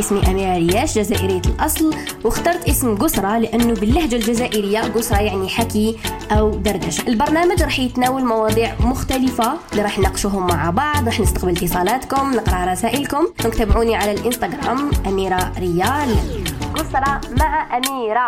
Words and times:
اسمي 0.00 0.30
أميرة 0.30 0.56
رياش 0.56 0.98
جزائرية 0.98 1.42
الأصل 1.46 1.94
واخترت 2.24 2.68
اسم 2.68 2.96
قسرة 2.96 3.38
لأنه 3.38 3.74
باللهجة 3.74 4.16
الجزائرية 4.16 4.80
قسرة 4.80 5.20
يعني 5.20 5.48
حكي 5.48 5.98
أو 6.30 6.50
دردشة. 6.50 7.08
البرنامج 7.08 7.62
راح 7.62 7.78
يتناول 7.78 8.24
مواضيع 8.24 8.74
مختلفة 8.80 9.54
اللي 9.72 9.82
راح 9.82 9.98
نناقشوهم 9.98 10.46
مع 10.46 10.70
بعض 10.70 11.06
راح 11.06 11.20
نستقبل 11.20 11.50
اتصالاتكم 11.50 12.34
نقرأ 12.34 12.72
رسائلكم. 12.72 13.26
تابعوني 13.58 13.96
على 13.96 14.12
الإنستغرام 14.12 14.90
أميرة 15.06 15.52
ريال. 15.58 16.16
قسرة 16.74 17.20
مع 17.38 17.76
أميرة. 17.76 18.26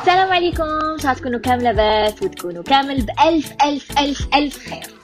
السلام 0.00 0.32
عليكم. 0.32 0.62
ان 0.62 0.98
شاء 0.98 1.12
الله 1.12 1.20
تكونوا 1.20 1.38
كامل 1.38 1.64
لاباس 1.64 2.22
وتكونوا 2.22 2.62
كامل 2.62 3.02
بألف 3.02 3.52
ألف 3.64 3.98
ألف 3.98 4.28
ألف 4.34 4.58
خير. 4.70 4.97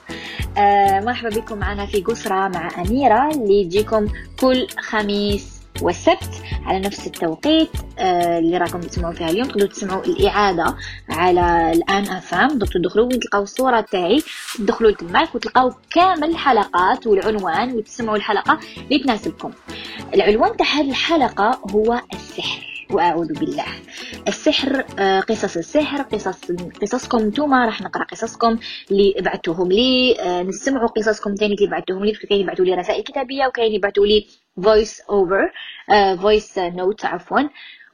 آه 0.57 0.99
مرحبا 0.99 1.29
بكم 1.29 1.57
معنا 1.57 1.85
في 1.85 2.01
قسرة 2.01 2.47
مع 2.47 2.69
أميرة 2.81 3.29
اللي 3.29 3.63
تجيكم 3.65 4.07
كل 4.39 4.67
خميس 4.79 5.55
والسبت 5.81 6.29
على 6.65 6.79
نفس 6.79 7.07
التوقيت 7.07 7.69
آه 7.99 8.39
اللي 8.39 8.57
راكم 8.57 8.79
تسمعوا 8.79 9.13
فيها 9.13 9.29
اليوم. 9.29 9.47
تقدروا 9.47 9.69
تسمعوا 9.69 10.03
الإعادة 10.03 10.75
على 11.09 11.71
الآن 11.71 12.03
أفام 12.07 12.59
تدخلوا 12.59 13.05
وين 13.05 13.19
تلقاو 13.19 13.43
الصورة 13.43 13.81
تاعي. 13.81 14.23
تدخلوا 14.57 14.91
تماك 14.91 15.35
وتلقاو 15.35 15.73
كامل 15.89 16.29
الحلقات 16.29 17.07
والعنوان 17.07 17.71
وتسمعوا 17.71 18.17
الحلقة 18.17 18.59
اللي 18.77 19.03
تناسبكم 19.03 19.51
العنوان 20.13 20.57
تاع 20.57 20.65
هذه 20.67 20.89
الحلقة 20.89 21.59
هو 21.71 22.01
السحر. 22.13 22.74
وأعوذ 22.91 23.33
بالله. 23.39 23.65
السحر 24.27 24.85
آه، 24.99 25.19
قصص 25.19 25.57
السحر 25.57 26.01
قصص 26.01 26.51
قصصكم. 26.81 27.17
نتوما 27.27 27.65
راح 27.65 27.81
نقرأ 27.81 28.03
قصصكم 28.03 28.59
اللي 28.91 29.13
بعثوهم 29.19 29.71
لي. 29.71 30.15
آه، 30.19 30.43
نسمعوا 30.43 30.87
قصصكم 30.87 31.35
ثاني 31.35 31.53
اللي 31.53 31.67
بعثوهم 31.67 32.05
لي 32.05 32.11
كاين 32.11 32.41
يبعثوا 32.41 32.65
لي 32.65 32.73
رسائل 32.73 33.03
كتابية 33.03 33.47
وكاين 33.47 33.71
يبعثوا 33.73 34.05
لي 34.05 34.27
voice 34.63 35.01
over 35.01 35.51
voice 36.21 36.57
note 36.57 37.05
عفوا. 37.05 37.39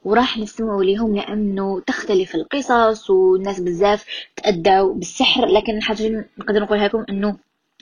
وراح 0.03 0.37
نسمعوا 0.37 0.83
لهم 0.83 1.15
لأنه 1.15 1.79
تختلف 1.79 2.35
القصص 2.35 3.09
والناس 3.09 3.59
بزاف 3.59 4.05
تأذوا 4.35 4.93
بالسحر. 4.93 5.45
لكن 5.45 5.77
الحاجة 5.77 6.25
نقدر 6.37 6.59
نقولها 6.59 6.87
لكم 6.87 7.05
إنه 7.09 7.37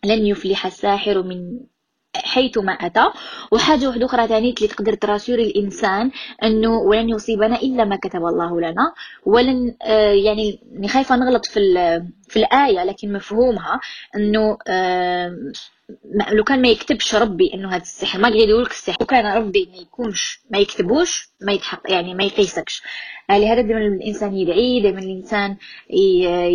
لن 0.06 0.26
يفلح 0.26 0.66
الساحر 0.66 1.24
من 1.24 1.60
حيث 2.16 2.58
ما 2.58 2.74
أتى. 2.74 3.06
وحاجة 3.52 3.88
واحدة 3.88 4.06
أخرى 4.06 4.28
تانية 4.28 4.54
اللي 4.54 4.68
تقدر 4.68 4.94
te 4.94 5.04
rassurer 5.04 5.44
الإنسان 5.44 6.12
أنه 6.44 6.78
ولن 6.78 7.10
يصيبنا 7.10 7.56
إلا 7.56 7.86
ما 7.86 7.96
كتب 7.96 8.26
الله 8.26 8.62
لنا. 8.62 8.94
ولن 9.26 9.76
آه 9.82 10.12
يعني 10.12 10.60
خايفة 10.90 11.16
نغلط 11.16 11.46
في, 11.46 11.60
في 12.30 12.40
الآية 12.40 12.84
لكن 12.84 13.14
مفهومها 13.14 13.80
أنه 14.16 14.58
آه 14.68 15.36
لو 16.32 16.44
كان 16.44 16.62
ما 16.62 16.68
يكتبش 16.68 17.16
ربي 17.16 17.54
إنه 17.54 17.70
هذا 17.70 17.82
السحر 17.82 18.20
ما 18.20 18.30
قاعد 18.30 18.50
يقولك 18.50 18.72
السحر 18.72 18.98
وكان 19.02 19.26
ربي 19.38 19.70
ما 19.72 19.78
يكونش 19.78 20.40
ما 20.50 20.58
يكتبوش 20.58 21.30
ما 21.42 21.52
يتحق 21.52 21.82
يعني 21.92 22.14
ما 22.14 22.24
يقيسكش. 22.24 22.84
لهذا 23.30 23.62
دائما 23.62 23.86
الإنسان 23.86 24.36
يدعي 24.38 24.82
دائما 24.82 25.00
الإنسان 25.00 25.58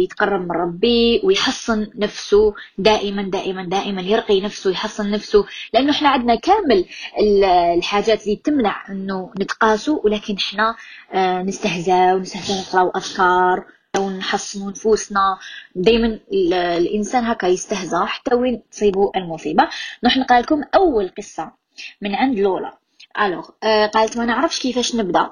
يتقرب 0.02 0.40
من 0.40 0.50
ربي 0.50 1.20
ويحصن 1.24 1.90
نفسه 1.94 2.54
دائما 2.78 3.22
دائما 3.22 3.64
دائما 3.64 4.02
يرقي 4.02 4.40
نفسه 4.40 4.70
يحصن 4.70 5.10
نفسه 5.10 5.44
لأنه 5.72 5.90
إحنا 5.90 6.08
عندنا 6.08 6.34
كامل 6.34 6.84
الحاجات 7.78 8.24
اللي 8.24 8.36
تمنع 8.36 8.84
إنه 8.90 9.30
نتقاسوا 9.40 10.00
ولكن 10.04 10.36
إحنا 10.36 10.76
آه، 11.12 11.42
نستهزأ 11.42 12.14
ونستهزأ 12.14 12.60
نقراو 12.60 12.90
اذكار 12.96 13.64
ونحصنوا 13.98 14.70
نفوسنا. 14.70 15.38
دائما 15.74 16.20
الإنسان 16.32 17.24
هكا 17.24 17.46
يستهزأ 17.46 18.04
حتى 18.04 18.34
وين 18.34 18.62
تصيبه 18.70 19.12
المصيبة. 19.16 19.68
نروح 20.02 20.16
نقرأ 20.16 20.40
لكم 20.40 20.62
أول 20.74 21.12
قصة 21.18 21.52
من 22.00 22.14
عند 22.14 22.38
لولا. 22.38 22.78
alors 23.20 23.48
آه 23.62 23.86
قالت 23.86 24.16
ما 24.16 24.24
نعرفش 24.24 24.60
كيفاش 24.60 24.94
نبدأ. 24.94 25.30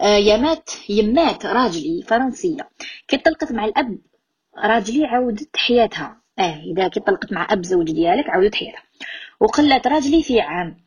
آه 0.00 0.16
يمات 0.16 0.70
يمات 0.88 1.46
راجلي 1.46 2.02
فرنسية. 2.02 2.68
كي 3.08 3.16
طلقت 3.16 3.52
مع 3.52 3.64
الأب 3.64 3.98
راجلي 4.58 5.04
عاودت 5.06 5.56
حياتها. 5.56 6.20
آه 6.38 6.62
إذا 6.72 6.88
كي 6.88 7.00
طلقت 7.00 7.32
مع 7.32 7.46
أب 7.50 7.64
زوج 7.64 7.92
ديالك 7.92 8.30
عاودت 8.30 8.54
حياتها. 8.54 8.82
وقلت 9.40 9.86
راجلي 9.86 10.22
في 10.22 10.40
عام. 10.40 10.82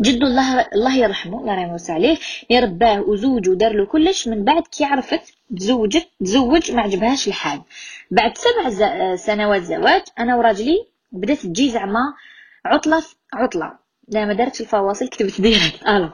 جدو 0.00 0.26
الله 0.26 0.60
الله 0.60 0.96
يرحمه 0.96 1.40
الله 1.40 1.52
يرحمه 1.60 1.94
عليه. 1.94 2.18
يرباه 2.50 3.00
وزوج 3.00 3.48
ودار 3.48 3.72
له 3.72 3.86
كلش 3.86 4.28
من 4.28 4.44
بعد 4.44 4.62
كي 4.62 4.84
عرفت 4.84 5.34
تزوجت 5.56 6.08
تزوج 6.20 6.72
ما 6.72 6.82
عجبهاش 6.82 7.28
الحال. 7.28 7.62
بعد 8.10 8.32
سبع 8.38 8.70
سنوات 9.16 9.62
زواج 9.62 10.02
أنا 10.18 10.36
وراجلي 10.36 10.86
بدأت 11.12 11.38
تجي 11.38 11.70
زعما 11.70 12.14
عطلة 12.64 13.02
عطلة. 13.32 13.72
لا 14.08 14.24
ما 14.24 14.32
دارتش 14.32 14.60
الفواصل 14.60 15.08
كتبت 15.08 15.40
direct 15.40 15.82
ألو. 15.88 16.10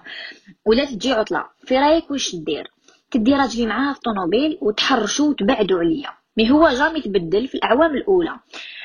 ولات 0.65 0.89
تجي 0.89 1.13
عطلة. 1.13 1.45
في 1.65 1.79
رأيك 1.79 2.11
واش 2.11 2.35
دير 2.37 2.71
تدي 3.11 3.35
راجلي 3.35 3.67
معاها 3.67 3.95
في 3.95 4.01
طوموبيل 4.01 4.59
وتحرشوا 4.61 5.29
وتبعدوا 5.29 5.79
عليا. 5.79 6.11
mais 6.37 6.51
هو 6.51 6.69
jamais 6.69 7.01
تبدل 7.01 7.49
في 7.49 7.55
الأعوام 7.55 7.97
الأولى. 7.97 8.37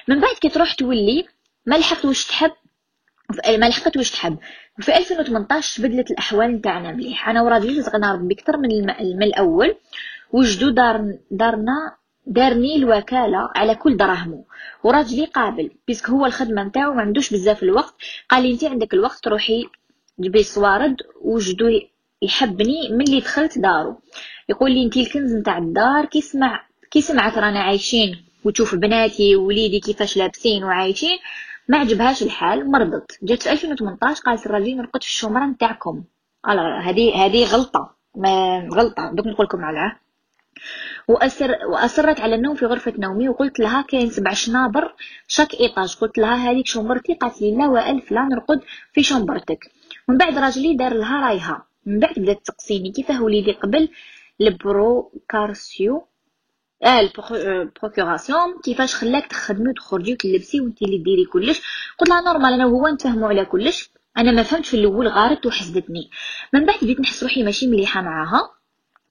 من 0.07 0.19
بعد 0.19 0.35
كي 0.41 0.49
تروح 0.49 0.73
تولي 0.73 1.25
ما 1.65 1.75
لحقت 1.75 2.05
واش 2.05 2.25
تحب 2.25 2.51
ما 3.47 3.65
لحقت 3.65 3.97
واش 3.97 4.11
تحب. 4.11 4.37
وفي 4.79 4.97
2018 4.97 5.83
بدلت 5.83 6.11
الأحوال 6.11 6.51
نتاعنا 6.51 6.91
مليح 6.91 7.29
أنا 7.29 7.41
وراجلي 7.41 7.77
رزقنا 7.77 8.13
ربي 8.13 8.33
أكثر 8.33 8.57
من, 8.57 8.69
من 9.17 9.23
الأول. 9.23 9.75
وجدو 10.31 10.69
دار 10.69 11.17
دارنا 11.31 11.95
دارني 12.27 12.75
الوكالة 12.75 13.49
على 13.55 13.75
كل 13.75 13.97
دراهمو. 13.97 14.47
وراجلي 14.83 15.25
قابل. 15.25 15.71
parce 15.87 16.01
que 16.01 16.09
هو 16.09 16.25
الخدمة 16.25 16.63
نتاعو 16.63 16.93
ما 16.93 17.01
عندوش 17.01 17.33
بزاف 17.33 17.63
الوقت. 17.63 17.95
قال 18.29 18.43
لي 18.43 18.51
انت 18.53 18.63
عندك 18.63 18.93
الوقت 18.93 19.23
تروحي 19.23 19.65
جبي 20.19 20.43
صوارد 20.43 20.95
وجدو 21.21 21.79
يحبني 22.21 22.89
ملي 22.91 23.19
دخلت 23.19 23.59
دارو. 23.59 24.01
يقول 24.49 24.71
لي 24.71 24.83
انت 24.83 24.97
الكنز 24.97 25.33
نتاع 25.35 25.57
الدار 25.57 26.05
كي 26.05 26.21
سمع 26.21 26.65
كي 26.91 27.03
رانا 27.13 27.59
عايشين 27.59 28.25
وتشوف 28.43 28.75
بناتي 28.75 29.35
ووليدي 29.35 29.79
كيفاش 29.79 30.17
لابسين 30.17 30.63
وعايشين. 30.63 31.17
ما 31.67 31.77
عجبهاش 31.77 32.23
الحال 32.23 32.71
مرضت. 32.71 33.19
جات 33.23 33.43
في 33.43 33.51
2018 33.51 34.21
قالت 34.23 34.45
الراجل 34.45 34.77
نرقد 34.77 35.03
في 35.03 35.09
ال 35.09 35.14
chambre 35.14 35.45
نتاعكم. 35.45 36.03
هذه 36.83 37.25
هذه 37.25 37.45
غلطة. 37.45 37.95
ما 38.15 38.67
غلطة. 38.73 39.11
دوك 39.13 39.27
نقول 39.27 39.45
لكم 39.45 39.65
عليها 39.65 39.99
وأسر 41.07 41.57
وأصرت 41.71 42.19
على 42.19 42.35
النوم 42.35 42.55
في 42.55 42.65
غرفة 42.65 42.93
نومي 42.97 43.29
وقلت 43.29 43.59
لها 43.59 43.81
كاين 43.81 44.09
سبع 44.09 44.33
شنابر 44.33 44.93
chaque 45.27 45.53
étage. 45.53 45.95
قلت 45.95 46.17
لها 46.17 46.35
هذيك 46.35 46.67
شومبرتي 46.67 47.13
قالت 47.13 47.41
لي 47.41 47.55
لا 47.55 47.67
وألف 47.67 48.11
لا 48.11 48.21
نرقد 48.21 48.61
في 48.93 49.03
شومبرتك 49.03 49.71
من 50.07 50.17
بعد 50.17 50.37
راجلي 50.37 50.75
دار 50.75 50.93
لها 50.93 51.27
رايها. 51.27 51.65
من 51.85 51.99
بعد 51.99 52.13
بدات 52.17 52.45
تقصيني 52.45 52.91
كيفاه 52.91 53.23
وليدي 53.23 53.51
قبل؟ 53.51 53.89
ال 54.41 54.55
procuration 54.55 56.07
آه 56.83 56.99
ال 56.99 57.13
procuration 57.13 58.61
كيفاش 58.63 58.95
خلاك 58.95 59.27
تخدمي 59.27 59.69
وتخرجي 59.69 60.13
وتلبسي 60.13 60.61
وانت 60.61 60.81
اللي 60.81 60.97
ديري 60.97 61.25
كلش. 61.25 61.61
قلت 61.99 62.09
لها 62.09 62.21
normal 62.21 62.53
أنا 62.53 62.65
وهو 62.65 62.87
نتفاهموا 62.87 63.29
على 63.29 63.45
كلش. 63.45 63.89
أنا 64.17 64.31
ما 64.31 64.43
فهمتش 64.43 64.69
في 64.69 64.77
الأول 64.77 65.07
غارت 65.07 65.45
وحسدتني. 65.45 66.09
من 66.53 66.65
بعد 66.65 66.77
بديت 66.81 66.99
نحس 66.99 67.23
روحي 67.23 67.43
ماشي 67.43 67.67
مليحة 67.67 68.01
معاها. 68.01 68.49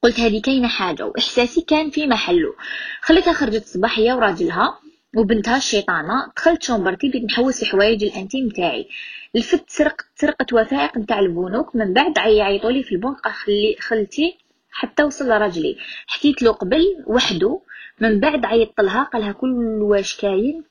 قلت 0.03 0.21
هذه 0.21 0.41
كاينة 0.41 0.69
حاجة 0.69 1.07
وإحساسي 1.07 1.61
كان 1.61 1.91
في 1.91 2.07
محله. 2.07 2.55
خليتها 3.01 3.33
خرجت 3.33 3.63
الصباح 3.63 3.99
هي 3.99 4.13
وراجلها 4.13 4.79
وبنتها 5.17 5.57
الشيطانة. 5.57 6.33
دخلت 6.37 6.63
شومبرتي 6.63 7.09
بديت 7.09 7.25
نحوس 7.25 7.61
في 7.61 7.67
حوايج 7.67 8.05
ال 8.05 8.10
intimes 8.10 8.49
تاعي 8.49 8.89
لفت 9.35 9.71
سرقت 9.71 10.05
سرقت 10.15 10.53
وثائق 10.53 10.99
نتاع 10.99 11.19
البنوك. 11.19 11.77
من 11.77 11.93
بعد 11.93 12.19
عيطوا 12.19 12.71
لي 12.71 12.83
في 12.83 12.93
البنك 12.93 13.29
خلي 13.29 13.77
خلتي 13.81 14.39
حتى 14.73 15.03
وصل 15.03 15.29
لراجلي 15.29 15.77
حكيت 16.07 16.43
له 16.43 16.53
قبل 16.53 16.85
وحده 17.07 17.61
من 18.01 18.21
بعد 18.21 18.45
عيطت 18.45 18.81
لها 18.81 19.03
قالها 19.03 19.33
كل 19.33 19.83
واش 19.83 20.17
كاين. 20.17 20.65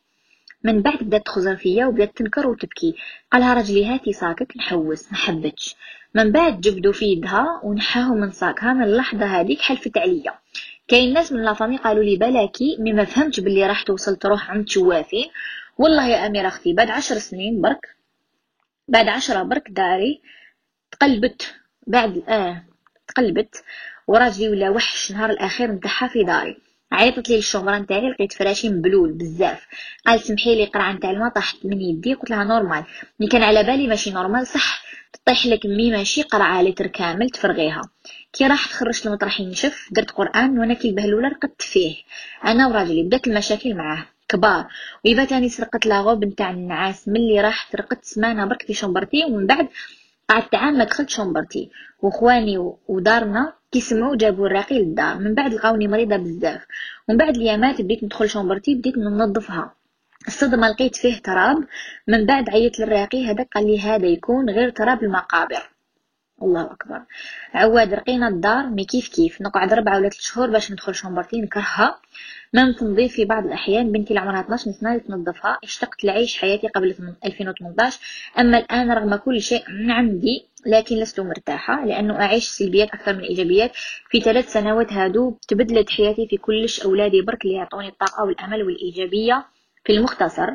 من 0.63 0.81
بعد 0.81 0.97
بدات 0.97 1.25
تخزر 1.25 1.55
فيا 1.55 1.85
وبدات 1.85 2.17
تنكر 2.17 2.47
وتبكي. 2.47 2.95
قالها 3.31 3.53
رجلي 3.53 3.85
هاتي 3.85 4.13
ساكك 4.13 4.57
نحوس 4.57 5.11
ما 5.11 5.17
حبتش. 5.17 5.75
من 6.15 6.31
بعد 6.31 6.61
جبدو 6.61 6.91
في 6.91 7.05
يدها 7.05 7.61
ونحاهم 7.63 8.17
من 8.17 8.31
ساكها 8.31 8.73
من 8.73 8.83
اللحظة 8.83 9.25
هذيك 9.25 9.61
حلفت 9.61 9.97
عليا. 9.97 10.33
كاين 10.87 11.13
ناس 11.13 11.31
من 11.31 11.43
la 11.43 11.51
famille 11.51 11.77
قالوا 11.77 12.03
لي 12.03 12.15
بلاكي 12.15 12.77
mais 12.79 12.93
ما 12.93 13.05
فهمتش 13.05 13.39
باللي 13.39 13.67
راح 13.67 13.83
توصل 13.83 14.15
تروح 14.15 14.51
عند 14.51 14.69
شوافين. 14.69 15.29
والله 15.77 16.07
يا 16.07 16.27
أميرة 16.27 16.47
أختي 16.47 16.73
بعد 16.73 16.89
عشر 16.89 17.15
سنين 17.15 17.61
برك 17.61 17.95
بعد 18.87 19.07
عشرة 19.07 19.43
برك 19.43 19.69
داري 19.69 20.21
تقلبت 20.91 21.55
بعد 21.87 22.23
آه 22.29 22.63
تقلبت 23.15 23.63
وراجلي 24.07 24.49
ولا 24.49 24.69
وحش 24.69 25.11
نهار 25.11 25.29
الأخير 25.29 25.71
نتاعها 25.71 26.07
في 26.07 26.23
داري. 26.23 26.57
عيطت 26.91 27.29
لي 27.29 27.37
ال 27.37 27.42
chambre 27.42 27.77
نتاعي 27.77 28.09
لقيت 28.09 28.33
فراشي 28.33 28.69
مبلول 28.69 29.11
بزاف. 29.11 29.67
قال 30.07 30.19
سمحي 30.19 30.55
لي 30.55 30.65
قرعة 30.65 30.93
نتاع 30.93 31.11
الماء 31.11 31.29
طاحت 31.29 31.57
من 31.63 31.81
يدي 31.81 32.13
قلت 32.13 32.29
لها 32.29 32.43
normal 32.43 32.83
ملي 33.19 33.29
كان 33.29 33.43
على 33.43 33.63
بالي 33.63 33.87
ماشي 33.87 34.11
normal 34.11 34.47
صح. 34.47 34.83
تطيح 35.13 35.45
لك 35.45 35.65
mais 35.65 35.91
ماشي 35.91 36.21
قرعة 36.21 36.61
لتر 36.61 36.87
كامل 36.87 37.29
تفرغيها. 37.29 37.81
كي 38.33 38.47
راح 38.47 38.67
خرجت 38.67 39.05
المطرح 39.05 39.39
ينشف 39.39 39.89
درت 39.91 40.11
قرآن 40.11 40.59
وأنا 40.59 40.73
كي 40.73 40.89
البهلولة 40.89 41.27
رقدت 41.27 41.61
فيه. 41.61 41.95
أنا 42.45 42.67
وراجلي 42.67 43.03
بدأت 43.03 43.27
المشاكل 43.27 43.73
معاه. 43.75 44.05
كبار. 44.29 44.67
ويبا 45.05 45.25
تاني 45.25 45.49
سرقت 45.49 45.85
la 45.85 45.99
robe 45.99 46.25
نتاع 46.25 46.49
النعاس 46.49 47.07
ملي 47.07 47.41
راحت 47.41 47.75
رقدت 47.75 48.05
سمانة 48.05 48.45
برك 48.45 48.61
في 48.67 48.73
شومبرتي 48.73 49.25
ومن 49.25 49.47
بعد 49.47 49.67
قعدت 50.31 50.55
عام 50.55 50.73
ما 50.73 50.83
دخلت 50.83 51.09
شومبرتي 51.09 51.69
واخواني 52.01 52.57
ودارنا 52.87 53.53
كيسمعوا 53.71 54.15
جابوا 54.15 54.47
الراقي 54.47 54.79
للدار 54.79 55.17
من 55.17 55.33
بعد 55.35 55.53
لقاوني 55.53 55.87
مريضة 55.87 56.17
بزاف. 56.17 56.65
ومن 57.07 57.17
بعد 57.17 57.35
اليامات 57.35 57.81
بديت 57.81 58.03
ندخل 58.03 58.29
شومبرتي 58.29 58.75
بديت 58.75 58.97
ننظفها. 58.97 59.75
الصدمة 60.27 60.69
لقيت 60.69 60.95
فيه 60.95 61.21
تراب. 61.21 61.57
من 62.07 62.25
بعد 62.25 62.49
عيطت 62.49 62.79
للراقي 62.79 63.25
هذا 63.25 63.45
قال 63.55 63.67
لي 63.67 63.79
هذا 63.79 64.05
يكون 64.05 64.49
غير 64.49 64.69
تراب 64.69 65.03
المقابر. 65.03 65.69
الله 66.41 66.71
أكبر. 66.71 67.01
عواد 67.53 67.93
رقينا 67.93 68.27
الدار. 68.27 68.65
mais 68.69 68.85
كيف 68.85 69.07
كيف؟ 69.07 69.41
نقعد 69.41 69.73
ربعة 69.73 69.97
ولا 69.97 70.09
ثلاث 70.09 70.21
شهور 70.21 70.49
باش 70.49 70.71
ندخل 70.71 70.95
شومبرتي 70.95 71.41
نكرهها. 71.41 71.99
ما 72.53 72.71
تنظيف 72.71 73.13
في 73.13 73.25
بعض 73.25 73.45
الأحيان. 73.45 73.91
بنتي 73.91 74.09
اللي 74.09 74.19
عمرها 74.19 74.41
12 74.41 74.71
سنه 74.71 74.97
تنظفها. 74.97 75.59
اشتقت 75.63 76.03
لعيش 76.03 76.37
حياتي 76.37 76.67
قبل 76.67 76.95
2018 77.25 77.99
أما 78.39 78.57
الآن 78.57 78.91
رغم 78.91 79.15
كل 79.15 79.41
شيء 79.41 79.63
عندي 79.91 80.45
لكن 80.65 80.95
لست 80.95 81.19
مرتاحة 81.19 81.85
لأنه 81.85 82.21
أعيش 82.21 82.47
سلبيات 82.47 82.89
أكثر 82.89 83.13
من 83.13 83.19
الإيجابيات 83.19 83.71
في 84.09 84.21
ثلاث 84.21 84.53
سنوات 84.53 84.93
هادو 84.93 85.37
تبدلت 85.47 85.89
حياتي 85.89 86.27
في 86.27 86.37
كلش 86.37 86.81
أولادي 86.81 87.21
برك 87.21 87.45
اللي 87.45 87.55
يعطوني 87.55 87.87
الطاقة 87.87 88.23
والأمل 88.23 88.63
والإيجابية. 88.63 89.45
في 89.85 89.93
المختصر 89.93 90.49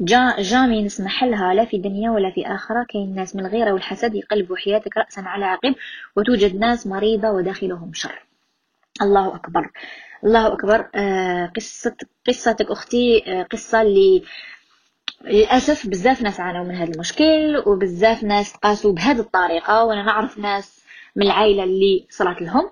جا 0.00 0.36
جامي 0.38 0.82
نسمح 0.82 1.24
لها 1.24 1.54
لا 1.54 1.64
في 1.64 1.78
دنيا 1.78 2.10
ولا 2.10 2.30
في 2.30 2.46
آخرة. 2.46 2.86
كاين 2.88 3.14
ناس 3.14 3.36
من 3.36 3.46
الغيرة 3.46 3.72
والحسد 3.72 4.14
يقلبوا 4.14 4.56
حياتك 4.56 4.96
رأسا 4.96 5.20
على 5.20 5.44
عقب 5.44 5.74
وتوجد 6.16 6.56
ناس 6.56 6.86
مريضة 6.86 7.30
وداخلهم 7.30 7.92
شر. 7.94 8.26
الله 9.02 9.34
أكبر. 9.34 9.70
الله 10.24 10.52
أكبر. 10.52 10.88
آه 10.94 11.46
قصة 11.56 11.96
قصتك 12.28 12.70
أختي 12.70 13.24
آه 13.26 13.42
قصة 13.42 13.82
اللي 13.82 14.22
للأسف 15.24 15.86
بزاف 15.86 16.22
ناس 16.22 16.40
عانوا 16.40 16.64
من 16.64 16.74
هذا 16.74 16.92
المشكل 16.92 17.62
وبزاف 17.66 18.22
ناس 18.24 18.52
تقاسوا 18.52 18.92
بهذه 18.92 19.20
الطريقة 19.20 19.84
وأنا 19.84 20.02
نعرف 20.02 20.38
ناس 20.38 20.84
من 21.16 21.22
العائلة 21.22 21.64
اللي 21.64 22.06
صلت 22.10 22.42
لهم. 22.42 22.70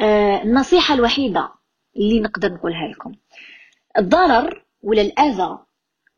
آه 0.00 0.42
النصيحة 0.42 0.94
الوحيدة 0.94 1.48
اللي 1.96 2.20
نقدر 2.20 2.52
نقولها 2.52 2.88
لكم. 2.88 3.12
الضرر 3.98 4.64
ولا 4.82 5.02
الأذى 5.02 5.58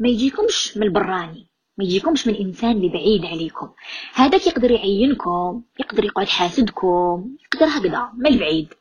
ما 0.03 0.09
يجيكمش 0.09 0.77
من 0.77 0.83
البراني 0.83 1.47
ما 1.79 1.85
يجيكمش 1.85 2.27
من 2.27 2.35
إنسان 2.35 2.71
اللي 2.71 2.89
بعيد 2.89 3.25
عليكم. 3.25 3.71
هذاك 4.15 4.47
يقدر 4.47 4.71
يعينكم 4.71 5.63
يقدر 5.81 6.05
يقعد 6.05 6.29
حاسدكم 6.29 7.37
يقدر 7.45 7.67
هكذا 7.67 8.11
من 8.15 8.27
البعيد. 8.27 8.75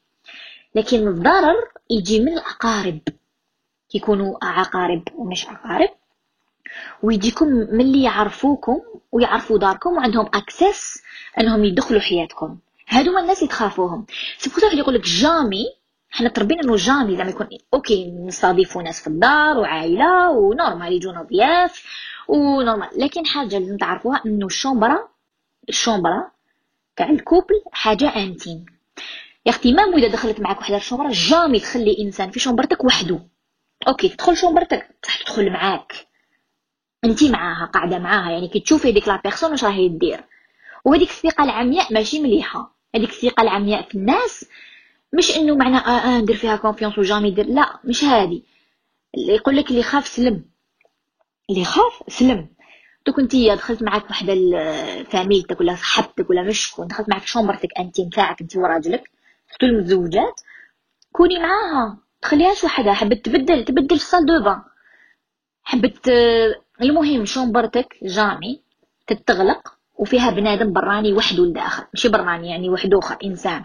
لكن 0.75 1.07
الضرر 1.07 1.55
يجي 1.89 2.19
من 2.19 2.33
الأقارب. 2.33 2.99
يكونوا 3.93 4.37
عقارب 4.45 5.03
ومش 5.15 5.47
عقارب 5.47 5.89
ويجيكم 7.03 7.47
من 7.47 7.81
اللي 7.81 8.03
يعرفوكم 8.03 8.79
ويعرفوا 9.11 9.57
داركم 9.57 9.89
وعندهم 9.89 10.25
accès 10.25 11.01
إنهم 11.39 11.65
يدخلوا 11.65 12.01
حياتكم. 12.01 12.57
هادو 12.87 13.17
الناس 13.17 13.37
اللي 13.37 13.49
تخافوهم 13.49 14.05
surtout 14.37 14.67
اللي 14.67 14.79
يقول 14.79 14.95
لك 14.95 15.01
jamais 15.01 15.65
حنا 16.11 16.29
تربينا 16.29 16.61
انه 16.63 16.75
jamais 16.75 17.17
زعما 17.17 17.29
يكون 17.29 17.47
OK 17.73 18.11
نستضيفوا 18.11 18.83
ناس 18.83 19.01
في 19.01 19.07
الدار 19.07 19.57
وعائلة 19.57 20.29
و 20.29 20.38
normal 20.38 20.93
يجونا 20.93 21.21
ضياف 21.23 21.85
و 22.27 22.35
normal. 22.35 22.89
لكن 22.97 23.25
حاجة 23.25 23.57
لازم 23.59 23.77
تعرفوها 23.77 24.21
إنه 24.25 24.45
ال 24.45 24.53
chambre 24.53 25.07
ال 25.69 25.77
chambre 25.77 26.31
تاع 26.95 27.09
ال 27.09 27.17
couple 27.17 27.61
حاجة 27.71 28.15
intime 28.15 28.65
يا 29.45 29.51
أختي 29.51 29.73
même 29.73 29.93
إذا 29.93 30.07
دخلت 30.07 30.39
معك 30.39 30.59
وحدة 30.59 30.77
ال 30.77 30.81
chambre 30.81 31.09
jamais 31.11 31.59
تخلي 31.59 31.97
إنسان 31.99 32.31
في 32.31 32.39
شومبرتك 32.39 32.83
وحده. 32.83 33.19
OK 33.87 34.09
تدخل 34.09 34.37
شومبرتك 34.37 34.87
صح 35.03 35.17
تدخل 35.17 35.51
معاك. 35.51 35.93
أنت 37.05 37.23
معاها 37.23 37.65
قاعدة 37.65 37.99
معاها 37.99 38.31
يعني 38.31 38.47
كي 38.47 38.59
تشوفي 38.59 38.91
ديك 38.91 39.07
la 39.07 39.21
personne 39.23 39.51
واش 39.51 39.63
راهي 39.63 39.89
دير 39.89 40.23
وهذيك 40.85 41.09
الثقة 41.09 41.43
العمياء 41.43 41.93
ماشي 41.93 42.19
مليحة. 42.19 42.75
هذيك 42.95 43.09
الثقة 43.09 43.41
العمياء 43.43 43.81
في 43.81 43.95
الناس 43.95 44.45
مش 45.13 45.37
إنه 45.37 45.55
معنى 45.55 45.77
آه 45.77 45.79
آه 46.17 46.19
ندير 46.21 46.35
فيها 46.35 46.55
confiance 46.55 46.97
و 46.97 47.02
jamais 47.02 47.27
يدير 47.27 47.45
لا 47.45 47.79
مش 47.83 48.03
هادي 48.03 48.43
اللي 49.17 49.35
يقول 49.35 49.57
لك 49.57 49.69
اللي 49.71 49.83
خاف 49.83 50.07
سلم. 50.07 50.45
اللي 51.49 51.65
خاف 51.65 52.03
سلم. 52.07 52.47
دوك 53.07 53.19
أنت 53.19 53.35
دخلت 53.35 53.83
معاك 53.83 54.09
وحدة 54.09 54.33
فاميلتك 55.03 55.59
ولا 55.59 55.75
صحبتك 55.75 56.29
ولا 56.29 56.43
مش 56.43 56.59
شكون 56.67 56.87
دخلت 56.87 57.09
معاك 57.09 57.25
شومبرتك 57.25 57.69
أنت 57.79 57.99
نتاعك 58.01 58.41
أنت 58.41 58.55
وراجلك 58.57 59.09
تختو 59.49 59.65
المتزوجات 59.65 60.41
كوني 61.11 61.39
معاها. 61.39 61.97
تخليهاش 62.21 62.63
وحدها. 62.63 62.93
حبت 62.93 63.25
تبدل 63.25 63.65
تبدل 63.65 63.87
في 63.87 63.93
ال 64.03 64.07
salle 64.07 64.25
de 64.25 64.43
bain 64.43 64.61
حبت 65.63 66.07
المهم 66.81 67.25
شومبرتك 67.25 67.95
jamais 68.03 68.61
تتغلق 69.07 69.73
وفيها 69.95 70.29
بنادم 70.31 70.73
براني 70.73 71.13
وحده 71.13 71.43
لداخل 71.45 71.83
ماشي 71.93 72.09
براني 72.09 72.49
يعني 72.49 72.69
وحده 72.69 72.99
آخر 72.99 73.17
إنسان. 73.25 73.63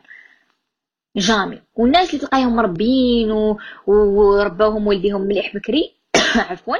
jamais. 1.17 1.63
والناس 1.75 2.09
اللي 2.09 2.21
تلقايهم 2.21 2.57
مربيين 2.57 3.31
و... 3.31 3.59
ورباوهم 3.87 4.87
والديهم 4.87 5.21
مليح 5.21 5.57
بكري 5.57 5.95
عفوا 6.51 6.77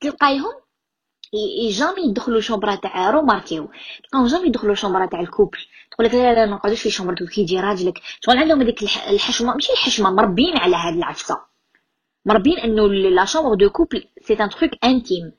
تلقايهم 0.00 0.52
jamais 1.70 2.02
يدخلوا 2.10 2.40
chambre 2.40 2.74
تاع 2.74 3.10
روماركيو. 3.10 3.70
تلقاهم 4.04 4.26
jamais 4.26 4.48
يدخلوا 4.48 4.74
chambre 4.74 5.06
تاع 5.06 5.20
ال 5.20 5.25
couple. 5.25 5.58
تقول 5.90 6.06
لك 6.06 6.14
لا 6.14 6.34
لا 6.34 6.46
ما 6.46 6.56
نقعدوش 6.56 6.82
في 6.82 6.90
شومبرتو 6.90 7.26
كي 7.26 7.40
يجي 7.40 7.60
راجلك. 7.60 8.00
شغل 8.20 8.38
عندهم 8.38 8.62
هذيك 8.62 8.82
الحشمة 8.82 9.54
ماشي 9.54 9.72
الحشمة 9.72 10.10
مربين 10.10 10.56
على 10.58 10.76
هاد 10.76 10.94
العفسه 10.94 11.40
مربين 12.26 12.58
إنه 12.58 12.88
la 12.88 13.24
chambre 13.24 13.54
de 13.54 13.70
couple 13.70 14.04
c'est 14.22 14.34
un 14.34 14.50
truc 14.50 14.70
intime 14.84 15.32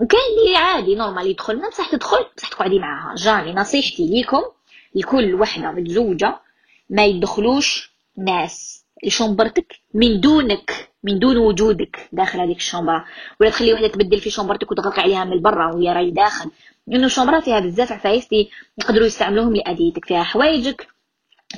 وكاين 0.00 0.38
اللي 0.46 0.56
عادي 0.56 0.94
normal 0.94 1.26
يدخل. 1.26 1.58
ما 1.58 1.68
بصح 1.68 1.90
تدخل 1.90 2.26
بصح 2.36 2.48
تقعدي 2.48 2.78
معاها. 2.78 3.14
jamais 3.14 3.52
نصيحتي 3.52 4.06
ليكم 4.06 4.42
لكل 4.94 5.34
وحدة 5.34 5.70
متزوجة 5.70 6.40
ما 6.92 7.04
يدخلوش 7.04 7.92
ناس. 8.18 8.82
لشومبرتك 9.04 9.74
من 9.94 10.20
دونك 10.20 10.88
من 11.04 11.18
دون 11.18 11.36
وجودك 11.36 12.08
داخل 12.12 12.40
هذيك 12.40 12.56
ال 12.56 12.62
chambre 12.62 13.04
ولا 13.40 13.50
تخلي 13.50 13.72
وحدة 13.72 13.88
تبدل 13.88 14.20
في 14.20 14.30
شومبرتك 14.30 14.70
وتغلق 14.72 15.00
عليها 15.00 15.24
من 15.24 15.42
برا 15.42 15.74
وهي 15.74 15.92
راهي 15.92 16.10
داخل. 16.10 16.50
لأنه 16.86 17.06
ال 17.06 17.10
chambre 17.10 17.40
فيها 17.40 17.60
بزاف 17.60 17.92
عفايس 17.92 18.28
يقدروا 18.78 19.06
يستعملوهم 19.06 19.56
لاذيتك 19.56 20.04
فيها 20.04 20.22
حوايجك 20.22 20.86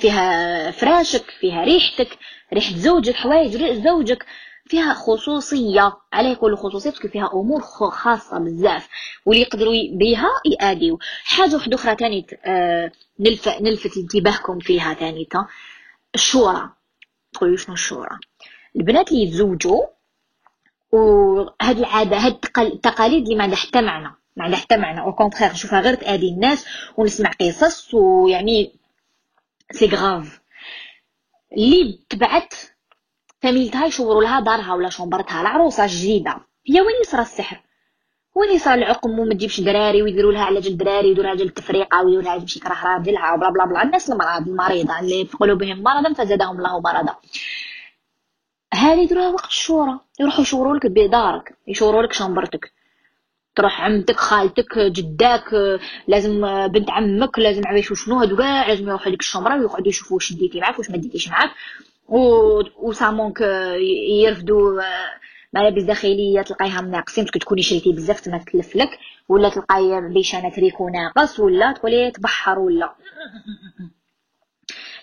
فيها 0.01 0.71
فراشك 0.71 1.25
فيها 1.41 1.65
ريحتك 1.65 2.19
ريحة 2.55 2.77
زوجك 2.77 3.15
حوايج 3.15 3.57
زوجك. 3.85 4.27
فيها 4.67 4.95
خصوصية 4.95 5.97
على 6.13 6.33
يقولوا 6.33 6.57
خصوصية 6.57 6.91
parce 6.91 7.02
que 7.02 7.09
فيها 7.09 7.31
أمور 7.35 7.61
خاصة 7.91 8.39
بزاف 8.39 8.89
واللي 9.27 9.43
يقدروا 9.43 9.75
بها 9.93 10.29
يأديو. 10.61 10.99
حاجة 11.25 11.55
واحدة 11.55 11.75
أخرى 11.77 11.97
ثاني 11.97 12.27
آه 12.45 12.93
نلفت 13.21 13.49
نلفت 13.63 13.97
انتباهكم 13.97 14.59
فيها 14.59 14.95
ثاني 14.95 15.29
الشورى. 16.15 16.71
تقولوا 17.33 17.57
شنو 17.57 17.75
الشورى؟ 17.75 18.19
البنات 18.77 19.13
اللي 19.13 19.23
يتزوجوا 19.23 19.83
وهاد 20.93 21.79
العادة 21.79 22.17
هاد 22.17 22.39
التقاليد 22.59 23.23
اللي 23.23 23.35
ما 23.37 23.43
عندها 23.45 23.57
حتى 23.59 23.81
معنى 23.83 24.15
ما 24.37 24.45
عندها 24.45 24.59
حتى 24.59 24.77
معنى. 24.77 25.01
au 25.01 25.13
contraire 25.15 25.53
نشوفها 25.53 25.81
غير 25.81 25.95
تادي 25.95 26.29
الناس 26.29 26.67
ونسمع 26.97 27.31
قصص 27.41 27.95
ويعني 27.95 28.73
c'est 29.73 29.87
grave 29.87 30.41
اللي 31.53 31.99
تبعت 32.09 32.55
فاميلتها 33.45 33.87
يشوروا 33.87 34.23
لها 34.23 34.41
دارها 34.41 34.75
ولا 34.75 34.89
شومبرتها؟ 34.89 35.41
العروسة 35.41 35.87
جديده 35.87 36.31
هي 36.69 36.81
وين 36.81 36.95
يصرى 37.01 37.23
السحر؟ 37.23 37.61
وين 38.35 38.51
يصرى 38.51 38.75
العقم؟ 38.75 39.19
وما 39.19 39.35
تجيبش 39.35 39.61
دراري 39.61 40.03
ويديروا 40.03 40.33
لها 40.33 40.45
على 40.45 40.61
جال 40.61 40.77
دراري 40.77 41.09
ويديروا 41.09 41.35
لها 41.35 41.45
التفريقه 41.45 42.03
ويديروا 42.03 42.23
لها 42.23 42.39
تمشي 42.39 42.61
كره 42.61 42.85
راجلها 42.85 43.35
وبلا 43.35 43.51
بلا 43.51 43.65
بلا. 43.65 43.83
الناس 43.83 44.11
المرض 44.11 44.49
المريضة 44.49 45.01
اللي 45.01 45.25
في 45.27 45.37
قلوبهم 45.37 45.83
مرضا 45.83 46.13
فزادهم 46.13 46.57
الله 46.57 46.81
مرضا. 46.81 47.17
هذه 48.75 49.01
يديروها 49.01 49.29
وقت 49.29 49.47
الشورى. 49.47 50.01
يروحوا 50.21 50.43
يشوروا 50.43 50.77
لك 50.77 50.87
بدارك 50.87 51.57
يشوروا 51.69 52.03
لك 52.03 52.13
شومبرتك. 52.13 52.73
تروح 53.57 53.81
عمتك 53.81 54.17
خالتك 54.17 54.79
جداك 54.79 55.55
لازم 56.09 56.67
بنت 56.67 56.91
عمك 56.91 57.39
لازم 57.39 57.63
عباش 57.67 57.93
شنو 57.93 58.21
هادو 58.21 58.37
كاع؟ 58.37 58.69
لازم 58.69 58.89
يروحوا 58.89 59.13
لك 59.13 59.21
الشومبرة 59.21 59.59
ويقعدوا 59.61 59.89
يشوفوا 59.89 60.17
واش 60.17 60.33
ديتي 60.33 60.61
معاك 60.61 60.79
واش 60.79 60.91
ما 60.91 60.97
ديتيش 60.97 61.29
معاك. 61.29 61.51
و 62.09 62.93
ça 62.93 63.05
manque 63.05 63.41
يرفدوا 64.23 64.83
ملابس 65.53 65.83
داخلية 65.83 66.43
تلقايها 66.43 66.81
ناقصين 66.81 67.25
parce 67.25 67.33
que 67.34 67.39
تكوني 67.39 67.63
شريتي 67.63 67.93
بزاف 67.93 68.21
تما 68.21 68.39
تلف 68.39 68.77
لك 68.77 68.99
ولا 69.29 69.49
تلقاي 69.49 70.01
بيشانه 70.15 70.51
تريكو 70.51 70.89
ناقص 70.89 71.41
ولا 71.41 71.73
تقولي 71.73 72.11
تبحر 72.11 72.59
ولا. 72.59 72.95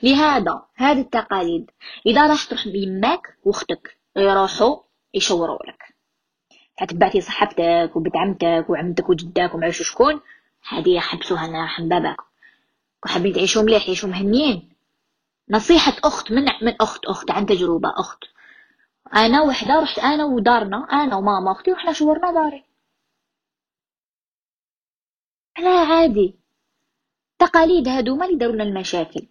لهذا 0.03 0.61
هذه 0.75 1.01
التقاليد. 1.01 1.71
إذا 2.05 2.27
راح 2.27 2.45
تروح 2.45 2.67
بيماك 2.67 3.37
واختك 3.43 3.97
يروحوا 4.17 4.77
يشوروا 5.13 5.65
لك. 5.67 5.83
تبعتي 6.89 7.21
صاحبتك 7.21 7.91
وبنت 7.95 8.15
عمتك 8.15 8.65
وعمتك 8.69 9.09
وجدك 9.09 9.55
ومعرفش 9.55 9.81
شكون؟ 9.81 10.19
هذه 10.69 10.99
حبسوها 10.99 11.47
نار 11.47 11.69
بابك 11.79 12.17
وحابين 13.05 13.33
تعيشوا 13.33 13.61
مليح 13.61 13.85
يعيشوا 13.85 14.09
مهنيين. 14.09 14.70
نصيحة 15.51 15.93
أخت 16.03 16.31
من 16.31 16.45
من 16.61 16.75
أخت 16.81 17.05
أخت 17.05 17.31
عن 17.31 17.45
تجربة 17.45 17.93
أخت. 17.97 18.19
أنا 19.15 19.41
وحدة 19.41 19.79
رحت 19.79 19.99
أنا 19.99 20.25
ودارنا 20.25 20.77
أنا 20.77 21.15
وماما 21.15 21.51
أختي 21.51 21.71
وإحنا 21.71 21.93
شورنا 21.93 22.31
داري. 22.31 22.63
لا 25.59 25.69
عادي. 25.69 26.35
التقاليد 27.31 27.87
هادوما 27.87 28.25
اللي 28.25 28.37
دارونا 28.37 28.63
المشاكل. 28.63 29.27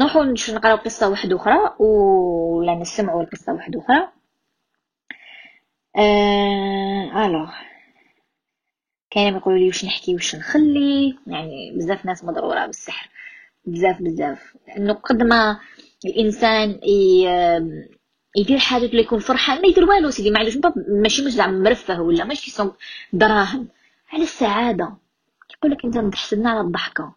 نروحو 0.00 0.22
نقراو 0.48 0.76
قصة 0.76 1.08
واحدة 1.08 1.36
أخرى 1.36 1.76
ولا 1.78 2.74
نسمعوا 2.74 3.22
القصة 3.22 3.52
واحدة 3.52 3.80
أخرى. 3.80 4.12
آه... 5.96 7.26
ألوغ. 7.26 7.50
كاين 9.10 9.36
يقولوا 9.36 9.58
لي 9.58 9.66
واش 9.66 9.84
نحكي 9.84 10.14
واش 10.14 10.36
نخلي. 10.36 11.18
يعني 11.26 11.72
بزاف 11.76 12.06
ناس 12.06 12.24
مضرورة 12.24 12.66
بالسحر. 12.66 13.10
بزاف 13.66 14.02
بزاف. 14.02 14.56
لأنه 14.68 14.92
قد 14.92 15.22
ما 15.22 15.60
الإنسان 16.06 16.80
يدير 18.36 18.58
حاجة 18.58 18.84
اللي 18.84 19.00
يكون 19.00 19.18
فرحان 19.18 19.62
ما 19.62 19.68
يدير 19.68 19.84
والو 19.84 20.10
سيدي 20.10 20.38
عندوش 20.38 20.56
ماشي 21.02 21.24
مش 21.24 21.32
زعما 21.32 21.58
مرفه 21.58 22.00
ولا 22.00 22.24
ماشي 22.24 22.50
صوم 22.50 22.72
دراهم. 23.12 23.68
على 24.12 24.22
السعادة. 24.22 24.96
يقول 25.56 25.72
لك 25.72 25.84
انت 25.84 26.12
تحسدنا 26.14 26.50
على 26.50 26.60
الضحكة. 26.60 27.12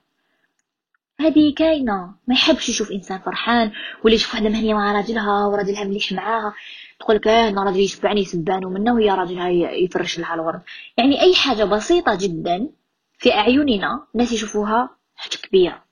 هذه 1.19 1.53
كاينة. 1.53 2.13
ما 2.27 2.33
يحبش 2.35 2.69
يشوف 2.69 2.91
إنسان 2.91 3.19
فرحان 3.19 3.71
ولا 4.03 4.13
يشوف 4.15 4.33
وحده 4.33 4.49
مهنية 4.49 4.73
مع 4.73 4.91
راجلها 4.93 5.45
وراجلها 5.45 5.83
مليح 5.83 6.11
معاها. 6.11 6.53
تقول 6.99 7.15
لك 7.15 7.27
آه 7.27 7.49
أنا 7.49 7.63
راجلي 7.63 7.83
يشبعني 7.83 8.21
يسبانو 8.21 8.69
منه 8.69 8.93
وهي 8.93 9.09
راجلها 9.09 9.49
يفرش 9.49 10.19
لها 10.19 10.33
الورد. 10.33 10.61
يعني 10.97 11.21
أي 11.21 11.35
حاجة 11.35 11.63
بسيطة 11.63 12.17
جدا 12.21 12.69
في 13.17 13.33
أعيننا 13.33 14.07
الناس 14.15 14.31
يشوفوها 14.31 14.89
حاجة 15.15 15.37
كبيرة. 15.37 15.88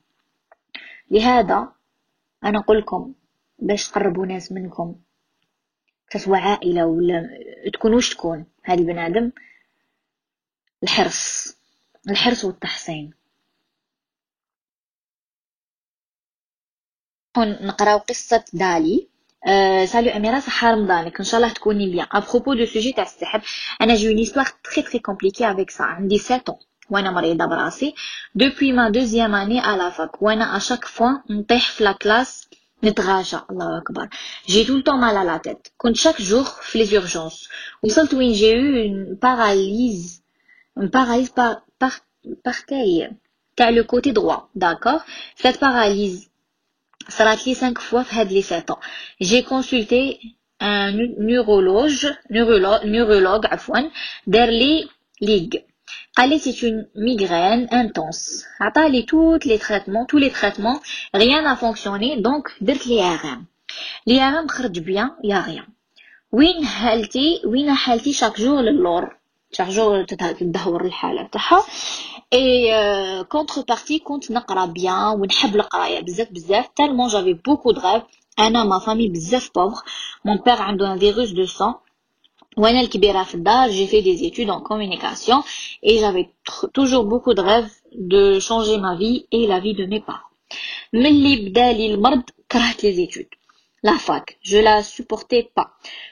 لهذا 1.11 1.73
أنا 2.43 2.59
نقول 2.59 2.77
لكم 2.79 3.13
باش 3.59 3.87
تقربوا 3.89 4.25
ناس 4.25 4.51
منكم 4.51 4.95
que 6.09 6.19
ce 6.19 6.25
soit 6.25 6.37
عائلة 6.37 6.85
ولا 6.85 7.29
تكون 7.73 7.93
واش 7.93 8.09
تكون 8.09 8.45
هذه 8.63 8.81
بنادم 8.81 9.31
الحرص 10.83 11.47
الحرص 12.09 12.45
والتحصين 12.45 13.13
نقراو 17.37 17.97
قصة 17.97 18.45
دالي. 18.53 19.09
أه 19.47 19.85
salut 19.85 20.09
اميره 20.09 20.39
صحه 20.39 20.71
رمضانك 20.71 21.19
ان 21.19 21.25
شاء 21.25 21.39
الله 21.41 21.53
تكوني 21.53 21.91
bien 21.91 22.07
à 22.11 22.17
propos 22.17 22.53
du 22.53 22.65
sujet 22.65 22.93
تاع 22.93 23.03
السحر 23.03 23.41
أنا 23.81 23.95
j'ai 23.95 24.07
une 24.09 24.17
histoire 24.17 24.45
très 24.63 24.83
très 24.83 24.99
compliquée 24.99 25.51
avec 25.51 25.69
ça 25.69 25.83
عندي 25.83 26.17
7 26.17 26.59
وأنا 26.89 27.11
مريضة 27.11 27.45
براسي. 27.45 27.93
depuis 28.35 28.71
ma 28.71 28.89
deuxième 28.89 29.35
année 29.35 29.59
à 29.59 29.70
la 29.70 29.91
fac 29.91 30.21
وأنا 30.21 30.57
à 30.57 30.61
chaque 30.61 30.85
fois 30.85 31.09
نطيح 31.29 31.71
في 31.71 31.83
la 31.83 31.91
classe 31.91 32.47
نتغاشى. 32.83 33.37
الله 33.49 33.77
أكبر. 33.77 34.09
j'ai 34.47 34.63
tout 34.65 34.77
le 34.77 34.83
temps 34.83 34.99
mal 34.99 35.25
à 35.25 35.29
la 35.29 35.37
tête 35.37 35.67
كنت 35.77 35.95
chaque 35.95 36.21
jour 36.21 36.43
في 36.43 36.77
les 36.79 36.85
urgences 36.85 37.49
وصلت 37.83 38.13
وين؟ 38.13 38.33
j'ai 38.33 38.53
eu 38.53 38.59
une 38.59 39.17
paralysie 39.21 40.23
une 40.77 40.87
paralysie 40.87 41.29
par 41.29 41.61
par 41.81 41.91
partielle 42.45 43.11
تاع 43.55 43.69
le 43.69 43.83
côté 43.83 44.11
droit 44.11 44.37
d'accord 44.55 44.99
cette 45.43 45.59
paralysie 45.61 46.29
صرات 47.09 47.47
لي 47.47 47.55
5 47.55 47.73
fois 47.73 48.03
في 48.03 48.15
هاد 48.15 48.31
les 48.31 48.41
7 48.41 48.79
j'ai 49.21 49.41
consulté 49.41 50.19
un 50.61 51.15
neurologue 51.19 52.07
neurologue 52.85 53.45
عفوا 53.45 53.79
دار 54.27 54.49
لي 54.49 54.89
ليغ 55.21 55.49
قال 56.17 56.29
لي 56.29 56.39
c'est 56.39 56.67
une 56.67 56.85
migraine 56.95 57.69
intense 57.69 58.45
عطالي 58.61 59.01
tous 59.01 59.45
les 59.45 59.57
traitements 59.57 60.07
tous 60.07 60.17
les 60.17 60.29
traitements 60.29 60.79
rien 61.15 61.47
a 61.47 61.55
fonctionné 61.55 62.21
donc 62.21 62.51
درت 62.61 62.87
لي 62.87 63.01
ار 63.01 63.19
ام 63.33 63.45
لي 64.07 64.21
ار 64.21 64.39
ام 64.39 64.47
خرج 64.47 64.79
bien 64.79 65.09
y 65.23 65.39
a 65.39 65.45
rien 65.45 65.67
وين 66.31 66.65
حالتي 66.65 67.41
وين 67.45 67.73
حالتي 67.73 68.13
chaque 68.13 68.41
jour 68.41 68.61
للور 68.61 69.15
chaque 69.51 69.67
jour 69.67 70.03
تدهور 70.03 70.85
الحاله 70.85 71.27
تاعها 71.31 71.63
et 72.33 73.23
contrepartie 73.23 73.99
كنت 73.99 74.31
نقرا 74.31 74.65
bien 74.65 75.07
ونحب 75.19 75.55
القراية 75.55 75.99
بزاف 76.01 76.31
بزاف. 76.31 76.67
tellement 76.75 77.07
j'avais 77.07 77.33
beaucoup 77.33 77.71
de 77.71 77.81
rêves 77.81 78.03
أنا 78.39 78.63
ma 78.63 78.79
famille 78.79 79.07
بزاف 79.07 79.49
pauvre 79.55 79.79
mon 80.25 80.37
père 80.45 80.61
عنده 80.61 80.93
un 80.93 80.99
virus 80.99 81.29
de 81.31 81.45
sang 81.45 81.73
j'ai 83.70 83.86
fait 83.86 84.02
des 84.02 84.24
études 84.24 84.50
en 84.50 84.60
communication 84.60 85.42
et 85.82 85.98
j'avais 85.98 86.30
toujours 86.72 87.04
beaucoup 87.04 87.34
de 87.34 87.40
rêves 87.40 87.72
de 87.92 88.38
changer 88.38 88.78
ma 88.78 88.94
vie 88.96 89.26
et 89.32 89.46
la 89.46 89.58
vie 89.60 89.74
de 89.74 89.86
mes 89.86 90.00
parents 90.00 90.32
ملي 90.92 91.36
بدالي 91.36 91.94
المرض 91.94 92.22
كرهت 92.50 92.80
les 92.80 93.00
études 93.00 93.34
la 93.86 93.96
fac 94.06 94.38
je 94.42 94.58
la 94.58 94.82
supportais 94.82 95.50
pas 95.56 95.68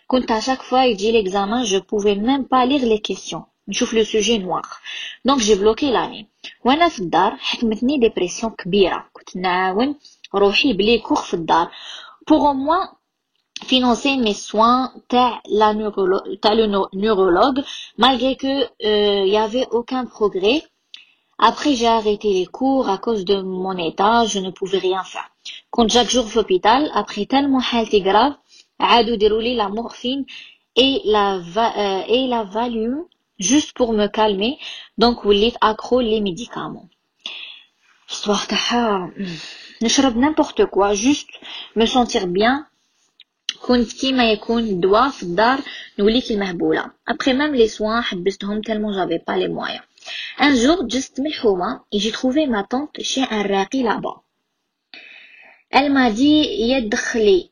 كنت 0.07 0.33
à 0.33 0.41
chaque 0.41 0.63
fois 0.63 0.87
يجي 0.87 1.13
l'examen 1.13 1.65
je 1.65 1.79
pouvais 1.79 2.17
même 2.17 2.47
pas 2.47 2.65
lire 2.67 2.87
les 2.87 3.01
questions 3.01 3.45
نشوف 3.69 3.95
لو 3.95 4.05
سوجي 4.05 4.39
نوار 4.39 4.63
دونك 5.25 5.41
جي 5.41 5.55
بلوكي 5.55 5.91
لاني 5.91 6.29
وانا 6.65 6.89
في 6.89 6.99
الدار 6.99 7.37
حكمتني 7.37 7.99
ديبرسيون 7.99 8.53
كبيره 8.53 9.09
كنت 9.13 9.37
نعاون 9.37 9.95
روحي 10.35 10.73
بلي 10.73 10.99
كوخ 10.99 11.25
في 11.25 11.35
الدار 11.35 11.71
بوغ 12.29 12.53
موان 12.53 12.89
financer 13.65 14.17
mes 14.17 14.35
soins 14.35 14.93
تاع 15.09 15.43
la 15.47 15.75
neurologue 15.75 16.41
تاع 16.43 16.55
le 16.55 16.67
neurologue 16.95 17.63
malgré 17.99 18.37
que 18.37 18.55
il 18.81 18.87
euh, 18.87 19.27
y 19.27 19.37
avait 19.37 19.67
aucun 19.71 20.07
progrès 20.07 20.63
après 21.39 21.75
j'ai 21.75 21.87
arrêté 21.87 22.33
les 22.33 22.47
cours 22.47 22.89
à 22.89 22.99
cause 22.99 23.25
de 23.25 23.41
mon 23.43 23.77
état 23.77 24.25
je 24.27 24.39
ne 24.39 24.51
pouvais 24.51 24.79
rien 24.79 25.03
faire 25.05 25.31
كنت 25.71 25.93
chaque 25.93 26.11
jour 26.11 26.27
في 26.27 26.39
l'hôpital 26.39 26.91
après 26.95 27.27
tellement 27.27 27.61
حالتي 27.61 28.05
grave 28.05 28.35
عادوا 28.81 29.17
ديروا 29.17 29.43
لي 29.43 29.57
la 29.57 29.69
morphine 29.69 30.25
et 30.77 31.01
la 31.05 31.37
euh, 31.37 32.03
et 32.09 32.27
la 32.27 32.45
Valium 32.45 33.05
juste 33.39 33.73
pour 33.73 33.93
me 33.93 34.07
calmer 34.07 34.59
donc 34.99 35.25
وليت 35.25 35.55
accro 35.61 36.01
les 36.01 36.21
médicaments 36.21 36.89
histoire 38.11 38.47
تاعها 38.49 39.13
نشرب 39.83 40.17
n'importe 40.17 40.67
quoi 40.67 40.95
juste 40.95 41.35
me 41.77 41.87
sentir 41.87 42.27
bien 42.27 42.67
كنت 43.62 43.94
كيما 43.94 44.32
يكون 44.32 44.80
دواء 44.80 45.10
في 45.10 45.24
الدار 45.24 45.60
نولي 46.00 46.32
كالمهبولة. 46.32 46.92
après 47.08 47.34
même 47.34 47.56
les 47.56 47.68
soins 47.68 48.02
حبستهم 48.02 48.62
tellement 48.62 48.96
j'avais 48.96 49.24
pas 49.28 49.34
les 49.34 49.48
moyens 49.48 49.82
un 50.42 50.54
jour 50.56 50.88
juste 50.88 51.22
et 51.92 52.00
j'ai 52.00 52.12
trouvé 52.12 52.48
ma 52.48 52.64
tante 52.64 53.02
chez 53.02 53.22
un 53.22 53.44
راقي 53.44 53.84
elle 55.72 55.92
m'a 55.92 56.12
dit 56.12 56.46
يدخلي 56.60 57.50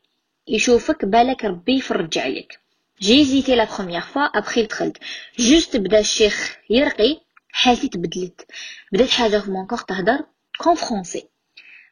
يشوفك 0.48 1.06
بالك 1.06 1.46
ربي 1.46 1.78
يفرج 1.78 2.18
عليك 2.18 2.60
j'ai 3.02 3.26
hésité 3.26 3.56
la 3.56 3.68
première 3.78 4.02
fois 4.02 4.22
après 4.22 4.64
دخلت 4.64 4.98
juste 5.40 5.78
بدا 5.78 6.00
الشيخ 6.00 6.58
يرقي 6.70 7.22
حالتي 7.50 7.88
تبدلت 7.88 8.46
بدات 8.92 9.10
حاجة 9.10 9.38
في 9.40 9.52
mon 9.52 9.66
corps 9.66 9.78
تهدر 9.78 10.20
en 10.58 10.76
français 10.76 11.28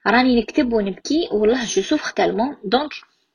راني 0.08 0.42
نكتب 0.42 0.74
ونبكي 0.74 1.30
والله 1.32 1.66
je 1.66 1.82
souffre 1.82 2.12
tellement 2.14 2.58
donc 2.64 2.92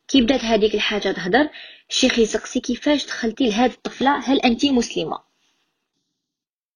كي 0.08 0.20
بدات 0.20 0.44
هذيك 0.44 0.75
الحاجة 0.75 1.12
تهدر 1.12 1.48
الشيخ 1.90 2.18
يسقسي 2.18 2.60
كيفاش 2.60 3.06
دخلتي 3.06 3.48
لهاد 3.48 3.70
الطفله 3.70 4.18
هل 4.18 4.40
انت 4.40 4.64
مسلمه 4.64 5.26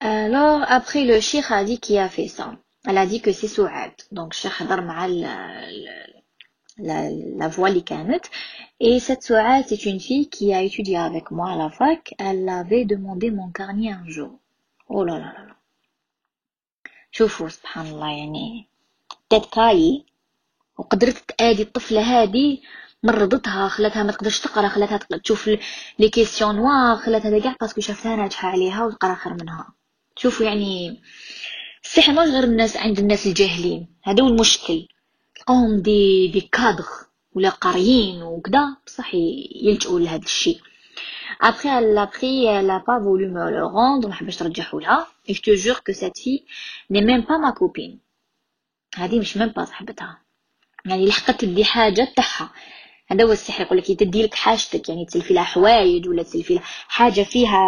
alors 0.02 0.62
après 0.78 1.04
le 1.04 1.20
cheikh 1.20 1.50
a 1.50 1.62
dit 1.62 1.78
qui 1.78 1.98
a 1.98 2.08
fait 2.08 2.28
ça 2.28 2.56
elle 2.86 2.98
a 2.98 3.06
dit 3.06 3.20
que 3.20 3.32
c'est 3.32 3.48
Souad 3.48 3.92
donc 4.12 4.30
الشيخ 4.30 4.62
هضر 4.62 4.80
مع 4.80 5.06
la, 6.78 7.10
la 7.10 7.48
voix 7.48 7.78
كانت 7.78 8.26
et 8.80 8.98
cette 9.00 9.22
Souad 9.22 9.64
c'est 9.66 9.84
une 9.84 10.00
fille 10.00 10.28
qui 10.28 10.54
a 10.54 10.62
étudié 10.62 10.96
avec 10.96 11.30
moi 11.30 11.50
à 11.52 11.56
la 11.56 11.70
fac 11.70 12.14
elle 12.18 12.48
avait 12.48 12.84
demandé 12.84 13.30
mon 13.30 13.50
carnet 13.50 13.92
un 13.92 14.08
jour 14.08 14.38
oh 14.88 15.04
là 15.04 15.18
là 15.18 15.32
là 15.48 15.56
شوفوا 17.12 17.48
سبحان 17.48 17.86
الله 17.86 18.18
يعني 18.18 18.66
تتكاي 19.30 20.04
وقدرت 20.78 21.18
تأدي 21.28 21.62
الطفلة 21.62 22.00
هذه 22.00 22.58
مرضتها 23.02 23.68
خلاتها 23.68 24.02
ما 24.02 24.12
تقدرش 24.12 24.40
تقرأ 24.40 24.68
خلاتها 24.68 24.98
تشوف 24.98 25.50
لي 25.98 26.08
كيسيون 26.08 26.56
نوار 26.56 26.96
خلاتها 26.96 27.38
كاع 27.38 27.56
parce 27.60 27.73
que 27.73 27.80
شافتها 27.80 28.16
ناجحة 28.16 28.48
عليها 28.48 28.84
وتقرأ 28.84 29.14
خير 29.14 29.32
منها. 29.32 29.72
شوفوا 30.16 30.46
يعني 30.46 31.02
السحر 31.84 32.12
مش 32.12 32.18
غير 32.18 32.44
الناس 32.44 32.76
عند 32.76 32.98
الناس 32.98 33.26
الجاهلين. 33.26 33.88
هذا 34.02 34.22
هو 34.22 34.28
المشكل. 34.28 34.88
تلقاهم 35.34 35.82
des 35.82 36.28
des 36.28 36.40
cadres 36.40 36.84
ولا 37.32 37.48
قاريين 37.48 38.22
وكذا 38.22 38.76
بصح 38.86 39.14
يلجؤوا 39.62 40.00
لهذا 40.00 40.24
الشيء. 40.24 40.60
Après 41.42 41.68
elle 42.44 42.70
a 42.70 42.80
pas 42.80 42.98
voulu 42.98 43.26
me 43.28 43.50
le 43.50 43.64
rendre. 43.64 44.08
ما 44.08 44.14
حبتش 44.14 44.36
ترجعه 44.36 44.74
لها 44.74 45.06
je 45.28 45.40
te 45.40 45.54
jure 45.56 45.82
que 45.82 45.92
cette 45.92 46.18
fille 46.18 46.44
n'est 46.90 47.04
même 47.04 47.24
pas 47.24 47.38
ma 47.38 47.52
copine. 47.52 47.98
هذه 48.96 49.20
مش 49.20 49.38
même 49.38 49.52
pas 49.58 49.64
صاحبتها 49.64 50.22
يعني 50.84 51.06
لحقت 51.06 51.40
تدي 51.40 51.64
حاجة 51.64 52.12
تاعها. 52.16 52.52
هذا 53.12 53.24
هو 53.24 53.32
السحر 53.32 53.64
يقول 53.64 53.78
لك 53.78 53.86
تدي 53.86 54.22
لك 54.22 54.34
حاجتك 54.34 54.88
يعني 54.88 55.04
تسلفي 55.04 55.34
لها 55.34 55.42
حوايج 55.42 56.08
ولا 56.08 56.22
تسلفي 56.22 56.54
لها 56.54 56.62
حاجة 56.88 57.22
فيها 57.22 57.64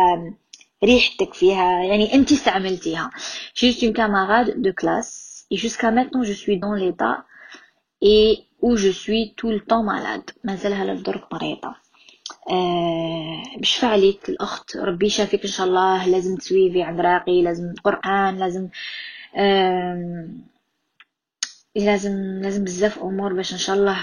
ريحتك 0.84 1.34
فيها 1.34 1.84
يعني 1.84 2.14
أنت 2.14 2.32
استعملتيها. 2.32 3.10
juste 3.56 3.84
une 3.84 3.92
camarade 3.92 4.62
de 4.62 4.72
classe 4.72 5.32
et 5.54 5.56
jusqu'à 5.56 5.90
maintenant 5.90 6.22
je 6.22 6.32
suis 6.32 6.58
dans 6.58 6.74
l'état 6.82 7.24
et 8.02 8.38
où 8.62 8.76
je 8.76 8.88
suis 8.88 9.34
tout 9.36 9.50
le 9.50 9.60
temps 9.60 9.82
malade. 9.82 10.30
مازالها 10.44 10.84
لدرك 10.84 11.32
مريضة. 11.32 11.74
أه 12.50 13.42
بشفع 13.58 13.88
عليك 13.88 14.28
الأخت. 14.28 14.76
ربي 14.76 15.06
يشافيك 15.06 15.42
إن 15.42 15.50
شاء 15.50 15.66
الله. 15.66 16.08
لازم 16.08 16.36
تسويفي 16.36 16.82
عند 16.82 17.00
راقي 17.00 17.42
لازم 17.42 17.74
قرآن 17.84 18.38
لازم 18.38 18.68
أه 19.36 20.28
لازم 21.76 22.40
لازم 22.42 22.64
بزاف 22.64 22.98
أمور 22.98 23.32
باش 23.32 23.52
إن 23.52 23.58
شاء 23.58 23.76
الله 23.76 23.98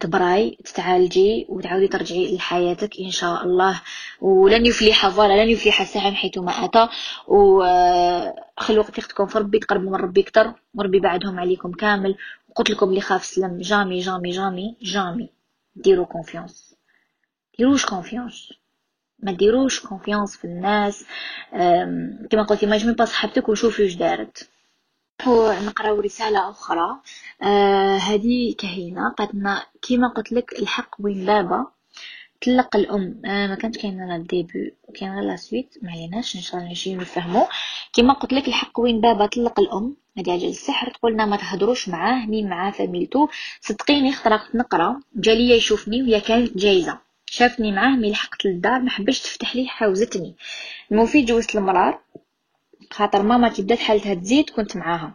تبراي 0.00 0.58
تتعالجي 0.64 1.46
وتعاودي 1.48 1.88
ترجعي 1.88 2.36
لحياتك 2.36 3.00
إن 3.00 3.10
شاء 3.10 3.44
الله. 3.44 3.82
ولن 4.20 4.66
يفلح 4.66 5.08
فوالا 5.08 5.44
لن 5.44 5.50
يفلح 5.50 5.82
ساحر 5.82 6.12
حيث 6.14 6.38
ما 6.38 6.64
أتى. 6.64 6.88
وخلوا 7.28 8.84
وقت 8.84 9.00
في 9.00 9.38
ربي 9.38 9.58
تقربوا 9.58 9.90
من 9.90 9.96
ربي 9.96 10.20
أكثر. 10.20 10.54
وربي 10.74 11.00
بعدهم 11.00 11.40
عليكم 11.40 11.72
كامل. 11.72 12.16
وقلت 12.48 12.70
لكم 12.70 12.88
اللي 12.88 13.00
خاف 13.00 13.24
سلم. 13.24 13.58
jamais 13.58 13.98
jamais 13.98 14.30
jamais 14.30 14.76
jamais. 14.82 15.28
ديروا 15.76 16.06
confiance 16.06 16.74
ديروش 17.58 17.86
confiance 17.86 18.52
ما 19.18 19.32
ديروش 19.32 19.80
confiance 19.80 20.36
في 20.36 20.44
الناس. 20.44 21.04
كما 22.30 22.42
قلتي 22.42 22.66
même 22.66 22.94
pas 22.98 23.04
صاحبتك 23.04 23.48
وشوفي 23.48 23.82
واش 23.82 23.94
دارت. 23.94 24.48
نقراو 25.66 26.00
رسالة 26.00 26.50
أخرى. 26.50 27.00
آه 27.42 27.96
هذه 27.96 28.54
كهينة. 28.58 29.08
قالتنا 29.08 29.66
كيما 29.82 30.08
قلت 30.08 30.32
لك 30.32 30.52
الحق 30.58 30.96
وين 31.00 31.26
بابا؟ 31.26 31.66
تلق 32.40 32.76
الأم. 32.76 33.22
آه 33.24 33.46
ما 33.46 33.54
كانش 33.54 33.78
كاين 33.78 34.00
أنا 34.00 34.16
ال 34.16 34.26
début 34.26 34.74
كاين 34.94 35.14
غير 35.14 35.22
la 35.22 35.36
suite. 35.36 35.74
ما 35.82 35.90
عليناش 35.90 36.36
إن 36.36 36.40
شاء 36.40 36.56
الله 36.60 36.70
نجي 36.70 36.94
نفهمو. 36.94 37.46
كيما 37.92 38.12
قلت 38.12 38.32
لك 38.32 38.48
الحق 38.48 38.80
وين 38.80 39.00
بابا؟ 39.00 39.26
تلق 39.26 39.60
الأم. 39.60 39.96
هذه 40.18 40.32
عجل 40.32 40.48
السحر 40.48 40.90
تقولنا 40.90 41.26
ما 41.26 41.36
تهضروش 41.36 41.88
معاه 41.88 42.26
مين 42.26 42.48
معاه 42.48 42.70
فاميلتو. 42.70 43.28
صدقيني 43.60 44.12
خطرقت 44.12 44.54
نقرأ. 44.54 45.00
جالية 45.16 45.54
يشوفني 45.54 46.02
وهي 46.02 46.20
كانت 46.20 46.58
جايزة. 46.58 46.98
شافني 47.26 47.72
معاه 47.72 47.96
مي 47.96 48.10
لحقت 48.10 48.44
للدار. 48.44 48.80
ما 48.80 48.90
حبش 48.90 49.20
تفتح 49.20 49.56
لي 49.56 49.66
حاوزتني. 49.68 50.34
المفيد 50.92 51.26
جوزت 51.26 51.56
المرار. 51.56 52.00
خاطر 52.90 53.22
ماما 53.22 53.48
كي 53.48 53.62
بدات 53.62 53.78
حالتها 53.78 54.14
تزيد 54.14 54.50
كنت 54.50 54.76
معاها. 54.76 55.14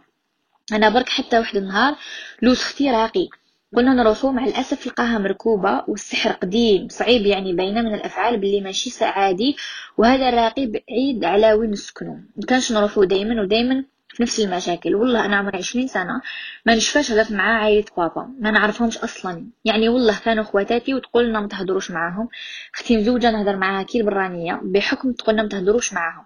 أنا 0.72 0.88
برك 0.88 1.08
حتى 1.08 1.38
واحد 1.38 1.56
النهار 1.56 1.96
لوز 2.42 2.60
أختي 2.60 2.90
راقي. 2.90 3.28
قلنا 3.76 3.94
نروحو 3.94 4.32
مع 4.32 4.44
الأسف 4.44 4.86
لقاها 4.86 5.18
مركوبة 5.18 5.84
والسحر 5.88 6.32
قديم 6.32 6.88
صعيب 6.88 7.26
يعني 7.26 7.52
باينه 7.52 7.82
من 7.82 7.94
الأفعال 7.94 8.40
باللي 8.40 8.60
ماشي 8.60 9.04
عادي 9.04 9.56
وهذا 9.98 10.28
الراقي 10.28 10.66
بعيد 10.66 11.24
على 11.24 11.52
وين 11.52 11.70
نسكنو. 11.70 12.18
مكانش 12.36 12.72
نروحو 12.72 13.04
دايما 13.04 13.42
ودايما 13.42 13.84
في 14.08 14.22
نفس 14.22 14.40
المشاكل. 14.40 14.94
والله 14.94 15.24
أنا 15.24 15.36
عمري 15.36 15.58
عشرين 15.58 15.86
سنة 15.86 16.20
ما 16.66 16.74
نشفاش 16.74 17.12
هدرت 17.12 17.32
معاه 17.32 17.64
عائلة 17.64 17.84
بابا. 17.96 18.30
ما 18.38 18.50
نعرفهمش 18.50 18.98
أصلا. 18.98 19.46
يعني 19.64 19.88
والله 19.88 20.18
كانوا 20.24 20.44
خواتاتي 20.44 20.94
وتقولنا 20.94 21.40
ما 21.40 21.48
تهضروش 21.48 21.90
معاهم. 21.90 22.28
أختي 22.74 22.96
مزوجة 22.96 23.30
نهضر 23.30 23.56
معاها 23.56 23.82
كي 23.82 24.00
البرانية. 24.00 24.60
بحكم 24.62 25.12
تقولنا 25.12 25.42
ما 25.42 25.48
تهضروش 25.48 25.92
معاهم 25.92 26.24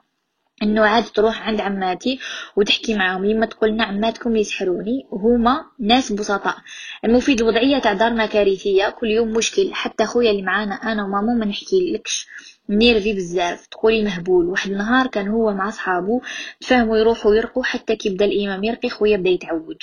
إنه 0.63 0.87
عاد 0.87 1.05
تروح 1.05 1.49
عند 1.49 1.61
عماتي 1.61 2.19
وتحكي 2.57 2.95
معاهم 2.95 3.25
يما 3.25 3.47
تقولنا 3.47 3.85
عماتكم 3.85 4.37
يسحروني 4.37 5.07
وهما 5.11 5.65
ناس 5.79 6.13
بسطاء. 6.13 6.57
المفيد 7.05 7.41
الوضعيه 7.41 7.79
تاع 7.79 7.93
دارنا 7.93 8.27
كارثيه 8.27 8.89
كل 8.89 9.07
يوم 9.07 9.29
مشكل. 9.29 9.75
حتى 9.75 10.07
خويا 10.07 10.31
اللي 10.31 10.43
معانا 10.43 10.75
أنا 10.75 11.05
ومامو 11.05 11.35
ما 11.35 11.47
نحكي 11.47 11.93
لكش. 11.93 12.27
nervé 12.69 13.13
بزاف. 13.13 13.67
تقولي 13.67 14.03
مهبول. 14.05 14.47
واحد 14.47 14.71
النهار 14.71 15.07
كان 15.07 15.29
هو 15.29 15.53
مع 15.55 15.71
صحابو 15.71 16.23
تفاهموا 16.61 16.97
يروحوا 16.97 17.35
يرقوا 17.35 17.65
حتى 17.65 17.97
كي 17.97 18.11
بدا 18.11 18.25
الإمام 18.25 18.65
يرقي 18.65 18.89
خويا 18.89 19.17
بدا 19.17 19.31
يتعوج. 19.31 19.77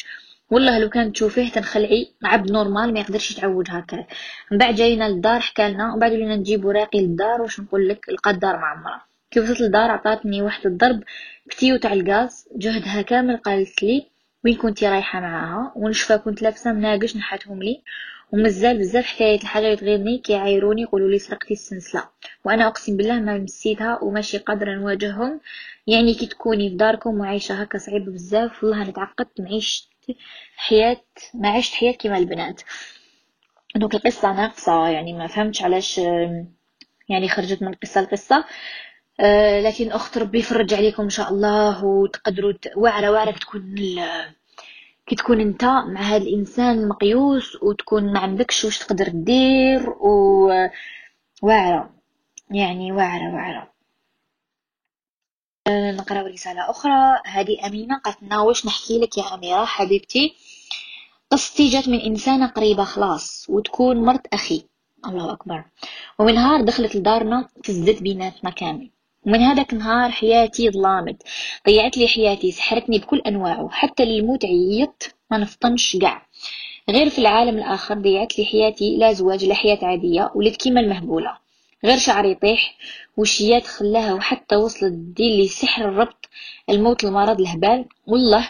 والله 0.49 0.79
لو 0.79 0.89
كان 0.89 1.11
تشوفيه 1.13 1.49
تنخلعي. 1.49 2.13
عبد 2.23 2.51
normal 2.51 2.93
ما 2.93 2.99
يقدرش 2.99 3.31
يتعوج 3.31 3.67
هكا. 3.69 4.05
من 4.51 4.57
بعد 4.57 4.75
جاينا 4.75 5.09
للدار 5.09 5.39
حكالنا. 5.39 5.89
ومن 5.91 5.99
بعد 5.99 6.11
ولينا 6.11 6.35
نجيبو 6.35 6.71
راقي 6.71 6.99
للدار 7.01 7.41
واش 7.41 7.59
نقول 7.59 7.89
لك؟ 7.89 8.05
الدار 8.27 8.57
معمره 8.57 9.12
كي 9.33 9.39
وصلت 9.39 9.61
للدار 9.61 9.91
عطاتني 9.91 10.41
واحد 10.41 10.65
الضرب 10.65 11.03
ب 11.45 11.50
tuyau 11.50 11.77
تاع 11.77 11.93
الغاز 11.93 12.47
جهدها 12.55 13.01
كامل 13.01 13.37
قالت 13.37 13.83
لي 13.83 14.07
وين 14.45 14.55
كنتي 14.55 14.87
رايحة 14.87 15.19
معاها؟ 15.19 15.73
ونشفى 15.75 16.17
كنت 16.17 16.41
لابسة 16.41 16.73
مناقش 16.73 17.17
نحاتهم 17.17 17.63
لي. 17.63 17.81
ومازال 18.31 18.77
بزاف 18.79 19.05
حكايات 19.05 19.41
الحاجات 19.41 19.83
غيرني 19.83 20.17
كيعايروني 20.17 20.81
يقولوا 20.81 21.09
لي 21.09 21.19
سرقتي 21.19 21.53
السنسله 21.53 22.03
وأنا 22.45 22.67
أقسم 22.67 22.97
بالله 22.97 23.19
ما 23.19 23.37
مسيتها 23.37 23.99
وماشي 24.03 24.37
قادرة 24.37 24.75
نواجههم. 24.75 25.39
يعني 25.87 26.13
كي 26.13 26.25
تكوني 26.25 26.69
في 26.69 26.75
داركم 26.75 27.19
وعايشة 27.19 27.61
هكا 27.61 27.77
صعيب 27.77 28.05
بزاف 28.05 28.63
والله 28.63 28.81
أنا 28.81 28.91
تعقدت 28.91 29.41
معيش 29.41 29.89
حياه 30.55 31.01
ما 31.33 31.49
عشت 31.49 31.73
حياة 31.73 31.91
كيما 31.91 32.17
البنات. 32.17 32.61
دونك 33.75 33.95
القصة 33.95 34.33
ناقصه 34.33 34.87
يعني 34.87 35.13
ما 35.13 35.27
فهمتش 35.27 35.63
علاش 35.63 35.97
يعني 37.09 37.29
خرجت 37.29 37.61
من 37.63 37.73
قصه 37.73 38.01
لقصة. 38.01 38.45
أه 39.23 39.61
لكن 39.61 39.91
أخت 39.91 40.17
ربي 40.17 40.39
يفرج 40.39 40.73
عليكم 40.73 41.03
إن 41.03 41.09
شاء 41.09 41.29
الله 41.29 41.85
وتقدروا 41.85 42.53
واعره 42.75 43.11
واعره 43.11 43.31
تكون 43.31 43.75
كي 45.07 45.15
تكون 45.15 45.41
أنت 45.41 45.63
مع 45.65 46.01
هذا 46.01 46.23
الإنسان 46.23 46.79
المقيوس 46.79 47.63
وتكون 47.63 48.13
ما 48.13 48.19
عندكش 48.19 48.65
واش 48.65 48.79
تقدر 48.79 49.07
دير 49.09 49.89
و 49.89 50.47
واعره 51.41 51.93
يعني 52.51 52.91
واعره 52.91 53.33
واعره 53.33 53.73
نقرأ 55.67 56.21
رسالة 56.21 56.69
أخرى. 56.69 57.21
هذه 57.25 57.67
أمينة 57.67 57.99
قالت 57.99 58.23
لنا 58.23 58.41
واش 58.41 58.65
نحكي 58.65 58.99
لك 58.99 59.17
يا 59.17 59.33
أميرة 59.33 59.65
حبيبتي؟ 59.65 60.35
قصتي 61.31 61.69
جات 61.69 61.87
من 61.89 61.99
إنسانة 61.99 62.47
قريبة 62.47 62.83
خلاص 62.83 63.45
وتكون 63.49 63.97
مرت 64.05 64.27
أخي. 64.33 64.65
الله 65.05 65.33
أكبر. 65.33 65.63
ومن 66.19 66.33
نهار 66.33 66.61
دخلت 66.61 66.95
لدارنا 66.95 67.49
تزدت 67.63 68.01
بيناتنا 68.01 68.49
كامل 68.49 68.89
ومن 69.27 69.39
هذاك 69.39 69.73
النهار 69.73 70.11
حياتي 70.11 70.69
ظلامت. 70.69 71.23
ضيعت 71.67 71.97
لي 71.97 72.07
حياتي 72.07 72.51
سحرتني 72.51 72.97
بكل 72.97 73.21
أنواعه 73.27 73.69
حتى 73.71 74.05
للموت 74.05 74.45
عيطت 74.45 75.15
ما 75.31 75.37
نفطنش 75.37 75.97
قاع 75.97 76.27
غير 76.89 77.09
في 77.09 77.19
العالم 77.19 77.57
الآخر 77.57 77.95
ضيعت 77.95 78.39
لي 78.39 78.45
حياتي 78.45 78.97
لا 78.97 79.13
زواج 79.13 79.45
لا 79.45 79.53
حياة 79.55 79.79
عادية 79.81 80.31
ولد 80.35 80.55
كيما 80.55 80.79
المهبولة. 80.79 81.37
غير 81.85 81.97
شعري 81.97 82.31
يطيح 82.31 82.75
وشيات 83.17 83.67
خلاها 83.67 84.13
وحتى 84.13 84.55
وصلت 84.55 84.93
دي 84.93 85.37
لي 85.37 85.47
سحر 85.47 85.85
الربط 85.85 86.29
الموت 86.69 87.03
المرض 87.03 87.39
الهبال. 87.41 87.85
والله 88.07 88.49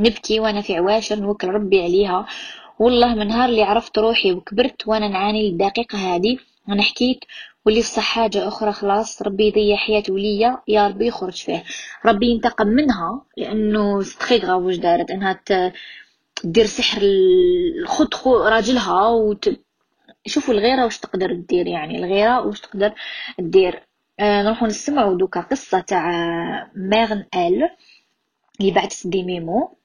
نبكي 0.00 0.40
وأنا 0.40 0.60
في 0.60 0.76
عواشر 0.76 1.16
نوكل 1.16 1.48
ربي 1.48 1.82
عليها. 1.82 2.26
والله 2.78 3.14
من 3.14 3.28
نهار 3.28 3.48
اللي 3.48 3.62
عرفت 3.62 3.98
روحي 3.98 4.32
وكبرت 4.32 4.88
وأنا 4.88 5.08
نعاني 5.08 5.48
الدقيقة 5.48 5.98
هذه. 5.98 6.38
أنا 6.68 6.82
حكيت 6.82 7.24
واللي 7.66 7.82
في 7.82 8.00
حاجة 8.00 8.48
أخرى 8.48 8.72
خلاص 8.72 9.22
ربي 9.22 9.46
يضيع 9.46 9.76
حياة 9.76 10.02
ولية 10.10 10.62
يا 10.68 10.88
ربي 10.88 11.06
يخرج 11.06 11.42
فيه 11.42 11.64
ربي 12.06 12.26
ينتقم 12.26 12.66
منها 12.66 13.24
لأنه 13.36 14.02
ستخيغا 14.02 14.54
واش 14.54 14.76
دارت 14.76 15.10
أنها 15.10 15.40
تدير 16.42 16.66
سحر 16.66 17.00
خد 17.86 18.14
راجلها 18.26 19.06
وت... 19.08 19.48
شوفوا 20.26 20.54
الغيرة 20.54 20.84
واش 20.84 20.98
تقدر 20.98 21.34
تدير 21.34 21.66
يعني 21.66 21.98
الغيرة 21.98 22.40
واش 22.46 22.60
تقدر 22.60 22.94
تدير. 23.38 23.82
آه 24.20 24.42
نروحو 24.42 24.66
نسمعو 24.66 25.14
دوكا 25.14 25.40
قصة 25.40 25.80
تاع 25.80 26.10
ميغن 26.74 27.26
آل 27.34 27.70
اللي 28.60 28.70
بعثت 28.72 29.06
دي 29.06 29.22
ميمو. 29.22 29.76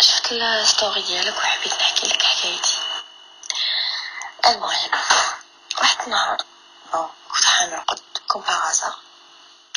شفت 0.00 0.32
ال 0.32 0.44
story 0.44 1.02
ديالك 1.02 1.36
وحبيت 1.38 1.72
نحكي 1.74 2.06
لك. 2.06 2.21
المهم 4.46 4.90
واحد 5.78 6.04
النهار 6.04 6.38
bon 6.92 7.10
كنت 7.28 7.44
حنرقد 7.44 8.00
comme 8.28 8.42
par 8.42 8.60
hasard 8.60 8.96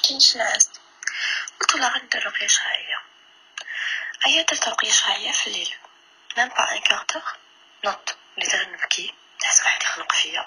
كنت 0.10 0.38
نعس 0.38 0.70
قلت 1.62 1.76
لها 1.76 1.90
غندير 1.90 2.26
رقية 2.26 2.48
شرعية 2.48 3.02
أيا 4.26 4.42
درت 4.42 4.68
رقية 4.68 4.92
شرعية 4.92 5.32
في 5.32 5.48
الليل. 5.48 5.76
même 6.38 6.48
pas 6.48 6.72
ان 6.72 6.82
نوض 7.86 8.10
وليت 8.38 8.56
غير 8.56 8.70
نبكي. 8.70 9.14
نحس 9.44 9.62
واحد 9.62 9.84
يخنق 9.84 10.12
فيا. 10.12 10.46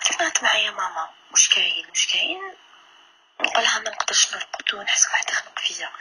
كانت 0.00 0.42
معايا 0.42 0.70
ماما. 0.70 1.10
واش 1.30 1.48
كاين؟ 1.48 1.88
واش 1.88 2.06
كاين؟ 2.06 2.54
نقولها 3.40 3.78
ما 3.78 3.90
نقدرش 3.90 4.34
نرقد 4.34 4.74
ونحس 4.74 5.06
واحد 5.06 5.30
يخنق 5.30 5.58
فيا. 5.58 5.92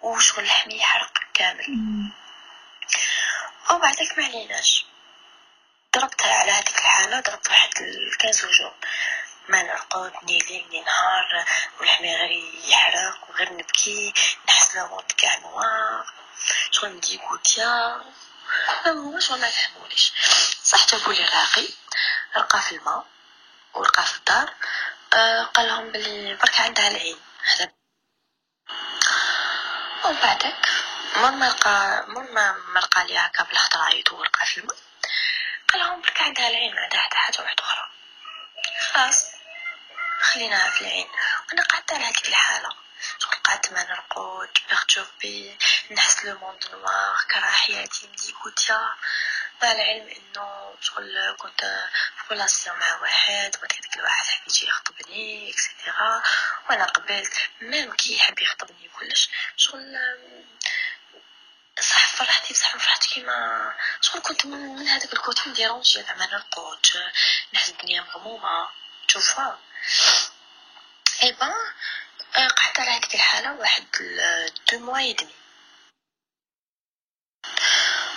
وشغل 0.00 0.44
لحمي 0.44 0.76
يحرق 0.78 1.12
كامل. 1.34 1.66
أو 3.70 3.78
بعدك 3.78 4.18
ما 4.18 4.24
عليناش. 4.24 4.86
ضربت 5.96 6.22
على 6.22 6.52
هذيك 6.52 6.78
الحالة 6.78 7.20
ضربت 7.20 7.48
واحد 7.48 7.70
الكاز 7.80 8.44
وجو 8.44 8.70
ما 9.48 9.62
نرقد 9.62 10.12
ني 10.22 10.38
ليل 10.38 10.84
نهار 10.84 11.44
ولحمي 11.80 12.16
غير 12.16 12.30
يحرق 12.64 13.30
وغير 13.30 13.52
نبكي 13.52 14.14
نحس 14.48 14.76
لو 14.76 15.04
كاع 15.16 15.38
نوار. 15.38 16.06
شغل 16.70 16.90
ندي 16.96 17.18
كوتيا 17.18 18.02
هو 18.86 19.18
شغل 19.18 19.40
ما 19.40 19.48
يفهمونيش 19.48 20.12
صح 20.62 20.86
جابولي 20.86 21.24
راقي 21.24 21.68
رقى 22.36 22.60
في 22.60 22.76
الماء 22.76 23.06
ورقى 23.74 24.02
في 24.02 24.16
الدار. 24.16 24.54
آه 25.12 25.42
قال 25.42 25.68
لهم 25.68 25.92
بلي 25.92 26.34
برك 26.34 26.60
عندها 26.60 26.88
العين. 26.88 27.20
هذا 27.44 27.72
ومن 30.04 30.16
بعدك 30.16 30.68
مر 31.16 31.30
ما 31.30 31.44
لقى 31.44 32.04
مر 32.08 32.30
ما 32.32 32.80
لقى 32.80 33.06
لي 33.06 33.18
هكا 33.18 33.44
بالهضره 33.44 33.82
عيطو 33.82 34.16
ورقى 34.16 34.46
في 34.46 34.60
الماء. 34.60 34.85
عندها 36.26 36.48
العين 36.48 36.74
ما 36.74 36.80
عندها 36.80 37.00
حتى 37.00 37.16
حاجة 37.16 37.40
واحدة 37.42 37.64
أخرى. 37.64 37.88
خلاص 38.92 39.26
خليناها 40.20 40.70
في 40.70 40.80
العين. 40.80 41.08
أنا 41.52 41.62
قعدت 41.62 41.92
على 41.92 42.04
هذيك 42.04 42.28
الحالة. 42.28 42.70
شغل 43.18 43.34
قعدت 43.34 43.72
ما 43.72 43.82
نرقد 43.84 44.48
بيرتوربي 44.70 45.58
نحس 45.90 46.24
لو 46.24 46.38
موند 46.38 46.64
نوار 46.72 47.16
كره 47.30 47.40
حياتي 47.50 48.08
مديكوتيا 48.08 48.94
مع 49.62 49.72
العلم 49.72 50.08
إنه 50.08 50.74
شغل 50.80 51.36
كنت 51.38 51.60
في 52.16 52.34
relation 52.34 52.78
مع 52.78 53.00
واحد 53.00 53.56
وبعد 53.56 53.68
داك 53.82 53.96
الواحد 53.96 54.24
حب 54.24 54.48
يجي 54.48 54.66
يخطبني 54.66 55.50
et 55.50 55.68
cetera 55.68 56.22
وأنا 56.70 56.84
قبلت 56.84 57.34
même 57.60 57.94
كي 57.94 58.16
يحب 58.16 58.38
يخطبني 58.38 58.88
كلش. 58.88 59.30
شغل 59.56 59.96
صح 61.80 62.16
فرحتي 62.16 62.54
بصح 62.54 62.76
فرحت 62.76 63.04
كيما 63.06 63.74
شغل 64.00 64.20
كنت 64.22 64.46
من, 64.46 64.76
من 64.76 64.88
هذاك 64.88 65.12
ال 65.12 65.20
côté 65.20 65.50
م 65.50 65.56
dérangée 65.56 66.02
زعما 66.02 66.26
نرقد 66.26 66.86
نحس 67.52 67.68
الدنيا 67.68 68.02
مغمومة 68.02 68.68
تشوفوا 69.08 69.52
eh 71.22 71.32
ben 71.32 71.54
قعدت 72.34 72.80
على 72.80 72.90
هذيك 72.90 73.14
الحالة 73.14 73.52
واحد 73.52 73.86
deux 74.72 74.78
mois 74.78 74.98
et 74.98 75.12
demi 75.12 75.34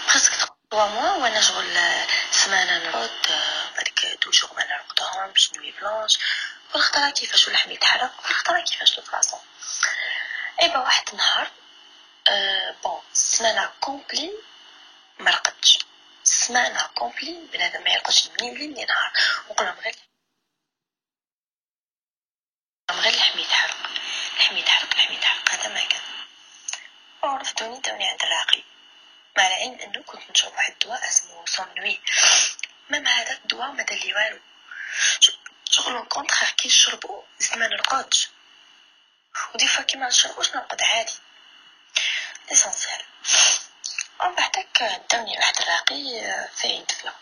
presque 0.08 0.34
trois 0.72 0.88
mois 0.88 1.12
وأنا 1.12 1.42
شغل 1.42 1.78
سمانة 2.32 2.78
نرقد 2.78 3.28
بعدك 3.76 4.20
deux 4.24 4.32
jours 4.32 4.54
ما 4.54 4.66
نرقدهمش 4.66 5.54
nuit 5.54 5.72
blanche 5.72 6.20
كل 6.74 7.10
كيفاش 7.10 7.48
ولحمي 7.48 7.74
يتحرق 7.74 8.16
كل 8.16 8.34
خطره 8.34 8.60
كيفاش 8.60 8.96
de 8.96 9.02
façon. 9.02 9.40
eh 10.62 10.70
ben 10.70 10.78
واحد 10.78 11.10
النهار 11.10 11.52
bon 12.84 13.02
سمانه 13.14 13.72
complet 13.80 14.32
ما 15.20 15.32
رقدتش 15.32 15.80
سمانه 16.24 16.88
complet 16.88 17.48
بنادم 17.54 17.84
ما 17.84 17.90
يرقدش 17.90 18.28
منين 18.28 18.54
لين 18.58 18.88
نهار 18.88 19.12
وقولهم 19.50 19.76
غير 19.80 19.96
غير 22.92 23.16
لحمي 23.16 23.42
يتحرق 23.42 23.78
لحمي 24.38 24.60
يتحرق 24.60 24.96
لحمي 24.96 25.16
يتحرق 25.16 25.50
هذا 25.52 25.74
ما 25.74 25.86
كان 25.86 26.02
ورفدوني 27.24 27.80
داوني 27.80 28.08
عند 28.08 28.22
الراقي 28.24 28.64
مع 29.38 29.48
العلم 29.48 29.80
انه 29.80 30.04
كنت 30.04 30.32
نشرب 30.32 30.54
واحد 30.54 30.72
الدواء 30.72 31.10
اسمه 31.10 31.46
سومنوي 31.46 32.00
même 32.90 33.08
هذا 33.08 33.32
الدواء 33.32 33.72
ما 33.72 33.84
دار 33.84 33.98
لي 33.98 34.14
والو 34.14 34.40
شغل 35.70 36.06
contre 36.06 36.52
كي 36.52 36.68
نشربو 36.68 37.24
زيد 37.40 37.58
ما 37.58 37.68
نرقدش 37.68 38.30
و 39.54 39.57
des 39.57 39.68
fois 39.68 39.84
كي 39.84 39.98
ما 39.98 40.08
نشربوش 40.08 40.50
نرقد 40.56 40.82
عادي 40.82 41.14
l'essentiel 42.50 43.06
ومن 44.20 44.36
بعدك 44.36 44.84
داوني 45.12 45.38
واحد 45.38 45.58
الراقي 45.58 46.48
فاين 46.56 46.86
طفله 46.86 47.14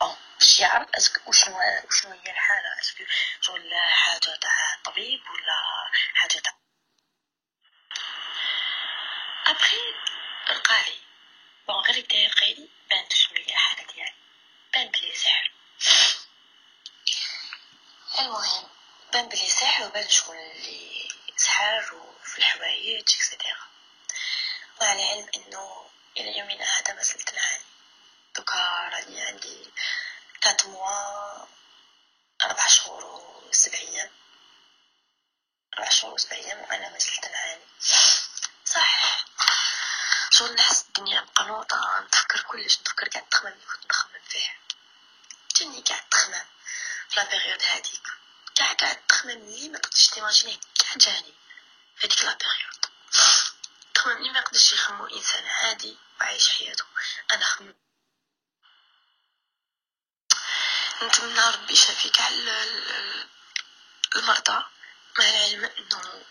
bon 0.00 0.16
باش 0.38 0.60
يعرف 0.60 0.88
est-ce 0.94 1.11
que 1.11 1.20
وشنو 1.30 1.58
هي 1.58 2.30
الحاله 2.30 2.80
est-ce 2.80 2.96
que 2.96 3.04
شغل 3.40 3.74
حاجة 3.74 4.36
تاع 4.36 4.78
طبيب 4.84 5.20
ولا 5.30 5.56
حاجة 6.14 6.38
تاع 6.38 6.54
après 9.46 9.76
رقالي 10.48 10.98
bon 11.68 11.76
غير 11.76 12.04
بدا 12.04 12.16
يرقيلي 12.16 12.68
بانت 12.90 13.12
شنو 13.12 13.36
هي 13.36 13.52
الحاله 13.52 13.92
ديالي 13.92 14.14
بان 14.72 14.88
بلي 14.90 15.14
سحر 15.14 15.52
المهم 18.18 18.68
بان 19.12 19.28
بلي 19.28 19.48
سحر 19.48 19.84
وبان 19.84 20.08
شكون 20.08 20.36
اللي 20.38 21.08
سحر 21.36 21.94
وفي 21.94 22.38
الحوايج 22.38 23.14
et 23.16 23.30
cetera 23.30 23.71
مع 24.82 24.92
العلم 24.92 25.28
إنه 25.36 25.90
إلى 26.16 26.38
يومنا 26.38 26.64
هذا 26.64 26.94
ما 26.94 27.02
زلت 27.02 27.34
نعاني 27.34 27.64
دوكا 28.36 28.88
راني 28.92 29.22
عندي 29.22 29.70
quatre 30.40 30.66
mois 30.66 31.46
أربع 32.42 32.66
شهور 32.66 33.04
وسبع 33.48 33.78
أيام 33.78 34.10
أربع 35.74 35.90
شهور 35.90 36.14
وسبع 36.14 36.36
أيام 36.36 36.60
وأنا 36.60 36.88
ما 36.88 36.98
زلت 36.98 37.26
نعاني 37.26 37.62
صح. 38.64 39.24
شغل 40.30 40.54
نحس 40.54 40.84
الدنيا 40.88 41.20
مقنوطة 41.20 42.00
نتفكر 42.00 42.40
كلش 42.40 42.80
نتفكر 42.80 43.08
قاع 43.08 43.24
التخمام 43.24 43.52
اللي 43.52 43.64
كنت 43.66 43.86
نخمم 43.90 44.20
فيه 44.28 44.56
جاني 45.56 45.80
قاع 45.80 46.08
تخمم 46.08 46.44
في 47.10 47.16
la 47.16 47.24
période 47.24 47.62
هذيك 47.62 48.06
قاع 48.58 48.76
قاع 48.76 49.06
تخمم 49.06 49.30
لي 49.50 49.68
ما 49.68 49.78
تقدرش 49.78 50.08
ت 50.08 50.13
imaginer 50.13 50.50
يه 50.50 50.60
قاع 50.80 50.98
جاني 50.98 51.34
في 51.96 52.06
هذيك 52.06 52.81
لي 54.10 54.30
ما 54.30 54.38
يقدرش 54.38 54.72
يخمو 54.72 55.06
إنسان 55.06 55.46
عادي 55.46 55.98
وعايش 56.20 56.50
حياته. 56.50 56.84
أنا 57.32 57.44
خمم 57.44 57.74
نتمنى 61.02 61.40
ربي 61.40 61.72
يشافي 61.72 62.10
كاع 62.10 62.28
المرضى. 64.16 64.64
مع 65.18 65.28
العلم 65.28 65.64
إنه 65.64 66.24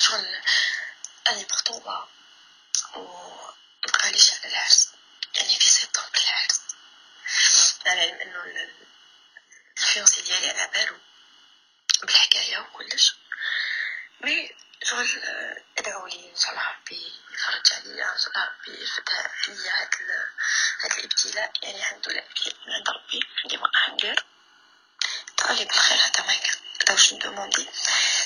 شغل 0.00 0.42
اني 1.28 1.46
مخطوبة 1.50 2.08
و 2.94 3.32
مبقاليش 3.86 4.30
على 4.30 4.48
العرس. 4.48 4.88
يعني 5.34 5.58
في 5.58 5.70
سبتمبر 5.70 6.18
العرس. 6.28 6.60
مع 7.86 7.92
العلم 7.92 8.20
إنه 8.20 8.44
الفيونسي 9.76 10.22
ديالي 10.22 10.50
على 10.50 10.70
بالو. 10.72 10.98
بالحكاية 12.02 12.58
وكلش. 12.58 13.14
mais 14.20 14.61
شغل 14.84 15.06
ادعوا 15.78 16.08
لي 16.08 16.30
ان 16.30 16.36
شاء 16.36 16.50
الله 16.50 16.62
ربي 16.62 17.02
يفرج 17.34 17.72
عليا 17.72 18.12
ان 18.12 18.18
شاء 18.18 18.30
الله 18.32 18.44
ربي 18.48 18.82
يفتح 18.82 19.12
عليا 19.48 19.72
هاد 19.82 19.94
هاد 20.82 20.98
الابتلاء 20.98 21.52
يعني 21.62 21.78
الحمد 21.78 22.08
لله 22.08 22.22
من 22.66 22.72
عند 22.72 22.88
ربي 22.88 23.20
ديما 23.48 23.68
ندير 23.92 24.24
دعوا 25.38 25.58
بالخير 25.64 25.98
هذا 25.98 26.26
ما 26.26 26.34
كان 26.34 26.56
هذا 27.38 27.66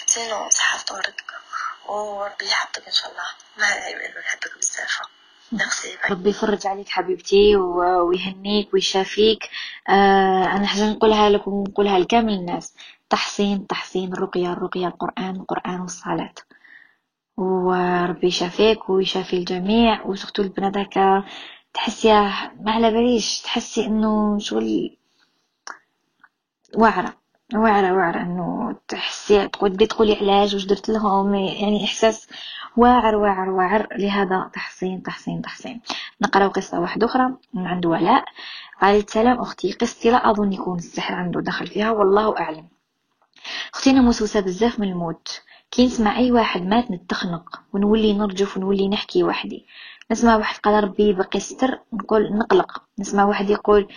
sinon 0.07 0.49
صحة 0.51 0.79
فطورك 0.79 1.25
وربي 1.87 2.47
يحفظك 2.47 2.87
ان 2.87 2.93
شاء 2.93 3.11
الله 3.11 3.27
العلم 3.59 3.99
انه 4.01 4.21
نحبك 4.21 4.59
بزاف 4.59 5.01
ربي 6.11 6.31
يفرج 6.31 6.67
عليك 6.67 6.89
حبيبتي 6.89 7.57
ويهنيك 7.57 8.75
ويشافيك 8.75 9.51
آه 9.89 10.45
أنا 10.57 10.67
حاجة 10.67 10.85
نقولها 10.91 11.31
لك 11.31 11.47
ونقولها 11.47 11.99
لكامل 11.99 12.33
الناس 12.33 12.75
تحصين 13.11 13.67
تحصين 13.67 14.13
الرقية 14.13 14.53
الرقية 14.53 14.87
القرآن 14.87 15.37
القرآن 15.37 15.81
والصلاة. 15.81 16.35
وربي 17.37 18.27
يشافيك 18.27 18.91
ويشافي 18.91 19.37
الجميع 19.37 20.03
وسختو 20.07 20.43
البنات 20.43 20.77
هكا 20.79 21.25
ما 22.61 22.73
على 22.73 22.91
باليش 22.91 23.43
تحسي 23.43 23.87
إنه 23.87 24.39
شغل 24.39 24.97
واعرة 26.75 27.15
واعرة 27.55 27.93
واعرة 27.93 28.23
إنه 28.23 28.77
تحسي 28.89 29.49
تقولي 29.49 29.87
تقولي 29.87 30.15
علاج 30.17 30.55
واش 30.55 30.65
درت 30.65 30.89
لهم 30.89 31.35
يعني 31.35 31.85
إحساس 31.85 32.29
واعر 32.77 33.17
واعر 33.17 33.51
واعر 33.51 33.89
لهذا 33.99 34.51
تحصين 34.55 35.03
تحصين 35.03 35.43
تحصين 35.43 35.81
نقراو 36.23 36.49
قصة 36.49 36.81
واحدة 36.81 37.07
أخرى 37.07 37.35
من 37.55 37.67
عند 37.67 37.87
ولاء. 37.87 38.25
قالت 38.83 39.11
سلام 39.11 39.39
أختي 39.41 39.73
قصتي 39.73 40.11
لا 40.11 40.31
أظن 40.31 40.53
يكون 40.53 40.79
السحر 40.79 41.15
عنده 41.15 41.41
دخل 41.41 41.67
فيها 41.67 41.91
والله 41.91 42.39
أعلم. 42.39 42.69
أختي 43.75 43.91
أنا 43.91 44.11
بزاف 44.41 44.81
من 44.81 44.89
الموت. 44.89 45.43
كي 45.71 45.87
نسمع 45.87 46.19
أي 46.19 46.33
واحد 46.33 46.63
مات 46.63 46.91
نتخنق 46.91 47.61
ونولي 47.73 48.13
نرجف 48.13 48.57
ونولي 48.57 48.89
نحكي 48.89 49.25
وحدي. 49.25 49.67
نسمع 50.11 50.37
واحد 50.37 50.61
قال 50.61 50.85
ربي 50.85 51.09
يبقي 51.09 51.41
ستر 51.41 51.81
نقول 51.93 52.33
نقلق. 52.33 52.83
نسمع 52.99 53.25
واحد 53.25 53.51
يقول 53.51 53.89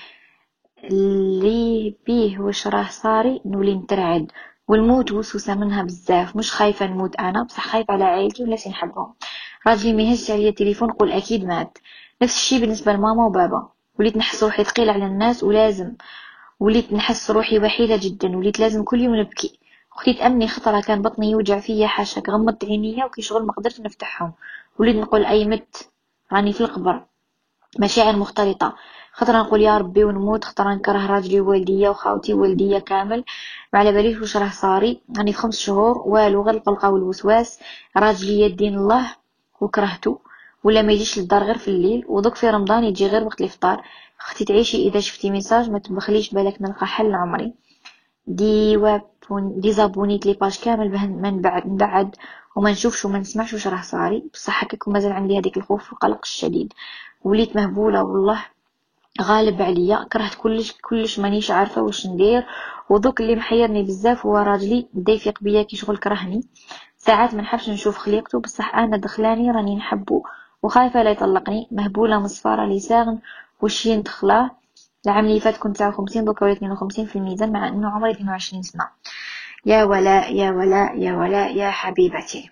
اللي 0.83 1.95
بيه 2.05 2.39
واش 2.39 2.67
راه 2.67 2.87
صاري 2.89 3.41
نولي 3.45 3.75
نترعد. 3.75 4.31
والموت 4.67 5.11
وسوسة 5.11 5.55
منها 5.55 5.83
بزاف. 5.83 6.35
مش 6.35 6.51
خايفة 6.51 6.87
نموت 6.87 7.15
أنا 7.15 7.43
بصح 7.43 7.67
خايفة 7.67 7.93
على 7.93 8.03
عائلتي 8.03 8.41
والناس 8.43 8.67
نحبهم. 8.67 9.13
راجلي 9.67 9.93
ما 9.93 10.01
يهزش 10.01 10.31
عليا 10.31 10.49
التليفون 10.49 10.89
نقول 10.89 11.11
أكيد 11.11 11.45
مات. 11.45 11.77
نفس 12.21 12.35
الشي 12.35 12.59
بالنسبة 12.59 12.93
لماما 12.93 13.25
وبابا. 13.25 13.69
وليت 13.99 14.17
نحس 14.17 14.43
روحي 14.43 14.63
ثقيل 14.63 14.89
على 14.89 15.05
الناس 15.05 15.43
ولازم. 15.43 15.93
وليت 16.59 16.93
نحس 16.93 17.31
روحي 17.31 17.59
وحيدة 17.59 17.97
جدا 17.97 18.37
وليت 18.37 18.59
لازم 18.59 18.83
كل 18.83 19.01
يوم 19.01 19.15
نبكي. 19.15 19.59
أختي 19.93 20.13
تأمني 20.13 20.47
خطرة 20.47 20.81
كان 20.81 21.01
بطني 21.01 21.31
يوجع 21.31 21.59
فيا 21.59 21.87
حاشاك 21.87 22.29
غمضت 22.29 22.65
عينيا 22.65 23.05
وكي 23.05 23.21
شغل 23.21 23.45
ما 23.45 23.53
قدرت 23.53 23.79
نفتحهم. 23.79 24.33
وليت 24.79 24.95
نقول 24.95 25.25
أي 25.25 25.45
مت 25.45 25.89
راني 26.33 26.53
في 26.53 26.61
القبر. 26.61 27.01
مشاعر 27.79 28.15
مختلطة. 28.15 28.75
خطرة 29.13 29.37
نقول 29.37 29.61
يا 29.61 29.77
ربي 29.77 30.03
ونموت 30.03 30.43
خطرة 30.43 30.73
نكره 30.73 31.05
راجلي 31.07 31.41
ووالديا 31.41 31.89
وخاوتي 31.89 32.33
ووالديا 32.33 32.79
كامل. 32.79 33.23
ما 33.73 33.79
على 33.79 33.91
باليش 33.91 34.17
واش 34.17 34.37
راه 34.37 34.49
صاري. 34.49 35.01
راني 35.17 35.33
في 35.33 35.37
خمس 35.37 35.59
شهور 35.59 35.97
والو 36.05 36.41
غير 36.41 36.55
القلقة 36.55 36.89
والوسواس. 36.89 37.59
راجلي 37.97 38.41
يدين 38.41 38.75
الله 38.75 39.15
وكرهتو 39.61 40.17
ولا 40.63 40.81
ما 40.81 40.93
يجيش 40.93 41.19
للدار 41.19 41.43
غير 41.43 41.57
في 41.57 41.67
الليل. 41.67 42.05
ودوك 42.07 42.35
في 42.35 42.49
رمضان 42.49 42.83
يجي 42.83 43.07
غير 43.07 43.23
وقت 43.23 43.41
الإفطار. 43.41 43.83
أختي 44.21 44.45
تعيشي 44.45 44.87
إذا 44.87 44.99
شفتي 44.99 45.29
message 45.31 45.69
ما 45.69 45.79
تبخليش 45.79 46.33
بالك 46.33 46.61
نلقى 46.61 46.87
حل 46.87 47.15
عمري 47.15 47.53
دي 48.27 48.77
وابون 48.77 49.59
désabonner 49.59 49.71
يت 49.73 50.25
les 50.25 50.33
pages 50.33 50.59
كامل 50.59 51.09
من 51.09 51.41
بعد 51.41 51.67
نبعد 51.67 52.15
وما 52.55 52.71
نشوفش 52.71 53.05
وما 53.05 53.19
نسمعش 53.19 53.53
واش 53.53 53.67
راه 53.67 53.81
صاري. 53.81 54.23
بصح 54.33 54.63
هكاك 54.63 54.87
مازال 54.87 55.11
عندي 55.11 55.39
هذيك 55.39 55.57
الخوف 55.57 55.91
والقلق 55.91 56.19
الشديد. 56.23 56.73
وليت 57.23 57.55
مهبولة 57.55 58.03
والله. 58.03 58.45
غالب 59.21 59.61
عليا. 59.61 60.03
كرهت 60.13 60.35
كلش 60.35 60.71
كلش 60.81 61.19
مانيش 61.19 61.51
عارفة 61.51 61.81
واش 61.81 62.07
ندير. 62.07 62.45
ودوك 62.89 63.21
اللي 63.21 63.35
محيرني 63.35 63.83
بزاف 63.83 64.25
هو 64.25 64.37
راجلي 64.37 64.87
بدا 64.93 65.13
يفيق 65.13 65.43
بيا 65.43 65.63
كي 65.63 65.75
شغل 65.75 65.97
كرهني. 65.97 66.41
ساعات 66.97 67.33
ما 67.33 67.41
نحبش 67.41 67.69
نشوف 67.69 67.97
خليقته. 67.97 68.39
بصح 68.39 68.75
أنا 68.75 68.97
دخلاني 68.97 69.51
راني 69.51 69.75
نحبو. 69.75 70.23
وخايفة 70.63 71.03
لا 71.03 71.11
يطلقني. 71.11 71.67
مهبولة 71.71 72.19
مصفاره 72.19 72.65
لي 72.65 72.79
ساغن 72.79 73.19
وشي 73.61 73.97
ندخله 73.97 74.51
العام 75.05 75.25
اللي 75.25 75.39
فات 75.39 75.57
كنت 75.57 75.77
59 75.77 76.25
دوكا 76.25 76.45
وليت 76.45 76.57
52 76.57 77.05
في 77.05 77.15
الميزان 77.15 77.51
مع 77.51 77.67
إنه 77.67 77.89
عمري 77.89 78.11
22 78.11 78.61
سنة. 78.63 78.89
يا 79.65 79.83
ولاء 79.83 80.35
يا 80.35 80.51
ولاء 80.51 80.97
يا 80.97 81.13
ولاء 81.13 81.55
يا 81.55 81.71
حبيبتي. 81.71 82.51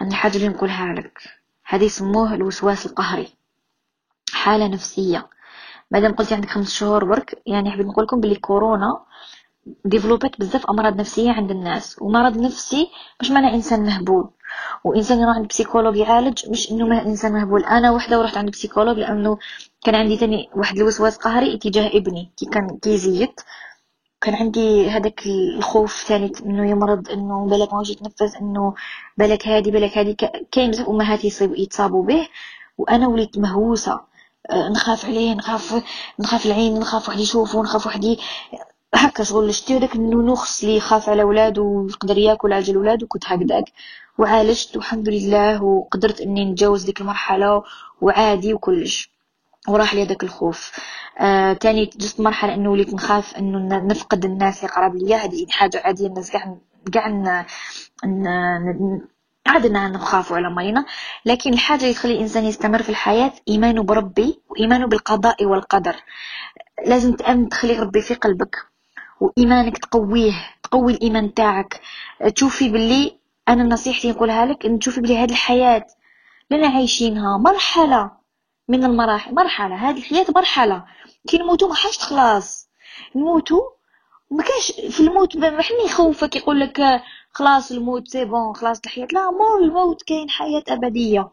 عندي 0.00 0.14
حاجة 0.14 0.36
اللي 0.36 0.48
نقولها 0.48 0.92
لك. 0.92 1.18
هذه 1.64 1.84
يسموه 1.84 2.34
الوسواس 2.34 2.86
القهري. 2.86 3.28
حالة 4.32 4.68
نفسية. 4.68 5.28
مادام 5.90 6.12
قلتي 6.14 6.34
عندك 6.34 6.48
خمس 6.48 6.74
شهور 6.74 7.04
برك 7.04 7.42
يعني 7.46 7.70
حبيت 7.70 7.86
نقول 7.86 8.04
لكم 8.04 8.20
بلي 8.20 8.34
كورونا 8.34 9.04
développer 9.84 10.35
ات 10.35 10.40
بزاف 10.40 10.66
أمراض 10.66 10.96
نفسية 10.96 11.32
عند 11.32 11.50
الناس. 11.50 11.96
ومرض 12.02 12.38
نفسي 12.38 12.90
مش 13.20 13.30
معنى 13.30 13.54
إنسان 13.54 13.86
مهبول. 13.86 14.30
وانسان 14.84 15.18
يروح 15.20 15.36
عند 15.36 15.48
psychologue 15.48 15.96
يعالج 15.96 16.50
مش 16.50 16.70
إنه 16.70 16.86
ما 16.86 17.02
إنسان 17.02 17.32
مهبول. 17.32 17.64
أنا 17.64 17.90
وحدة 17.90 18.18
ورحت 18.18 18.36
عند 18.36 18.50
psychologue 18.50 18.98
لأنه 18.98 19.38
كان 19.84 19.94
عندي 19.94 20.16
تاني 20.16 20.50
واحد 20.56 20.76
الوسواس 20.76 21.16
قهري 21.16 21.54
اتجاه 21.54 21.88
ابني 21.88 22.32
كي 22.36 22.46
كان 22.46 22.78
كيزيد 22.82 23.30
كان 24.20 24.34
عندي 24.34 24.90
هذاك 24.90 25.26
الخوف 25.26 26.04
ثاني 26.08 26.32
إنه 26.46 26.70
يمرض 26.70 27.08
إنه 27.10 27.46
بالك 27.46 27.74
ما 27.74 27.82
يتنفس 27.88 28.36
إنه 28.36 28.74
بالك 29.16 29.48
هادي 29.48 29.70
بالك 29.70 29.98
هادي. 29.98 30.14
كاين 30.52 30.70
بزاف 30.70 30.88
أمهات 30.88 31.24
يتصابوا 31.40 32.04
به. 32.04 32.28
وأنا 32.78 33.08
وليت 33.08 33.38
مهووسة. 33.38 34.00
آه، 34.50 34.68
نخاف 34.68 35.04
عليه 35.04 35.34
نخاف 35.34 35.84
نخاف 36.20 36.46
العين 36.46 36.78
نخاف 36.80 37.08
واحد 37.08 37.20
يشوفه 37.20 37.62
نخاف 37.62 37.86
واحد 37.86 38.16
هكا 38.94 39.24
شغل 39.24 39.54
شتي 39.54 39.78
داك 39.78 39.94
النونوخس 39.94 40.64
اللي 40.64 40.76
يخاف 40.76 41.08
على 41.08 41.22
ولادو 41.22 41.64
ويقدر 41.82 42.18
ياكل 42.18 42.52
عجل 42.52 42.76
ولادو 42.76 43.06
كنت 43.06 43.24
هكذاك. 43.26 43.64
وعالجت 44.18 44.76
والحمد 44.76 45.08
لله 45.08 45.62
وقدرت 45.62 46.20
إني 46.20 46.44
نتجاوز 46.44 46.84
ديك 46.84 47.00
المرحلة 47.00 47.62
وعادي 48.00 48.54
وكلش. 48.54 49.10
وراح 49.68 49.94
لي 49.94 50.02
هذاك 50.02 50.22
الخوف. 50.22 50.72
آه 51.20 51.52
تاني 51.52 51.90
جست 51.96 52.20
مرحلة 52.20 52.54
إنه 52.54 52.70
وليت 52.70 52.94
نخاف 52.94 53.36
إنه 53.36 53.78
نفقد 53.78 54.24
الناس 54.24 54.64
اللي 54.64 54.74
قراب 54.74 54.96
ليا. 54.96 55.16
هذه 55.16 55.46
حاجة 55.50 55.82
عادية 55.84 56.06
الناس 56.06 56.30
كاع 56.30 56.56
كاع 56.92 57.46
عادنا 59.46 59.88
نخافوا 59.88 60.36
على 60.36 60.50
مرينا 60.50 60.84
لكن 61.24 61.52
الحاجة 61.52 61.82
اللي 61.82 61.94
تخلي 61.94 62.14
الإنسان 62.14 62.44
يستمر 62.44 62.82
في 62.82 62.88
الحياة 62.88 63.32
إيمانه 63.48 63.82
بربي 63.82 64.40
وإيمانه 64.48 64.86
بالقضاء 64.86 65.44
والقدر. 65.44 65.96
لازم 66.86 67.12
تأمن 67.16 67.48
تخلي 67.48 67.78
ربي 67.78 68.00
في 68.00 68.14
قلبك. 68.14 68.67
وإيمانك 69.20 69.78
تقويه 69.78 70.32
تقوي 70.62 70.92
الإيمان 70.92 71.34
تاعك. 71.34 71.80
تشوفي 72.34 72.68
باللي 72.68 73.18
أنا 73.48 73.64
نصيحتي 73.64 74.10
نقولها 74.10 74.46
لك 74.46 74.66
إن 74.66 74.78
تشوفي 74.78 75.00
باللي 75.00 75.18
هذه 75.18 75.30
الحياة 75.30 75.86
لنا 76.50 76.68
عايشينها 76.68 77.38
مرحلة 77.38 78.10
من 78.68 78.84
المراحل 78.84 79.34
مرحلة 79.34 79.74
هذه 79.74 79.98
الحياة 79.98 80.26
مرحلة. 80.36 80.84
كي 81.28 81.38
نموتو 81.38 81.68
ما 81.68 81.74
حاجة 81.74 81.92
خلاص. 81.92 82.68
نموتو 83.14 83.60
ما 84.30 84.42
كاش 84.42 84.72
في 84.90 85.00
الموت 85.00 85.36
ما 85.36 85.62
حنا 85.62 85.82
يخوفك 85.84 86.36
يقول 86.36 86.60
لك 86.60 87.02
خلاص 87.32 87.72
الموت 87.72 88.08
c'est 88.08 88.24
bon 88.24 88.54
خلاص 88.54 88.80
الحياة. 88.86 89.08
لا 89.12 89.30
مو 89.30 89.64
الموت 89.64 90.02
كاين 90.02 90.30
حياة 90.30 90.64
أبدية. 90.68 91.28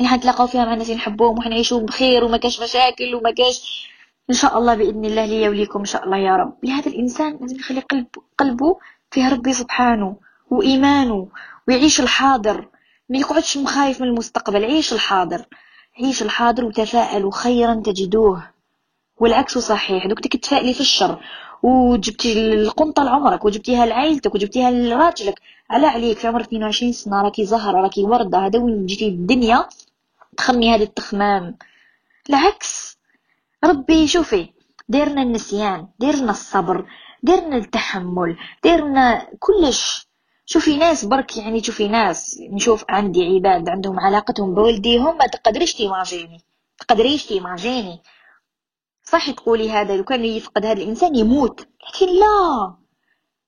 اللي 0.00 0.10
حنتلاقاو 0.10 0.46
فيها 0.46 0.64
مع 0.64 0.72
الناس 0.72 0.86
اللي 0.86 0.98
نحبوهم 0.98 1.38
وحنعيشوا 1.38 1.80
بخير 1.80 2.24
وما 2.24 2.36
كاش 2.36 2.60
مشاكل 2.60 3.14
وما 3.14 3.30
كاش 3.30 3.88
إن 4.30 4.34
شاء 4.34 4.58
الله 4.58 4.74
بإذن 4.74 5.04
الله 5.04 5.24
ليا 5.24 5.48
وليكم 5.48 5.78
إن 5.78 5.84
شاء 5.84 6.04
الله 6.04 6.16
يا 6.16 6.36
رب. 6.36 6.52
لهذا 6.62 6.86
الإنسان 6.86 7.38
لازم 7.40 7.56
يخلي 7.56 7.80
قلب 7.80 8.06
قلبه 8.38 8.78
فيه 9.10 9.28
ربي 9.28 9.52
سبحانه 9.52 10.16
وإيمانه 10.50 11.28
ويعيش 11.68 12.00
الحاضر. 12.00 12.68
ما 13.08 13.18
يقعدش 13.18 13.56
مخايف 13.56 14.00
من 14.00 14.08
المستقبل 14.08 14.64
عيش 14.64 14.92
الحاضر. 14.92 15.44
عيش 16.00 16.22
الحاضر 16.22 16.64
وتفائلوا 16.64 17.32
خيرا 17.32 17.74
تجدوه. 17.74 18.50
والعكس 19.16 19.58
صحيح. 19.58 20.06
دوك 20.06 20.20
تتفائلي 20.20 20.74
في 20.74 20.80
الشر. 20.80 21.22
وجبتي 21.62 22.54
القنطة 22.54 23.02
لعمرك 23.02 23.44
وجبتيها 23.44 23.86
لعائلتك 23.86 24.34
وجبتيها 24.34 24.70
لراجلك. 24.70 25.40
على 25.70 25.86
عليك 25.86 26.18
في 26.18 26.26
عمرك 26.28 26.46
22 26.46 26.92
سنة 26.92 27.22
راكي 27.22 27.44
زهرة 27.44 27.80
راكي 27.80 28.04
وردة. 28.04 28.38
هذا 28.38 28.58
وين 28.58 28.86
جيتي 28.86 29.08
الدنيا 29.08 29.68
تخمي 30.36 30.74
هذا 30.74 30.82
التخمام. 30.82 31.56
العكس. 32.30 32.97
ربي 33.64 34.06
شوفي 34.06 34.48
ديرنا 34.88 35.22
النسيان 35.22 35.88
ديرنا 35.98 36.30
الصبر 36.30 36.86
ديرنا 37.22 37.56
التحمل 37.56 38.36
ديرنا 38.62 39.28
كلش. 39.38 40.08
شوفي 40.46 40.76
ناس 40.76 41.04
برك 41.04 41.36
يعني 41.36 41.62
شوفي 41.62 41.88
ناس 41.88 42.38
نشوف 42.50 42.84
عندي 42.88 43.24
عباد 43.26 43.68
عندهم 43.68 44.00
علاقتهم 44.00 44.54
بولديهم 44.54 45.18
ما 45.18 45.26
تقدريش 45.26 45.74
تيماجيني 45.74 46.40
تقدريش 46.78 47.26
ت 47.26 47.33
imaginer 47.33 47.88
ي. 47.88 48.02
صح 49.04 49.30
تقولي 49.30 49.70
هذا 49.70 49.96
لو 49.96 50.04
كان 50.04 50.24
يفقد 50.24 50.66
هذا 50.66 50.82
الإنسان 50.82 51.16
يموت 51.16 51.60
لكن 51.60 52.06
لا. 52.06 52.74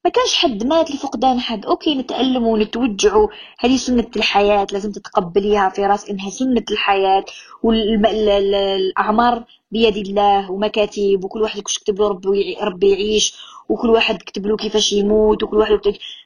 ما 0.05 0.11
كانش 0.11 0.35
حد 0.35 0.65
مات 0.67 0.91
لفقدان 0.91 1.41
حد. 1.41 1.67
OK 1.67 1.95
نتألموا 1.95 2.53
ونتوجعوا. 2.53 3.29
هذه 3.59 3.77
سنة 3.77 4.07
الحياة 4.17 4.67
لازم 4.73 4.93
تتقبليها 4.93 5.69
في 5.69 5.87
رأس 5.87 6.11
إنها 6.11 6.31
سنة 6.31 6.65
الحياة. 6.71 7.25
والاعمار 7.63 9.45
بيد 9.71 9.97
الله 9.97 10.51
ومكاتب 10.51 11.25
وكل 11.25 11.43
واحد 11.43 11.59
يكتب 11.59 11.99
له 11.99 12.09
ربي 12.09 12.57
ربي 12.63 12.91
يعيش 12.91 13.35
وكل 13.69 13.91
واحد 13.91 14.23
كتب 14.23 14.47
له 14.47 14.57
كيفاش 14.57 14.93
يموت 14.93 15.43
وكل 15.43 15.57
واحد 15.57 15.81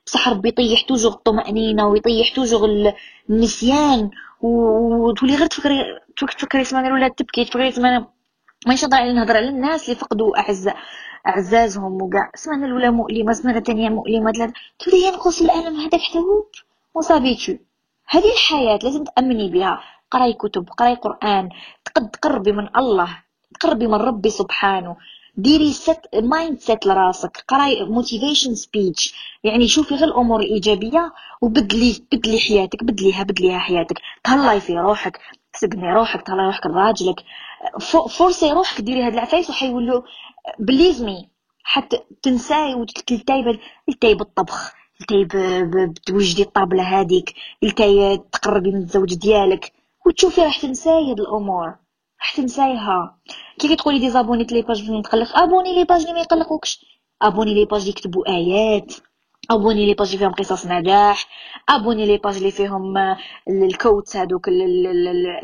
بصح 0.06 0.28
ربي 0.28 0.48
يطيح 0.48 0.80
toujours 0.83 1.12
الطمأنينة 1.12 1.88
ويطيح 1.88 2.34
toujours 2.35 2.92
النسيان. 3.30 4.10
وتولي 4.40 5.37
غير 5.37 5.46
تفكري 5.46 5.84
تفكري 6.16 6.64
سمانة 6.64 6.94
ولا 6.94 7.08
تبكي 7.08 7.44
تفكري 7.44 7.70
نهضر 8.66 8.96
على 8.96 9.12
نهضر 9.12 9.37
على 9.37 9.48
الناس 9.48 9.84
اللي 9.84 9.96
فقدوا 9.96 10.38
أعزاء. 10.38 10.76
أعزازهم 11.26 12.02
وكاع 12.02 12.30
سمانة 12.35 12.66
الاولى 12.66 12.90
مؤلمة 12.90 13.32
سمانة 13.33 13.59
الثانية 13.58 13.88
مؤلمة 13.88 14.52
تولي 14.78 15.06
ينقص 15.06 15.42
الالم 15.42 15.80
هذاك 15.80 16.00
حتى 16.00 16.18
هو؟ 16.18 16.44
وصابيتو 16.94 17.54
هذه 18.08 18.32
الحياة 18.32 18.78
لازم 18.82 19.04
تأمني 19.04 19.50
بها. 19.50 19.80
قراي 20.10 20.32
كتب 20.32 20.68
قراي 20.78 20.94
قرآن. 20.94 21.48
تقد 21.84 22.10
تقربي 22.10 22.52
من 22.52 22.68
الله. 22.76 23.18
تقربي 23.60 23.87
من 23.87 23.94
ربي 23.94 24.30
سبحانه. 24.30 24.96
ديري 25.37 25.72
set 25.72 26.00
mindset 26.14 26.87
لراسك. 26.87 27.44
قراي 27.48 27.84
motivation 27.85 28.55
speech 28.55 29.14
يعني 29.44 29.68
شوفي 29.68 29.94
غير 29.94 30.08
الأمور 30.08 30.40
الإيجابية 30.40 31.12
وبدلي 31.40 32.02
بدلي 32.12 32.38
حياتك 32.40 32.84
بدليها 32.84 33.22
بدليها 33.22 33.58
حياتك. 33.58 33.96
تهلاي 34.24 34.60
في 34.60 34.72
روحك. 34.72 35.20
سقني 35.54 35.92
روحك 35.92 36.22
تهلاي 36.22 36.46
روحك 36.46 36.66
لراجلك. 36.66 37.24
forcer 38.18 38.53
روحك 38.52 38.80
ديري 38.80 39.02
هاد 39.02 39.12
العفايس 39.12 39.50
وحيولوا 39.50 40.02
بليز 40.59 41.02
mais 41.03 41.29
حتى 41.62 42.00
تنساي 42.22 42.74
وتلتاي 42.74 43.59
تلتاي 43.87 44.14
بالطبخ 44.14 44.72
تلتاي 45.09 45.24
بتوجدي 45.87 46.42
الطابلة 46.42 46.83
هذيك 46.83 47.35
تلتاي 47.62 48.18
تقربي 48.33 48.70
من 48.70 48.83
الزوج 48.83 49.14
ديالك. 49.14 49.72
وتشوفي 50.07 50.40
راح 50.40 50.61
تنساي 50.61 51.11
هاد 51.11 51.20
الأمور 51.20 51.66
راح 52.20 52.37
تنسايها. 52.37 53.18
كي 53.59 53.76
تقولي 53.76 53.98
désabonner 53.98 54.44
les 54.44 54.62
pages 54.62 54.87
فين 54.87 55.02
تقلق 55.02 55.38
abonner 55.38 55.74
les 55.74 55.85
pages 55.85 56.00
اللي 56.00 56.12
ما 56.12 56.20
يقلقوكش. 56.20 56.85
abonner 57.22 57.55
les 57.55 57.64
pages 57.64 57.88
يكتبوا 57.88 58.28
آيات. 58.28 58.94
abonner 59.50 59.87
les 59.87 59.94
pages 59.94 60.16
فيهم 60.16 60.33
قصص 60.33 60.66
نجاح. 60.66 61.28
abonner 61.68 62.07
les 62.07 62.16
pages 62.16 62.37
اللي 62.37 62.50
فيهم 62.50 62.94
ال 63.48 63.58
quotes 63.58 64.16
هذوك 64.16 64.48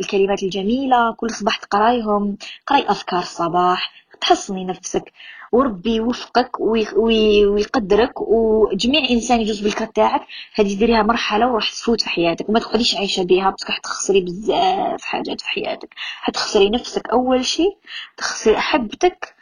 الكلمات 0.01 0.43
الجميلة. 0.43 1.15
كل 1.15 1.31
صباح 1.31 1.57
تقرايهم 1.57 2.37
قراي 2.67 2.91
أفكار 2.91 3.21
الصباح. 3.21 4.00
تحصني 4.21 4.65
نفسك. 4.65 5.13
وربي 5.53 5.95
يوفقك 5.95 6.61
ويقدرك 6.61 8.21
وجميع 8.21 9.11
إنسان 9.11 9.41
يجوز 9.41 9.61
بال 9.61 9.75
cas 9.75 9.97
تاعك 9.97 10.27
هذه 10.55 10.79
ديريها 10.79 11.03
مرحلة 11.03 11.53
وراح 11.53 11.71
تفوت 11.71 12.01
في 12.01 12.09
حياتك 12.11 12.49
وما 12.49 12.61
تقعديش 12.61 12.97
عايشة 12.97 13.23
بها 13.25 13.55
راح 13.69 13.79
تخسري 13.79 14.21
بزاف 14.21 15.03
حاجات 15.03 15.41
في 15.41 15.49
حياتك. 15.49 15.95
حتخسري 15.97 16.71
نفسك 16.71 17.09
أول 17.09 17.45
شيء 17.45 17.77
تخسري 18.17 18.57
أحبتك 18.59 19.35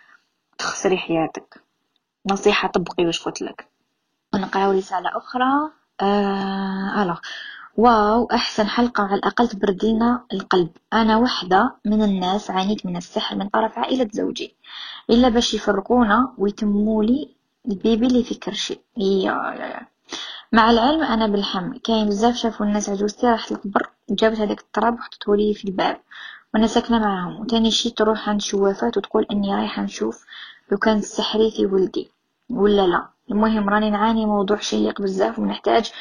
تخسري 0.58 0.96
حياتك. 0.98 1.62
نصيحة 2.26 2.68
طبقي 2.68 3.06
واش 3.06 3.22
قلت 3.22 3.42
لك. 3.42 3.68
ونقرأ 4.34 4.72
رسالة 4.72 5.16
أخرى. 5.16 5.70
آه 6.00 7.18
واو 7.78 8.28
أحسن 8.32 8.66
حلقة 8.66 9.04
على 9.04 9.14
الأقل 9.14 9.48
تبرد 9.48 9.84
القلب. 10.32 10.70
أنا 10.92 11.16
وحدة 11.16 11.76
من 11.84 12.02
الناس 12.02 12.50
عانيت 12.50 12.86
من 12.86 12.96
السحر 12.96 13.36
من 13.36 13.48
طرف 13.48 13.78
عائلة 13.78 14.08
زوجي 14.12 14.54
إلا 15.10 15.28
باش 15.28 15.54
يفرقونا 15.54 16.34
ويتمولي 16.38 17.34
البيبي 17.68 18.06
اللي 18.06 18.24
في 18.24 18.34
كرشي. 18.34 18.80
يا 18.96 19.32
يا 19.32 19.66
يا. 19.66 19.86
مع 20.52 20.70
العلم 20.70 21.02
أنا 21.02 21.26
بالحمل 21.26 21.78
كاين 21.78 22.08
بزاف 22.08 22.36
شافوا 22.36 22.66
الناس 22.66 22.88
عجوزتي 22.88 23.26
راحت 23.26 23.52
القبر 23.52 23.90
جابت 24.10 24.38
هذاك 24.38 24.60
التراب 24.60 24.94
وحطته 24.94 25.36
لي 25.36 25.54
في 25.54 25.64
الباب. 25.64 26.00
وأنا 26.54 26.66
ساكنة 26.66 26.98
معاهم. 26.98 27.40
وتاني 27.40 27.70
شي 27.70 27.90
تروح 27.90 28.28
عند 28.28 28.40
شوافات 28.40 28.96
وتقول 28.96 29.26
إني 29.32 29.54
رايحة 29.54 29.82
نشوف 29.82 30.24
لو 30.72 30.78
كان 30.78 31.00
سحري 31.00 31.50
في 31.50 31.66
ولدي. 31.66 32.10
ولا 32.50 32.86
لا؟ 32.86 33.08
المهم 33.30 33.68
راني 33.68 33.90
نعاني 33.90 34.26
موضوع 34.26 34.56
شيق 34.56 35.02
بزاف 35.02 35.38
ونحتاج 35.38 35.92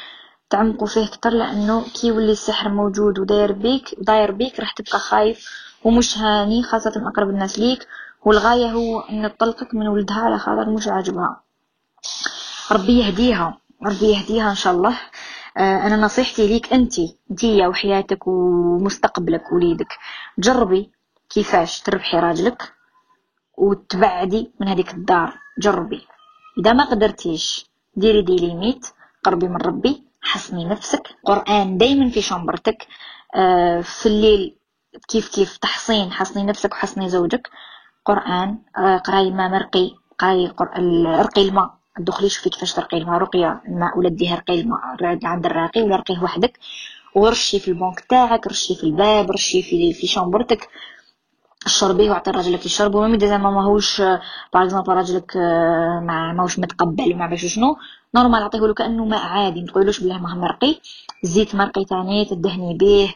تعمقوا 0.50 0.86
فيه 0.86 1.06
كتر 1.06 1.30
لأنه 1.30 1.84
كي 1.84 2.06
يولي 2.08 2.32
السحر 2.32 2.68
موجود 2.68 3.18
وداير 3.18 3.52
بيك 3.52 3.94
داير 3.98 4.32
بيك 4.32 4.60
راح 4.60 4.72
تبقى 4.72 4.98
خايف 4.98 5.48
ومش 5.84 6.18
هاني 6.18 6.62
خاصة 6.62 6.92
أقرب 7.06 7.28
الناس 7.30 7.58
ليك. 7.58 7.86
والغاية 8.24 8.70
هو 8.72 9.00
إن 9.00 9.32
تطلقك 9.36 9.74
من 9.74 9.88
ولدها 9.88 10.16
على 10.20 10.38
خاطر 10.38 10.70
مش 10.70 10.88
عاجبها. 10.88 11.40
ربي 12.72 12.98
يهديها 12.98 13.58
ربي 13.86 14.06
يهديها 14.06 14.50
إن 14.50 14.54
شاء 14.54 14.72
الله. 14.72 14.98
آه، 15.56 15.86
أنا 15.86 15.96
نصيحتي 15.96 16.46
ليك 16.46 16.72
انتي 16.72 17.16
انتيا 17.30 17.66
وحياتك 17.66 18.26
ومستقبلك 18.26 19.52
وليدك. 19.52 19.98
جربي 20.38 20.90
كيفاش 21.30 21.80
تربحي 21.80 22.18
راجلك 22.18 22.72
وتبعدي 23.56 24.50
من 24.60 24.68
هذيك 24.68 24.94
الدار. 24.94 25.34
جربي. 25.58 26.06
إذا 26.58 26.72
ما 26.72 26.84
قدرتيش 26.84 27.66
ديري 27.96 28.22
des 28.22 28.36
limites 28.36 28.86
قربي 29.24 29.48
من 29.48 29.56
ربي. 29.56 30.07
حصني 30.28 30.64
نفسك. 30.64 31.02
قرآن 31.24 31.78
دايما 31.78 32.10
في 32.10 32.20
شمبرتك. 32.22 32.86
آه، 33.34 33.80
في 33.80 34.06
الليل 34.06 34.56
كيف 35.08 35.28
كيف 35.28 35.56
تحصين 35.56 36.12
حصني 36.12 36.42
نفسك 36.42 36.72
وحصني 36.72 37.08
زوجك. 37.08 37.48
قرآن 38.04 38.58
آه، 38.78 38.96
قراي 38.96 39.30
ما 39.30 39.48
مرقي 39.48 39.94
قراي 40.18 40.52
ارقي 41.20 41.42
الماء. 41.42 41.70
تدخلي 41.96 42.28
شوفي 42.28 42.50
كيفاش 42.50 42.72
ترقي 42.72 42.96
الماء 42.98 43.18
رقية 43.18 43.62
الماء 43.68 43.98
ولا 43.98 44.08
ديها 44.08 44.36
رقي 44.36 44.60
الماء. 44.60 44.80
عند 45.24 45.46
الراقي 45.46 45.82
ولا 45.82 45.96
رقيه 45.96 46.22
وحدك. 46.22 46.58
ورشي 47.14 47.60
في 47.60 47.68
البيت 47.68 48.00
تاعك 48.00 48.46
رشي 48.46 48.74
في 48.74 48.84
الباب 48.84 49.30
رشي 49.30 49.62
في 49.62 49.92
في 49.92 50.06
شربيه 51.68 52.10
وعطي 52.10 52.30
راجلك 52.30 52.66
يشرب 52.66 52.94
وما 52.94 53.14
اذا 53.14 53.26
زعما 53.26 53.50
ماهوش 53.50 54.00
par 54.54 54.64
exemple 54.64 54.92
راجلك 54.92 55.36
آه، 55.36 56.00
ما 56.00 56.32
ماهوش 56.32 56.58
متقبل 56.58 57.12
وما 57.14 57.26
باش 57.26 57.46
شنو 57.46 57.76
normal 58.14 58.42
عطيه 58.42 58.58
له 58.58 58.74
كانه 58.74 59.04
ماء 59.04 59.20
عادي. 59.20 59.60
ما 59.60 59.66
تقولوش 59.66 60.00
بلاه 60.00 60.18
ماه 60.18 60.34
مرقي. 60.34 60.80
زيت 61.22 61.54
مرقي 61.54 61.84
تاني 61.84 62.24
تدهني 62.24 62.74
به 62.74 63.14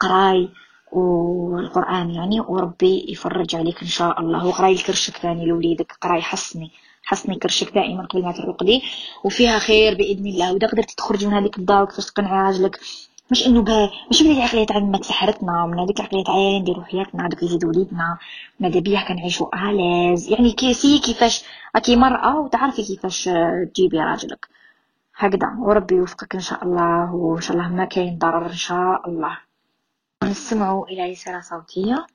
قراي 0.00 0.48
والقرآن 0.92 2.10
يعني 2.10 2.40
وربي 2.40 3.06
يفرج 3.08 3.56
عليك 3.56 3.82
إن 3.82 3.88
شاء 3.88 4.20
الله. 4.20 4.46
وقراي 4.46 4.72
الكرشك 4.72 5.16
ثاني 5.16 5.46
لوليدك. 5.46 5.92
قراي 6.02 6.22
حصني 6.22 6.70
حصني 7.04 7.34
كرشك 7.34 7.74
دائما 7.74 8.06
قبل 8.06 8.22
ما 8.22 8.32
ترقدي 8.32 8.82
وفيها 9.24 9.58
خير 9.58 9.94
بإذن 9.94 10.26
الله. 10.26 10.52
وإذا 10.52 10.66
قدرتي 10.66 10.94
تخرجي 10.96 11.26
من 11.26 11.32
هذيك 11.32 11.58
الدار 11.58 11.84
كيفاش 11.84 12.06
تقنعي 12.06 12.42
راجلك. 12.42 12.80
مش 13.30 13.46
إنه 13.46 13.62
با 13.62 13.90
مش 14.10 14.22
من 14.22 14.30
العقلية 14.30 14.66
عمك 14.70 15.04
سحرتنا 15.04 15.66
من 15.66 15.78
هذيك 15.78 16.00
العقلية 16.00 16.24
عين 16.28 16.62
نديرو 16.62 16.84
حياتنا 16.84 17.28
دوك 17.28 17.42
يزيدو 17.42 17.68
وليدنا 17.68 18.18
ماذا 18.60 18.80
بيها 18.80 19.08
كنعيشو 19.08 19.50
الاز 19.54 20.28
يعني 20.28 20.52
كيسي 20.52 20.98
كيفاش؟ 20.98 21.44
راكي 21.74 21.96
مرأة 21.96 22.36
وتعرفي 22.40 22.82
كيفاش 22.84 23.30
تجيبي 23.74 23.98
راجلك. 23.98 24.48
هكذا. 25.16 25.56
وربي 25.58 25.94
يوفقك 25.94 26.34
إن 26.34 26.40
شاء 26.40 26.64
الله 26.64 27.14
وإن 27.14 27.40
شاء 27.40 27.56
الله 27.56 27.68
ما 27.68 27.84
كاين 27.84 28.18
ضرر 28.18 28.46
إن 28.46 28.56
شاء 28.56 29.08
الله. 29.08 29.38
نستمعوا 30.24 30.86
إلى 30.86 31.10
رسالة 31.10 31.40
صوتية. 31.40 32.06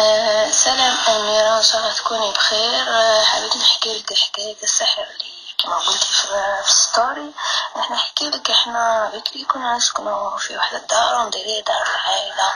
آه 0.00 0.50
سلام 0.50 0.94
أميرة 1.08 1.56
إن 1.58 1.62
شاء 1.62 1.80
الله 1.80 1.94
تكوني 1.94 2.30
بخير. 2.32 2.82
آه 2.88 3.22
حبيت 3.24 3.56
نحكي 3.56 3.88
لك 3.88 4.12
حكاية 4.18 4.62
السحر. 4.62 5.02
اللي 5.02 5.33
كما 5.64 5.76
قلتي 5.78 6.06
في, 6.12 6.62
في 6.64 6.72
story. 6.72 7.32
راح 7.76 7.90
نحكي 7.90 8.30
لك 8.30 8.50
إحنا 8.50 9.10
بكري 9.14 9.44
كنا 9.44 9.76
نسكنوا 9.76 10.38
في 10.38 10.56
واحد 10.56 10.74
الدار 10.74 11.14
ونديري 11.14 11.60
دار 11.62 11.82
العائلة 11.94 12.52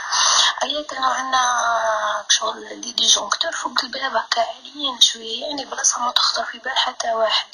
أيا 0.63 0.81
كانوا 0.87 1.09
عندنا 1.13 2.25
شغل 2.29 2.81
des 2.81 2.91
disjoncteurs 2.91 3.51
فوق 3.51 3.73
الباب 3.83 4.15
هكا 4.15 4.41
عاليين 4.41 5.01
شوية 5.01 5.45
يعني 5.45 5.65
بلاصة 5.65 5.99
ما 5.99 6.11
تخطر 6.11 6.43
في 6.45 6.59
بال 6.59 6.77
حتى 6.77 7.13
واحد. 7.13 7.47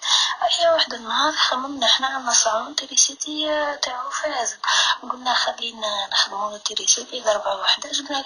أيا 0.44 0.72
واحد 0.72 0.94
النهار 0.94 1.34
خممنا 1.36 1.86
إحنا 1.86 2.08
عندنا 2.08 2.34
صالون 2.34 2.76
électricité 2.76 3.48
تاعو 3.82 4.10
فازل 4.10 4.58
قلنا 5.04 5.34
خلينا 5.34 6.08
نخدمو 6.12 6.56
l'électricité 6.56 7.22
ضربة 7.22 7.56
واحدة 7.56 7.90
جبنا 7.92 8.22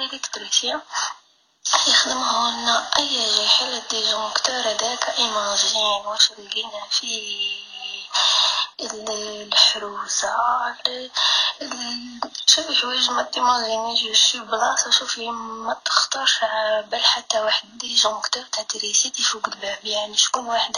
l'électricien 1.67 1.93
يخدمها 1.93 2.69
أيا 2.97 3.47
حل 3.47 3.81
disjoncteur 3.89 4.55
هذاك 4.55 5.09
imagine 5.09 6.05
واش 6.05 6.31
لقينا 6.31 6.87
فيه؟ 6.89 7.59
الحروزة. 8.81 10.35
شوفي 12.47 12.75
حوايج 12.75 13.09
ما 13.11 13.23
تيماجينيش 13.23 14.19
شي 14.19 14.39
بلاصة. 14.39 14.91
شوفي 14.91 15.31
ما 15.31 15.73
تخطرش 15.85 16.39
بال 16.87 17.03
حتى 17.05 17.39
واحد. 17.39 17.77
disjoncteur 17.77 18.43
تاع 18.43 18.63
électricité 18.63 19.23
فوق 19.23 19.47
الباب. 19.47 19.85
يعني 19.85 20.17
شكون 20.17 20.45
واحد 20.45 20.77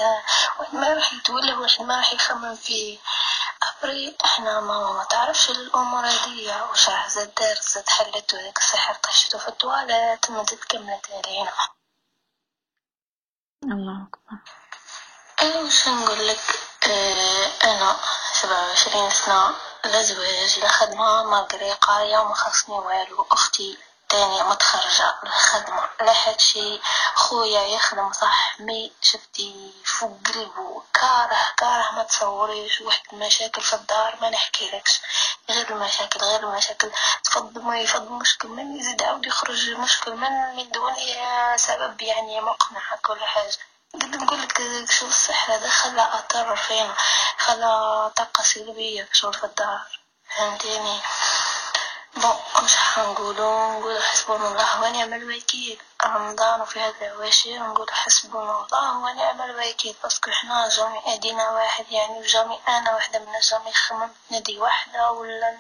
واحد 0.60 0.76
ما 0.76 0.94
راح 0.94 1.14
يتولى 1.14 1.54
واحد 1.54 1.82
ما 1.82 1.98
راح 1.98 2.14
يخمم 2.14 2.56
فيه. 2.56 2.98
ابري 3.64 4.18
إحنا 4.26 4.60
ماما 4.60 4.94
ما 4.94 5.04
تعرفش 5.04 5.50
الأمور 5.50 6.06
هذيا 6.06 6.62
واش 6.64 6.90
راح 6.90 7.10
زاد 7.10 7.36
دار 7.36 7.56
زاد 7.56 7.90
حلت 7.90 8.36
هذاك 8.36 8.58
السحر 8.58 8.94
طشتو 8.94 9.38
في 9.38 9.48
الطواليت 9.48 10.32
ما 10.32 10.44
كملت 10.70 11.12
علينا 11.12 11.54
الله 13.64 14.08
أكبر. 14.08 14.38
أنا 15.42 15.60
واش 15.60 15.88
نقول 15.88 16.28
لك؟ 16.28 16.60
آه 16.88 17.52
أنا 17.64 18.00
سبعة 18.34 18.68
وعشرين 18.68 19.10
سنة 19.10 19.56
لا 19.86 20.02
زواج 20.02 20.60
لا 20.60 20.68
خدمة 20.68 21.24
ما 21.24 21.42
قري 21.42 21.72
قارية 21.74 22.18
وما 22.18 22.34
خصني 22.34 22.76
والو 22.76 23.28
أختي. 23.32 23.78
تانية 24.12 24.44
متخرجة 24.44 25.16
الخدمة. 25.24 25.90
لا 26.02 26.14
حد 26.14 26.40
شي 26.40 26.82
خويا 27.16 27.62
يخدم 27.62 28.14
صح 28.14 28.60
مي 28.60 28.92
شفتي 29.02 29.74
فوق 29.86 30.18
قلبه 30.28 30.84
كاره 30.94 31.38
كاره 31.58 31.92
ما 31.92 32.04
تصوريش 32.04 32.82
واحد 32.82 33.02
المشاكل 33.14 33.62
في 33.62 33.74
الدار 33.74 34.18
ما 34.22 34.30
نحكيلكش. 34.30 35.02
غير 35.50 35.70
المشاكل 35.70 36.20
غير 36.20 36.40
المشاكل. 36.50 36.92
تفضل 37.24 37.62
ما 37.62 37.80
يفضل 37.80 38.12
مشكل 38.14 38.48
من 38.48 38.78
يزيد 38.80 39.04
عاود 39.04 39.26
يخرج 39.26 39.70
مشكل 39.70 40.16
من 40.16 40.56
من 40.56 40.72
دون 40.72 40.96
سبب 41.56 42.02
يعني 42.02 42.42
مقنع 42.42 42.96
كل 43.02 43.26
حاجة. 43.26 43.58
قد 43.94 44.16
نقول 44.16 44.42
لك 44.42 44.62
شو 44.90 45.08
السحر 45.08 45.54
هذا 45.56 45.70
خلى 45.70 46.10
اثر 46.14 46.56
فينا 46.56 46.96
خلى 47.38 48.12
طاقة 48.16 48.44
سلبية 48.44 49.10
شغل 49.14 49.34
في 49.34 49.44
الدار. 49.44 50.00
فهمتيني؟ 50.38 51.00
bon 52.16 52.64
مش 52.64 52.76
حنقولو 52.76 53.80
نقول 53.80 54.02
حسبنا 54.02 54.48
الله 54.52 54.82
ونعم 54.82 55.14
الوكيل 55.14 55.78
رمضان 56.06 56.62
وفي 56.62 56.80
هذا 56.80 57.14
العواشر 57.14 57.58
نقول 57.58 57.88
حسبنا 57.92 58.66
الله 58.66 58.98
ونعم 58.98 59.42
الوكيل 59.42 59.96
parce 60.04 60.21
que 60.21 60.32
حنا 60.32 60.70
jamais 60.70 61.00
أذينا 61.06 61.50
واحد 61.50 61.86
يعني 61.92 62.22
jamais 62.22 62.60
أنا 62.70 62.96
واحدة 62.96 63.20
من 63.20 63.36
ال 63.36 63.41
jamais 63.41 63.72
خممت 63.74 64.12
ندي 64.32 64.60
واحدة 64.60 65.12
ولا 65.12 65.58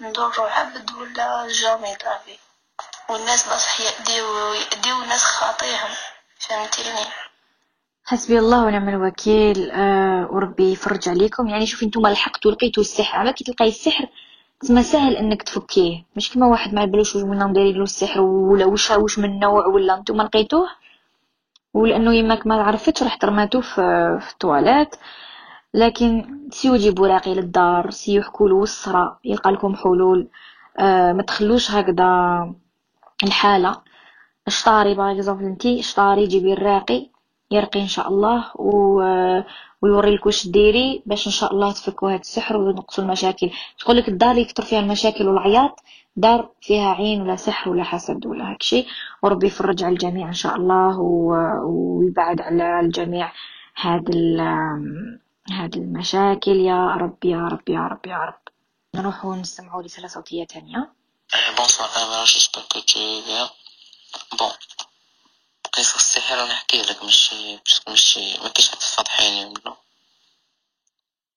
ندورو 0.00 0.44
عبد 0.44 0.90
ولا 0.94 1.48
جامي 1.48 1.96
ضابي 2.04 2.38
والناس 3.08 3.48
بصح 3.48 3.80
يأديو 3.80 4.52
يأديو 4.52 5.04
ناس 5.04 5.24
خاطيهم 5.24 5.90
فهمتيني؟ 6.38 7.06
حسبي 8.04 8.38
الله 8.38 8.64
ونعم 8.64 8.88
الوكيل 8.88 9.70
آه 9.70 10.28
وربي 10.30 10.72
يفرج 10.72 11.08
عليكم. 11.08 11.48
يعني 11.48 11.66
شوفي 11.66 11.86
نتوما 11.86 12.08
لحقتوا 12.08 12.50
لقيتوا 12.50 12.82
السحر. 12.82 13.18
على 13.18 13.32
كي 13.32 13.44
تلقاي 13.44 13.68
السحر 13.68 14.08
تسمى 14.60 14.82
سهل 14.82 15.16
إنك 15.16 15.42
تفكيه. 15.42 16.04
مش 16.16 16.30
كما 16.32 16.46
واحد 16.46 16.74
ما 16.74 16.82
يبلوش 16.82 17.16
واش 17.16 17.24
منا 17.24 17.52
دايرين 17.52 17.76
له 17.76 17.82
السحر 17.82 18.20
ولا 18.20 18.64
واش 18.66 18.90
واش 18.90 19.18
من 19.18 19.38
نوع 19.38 19.66
ولا 19.66 19.96
نتوما 19.96 20.22
لقيتوه؟ 20.22 20.68
ولأنه 21.74 22.14
يماك 22.14 22.46
ما 22.46 22.62
عرفتش 22.62 23.02
راح 23.02 23.14
ترماتوه 23.14 23.60
في, 23.60 23.74
في 24.20 24.32
الطواليت 24.32 24.96
لكن 25.74 26.38
سيو 26.50 26.76
جيبوا 26.76 27.08
راقي 27.08 27.34
للدار 27.34 27.90
سيو 27.90 28.20
يحكوا 28.20 28.48
له 28.48 28.54
واش 28.54 28.92
صرا 28.92 29.18
يلقى 29.24 29.50
لكم 29.52 29.76
حلول. 29.76 30.28
آه 30.78 31.12
ما 31.12 31.22
تخلوش 31.22 31.70
هكذا 31.70 32.06
الحالة. 33.24 33.82
اشطاري 34.46 34.94
par 34.94 35.12
exemple 35.12 35.44
أنتي 35.44 35.80
اشطاري 35.80 36.26
جيبي 36.26 36.52
الراقي. 36.52 37.10
يرقي 37.50 37.80
إن 37.80 37.88
شاء 37.88 38.08
الله 38.08 38.50
و 38.54 39.00
ويوريلك 39.82 40.26
واش 40.26 40.46
ديري 40.48 41.02
باش 41.06 41.26
إن 41.26 41.32
شاء 41.32 41.52
الله 41.52 41.72
تفكوا 41.72 42.12
هاد 42.12 42.20
السحر 42.20 42.56
ونقصوا 42.56 43.04
المشاكل. 43.04 43.50
تقول 43.78 43.96
لك 43.96 44.08
الدار 44.08 44.30
اللي 44.30 44.42
يكثر 44.42 44.62
فيها 44.62 44.80
المشاكل 44.80 45.28
والعياط 45.28 45.80
دار 46.16 46.50
فيها 46.60 46.88
عين 46.88 47.22
ولا 47.22 47.36
سحر 47.36 47.70
ولا 47.70 47.84
حسد 47.84 48.26
ولا 48.26 48.50
هادشي 48.52 48.86
وربي 49.22 49.46
يفرج 49.46 49.84
على 49.84 49.92
الجميع 49.92 50.28
إن 50.28 50.32
شاء 50.32 50.56
الله 50.56 50.98
ويبعد 51.00 52.40
على 52.40 52.80
الجميع 52.80 53.32
هاد 53.76 54.10
هاد 55.50 55.76
المشاكل. 55.76 56.56
يا 56.56 56.86
رب 56.86 57.24
يا 57.24 57.48
رب 57.48 57.68
يا 57.68 57.80
رب 57.80 58.06
يا 58.06 58.18
رب. 58.18 58.40
نروحوا 58.94 59.36
نسمعوا 59.36 59.82
رسالة 59.82 60.08
صوتية 60.08 60.44
تانية. 60.44 60.90
Bonsoir 61.58 61.90
Eva, 62.02 62.24
j'espère 62.24 62.66
que 62.72 62.78
tu 62.90 62.98
es 62.98 63.20
bien. 63.28 63.46
Bon, 64.38 64.50
قصة 65.76 65.96
السحر 65.96 66.42
أنا 66.42 66.52
أحكي 66.52 66.82
لك 66.82 67.04
مش 67.04 67.32
مش 67.88 68.18
ما 68.42 68.48
كيش 68.48 68.70
حتفضحيني 68.70 69.44
منه 69.44 69.76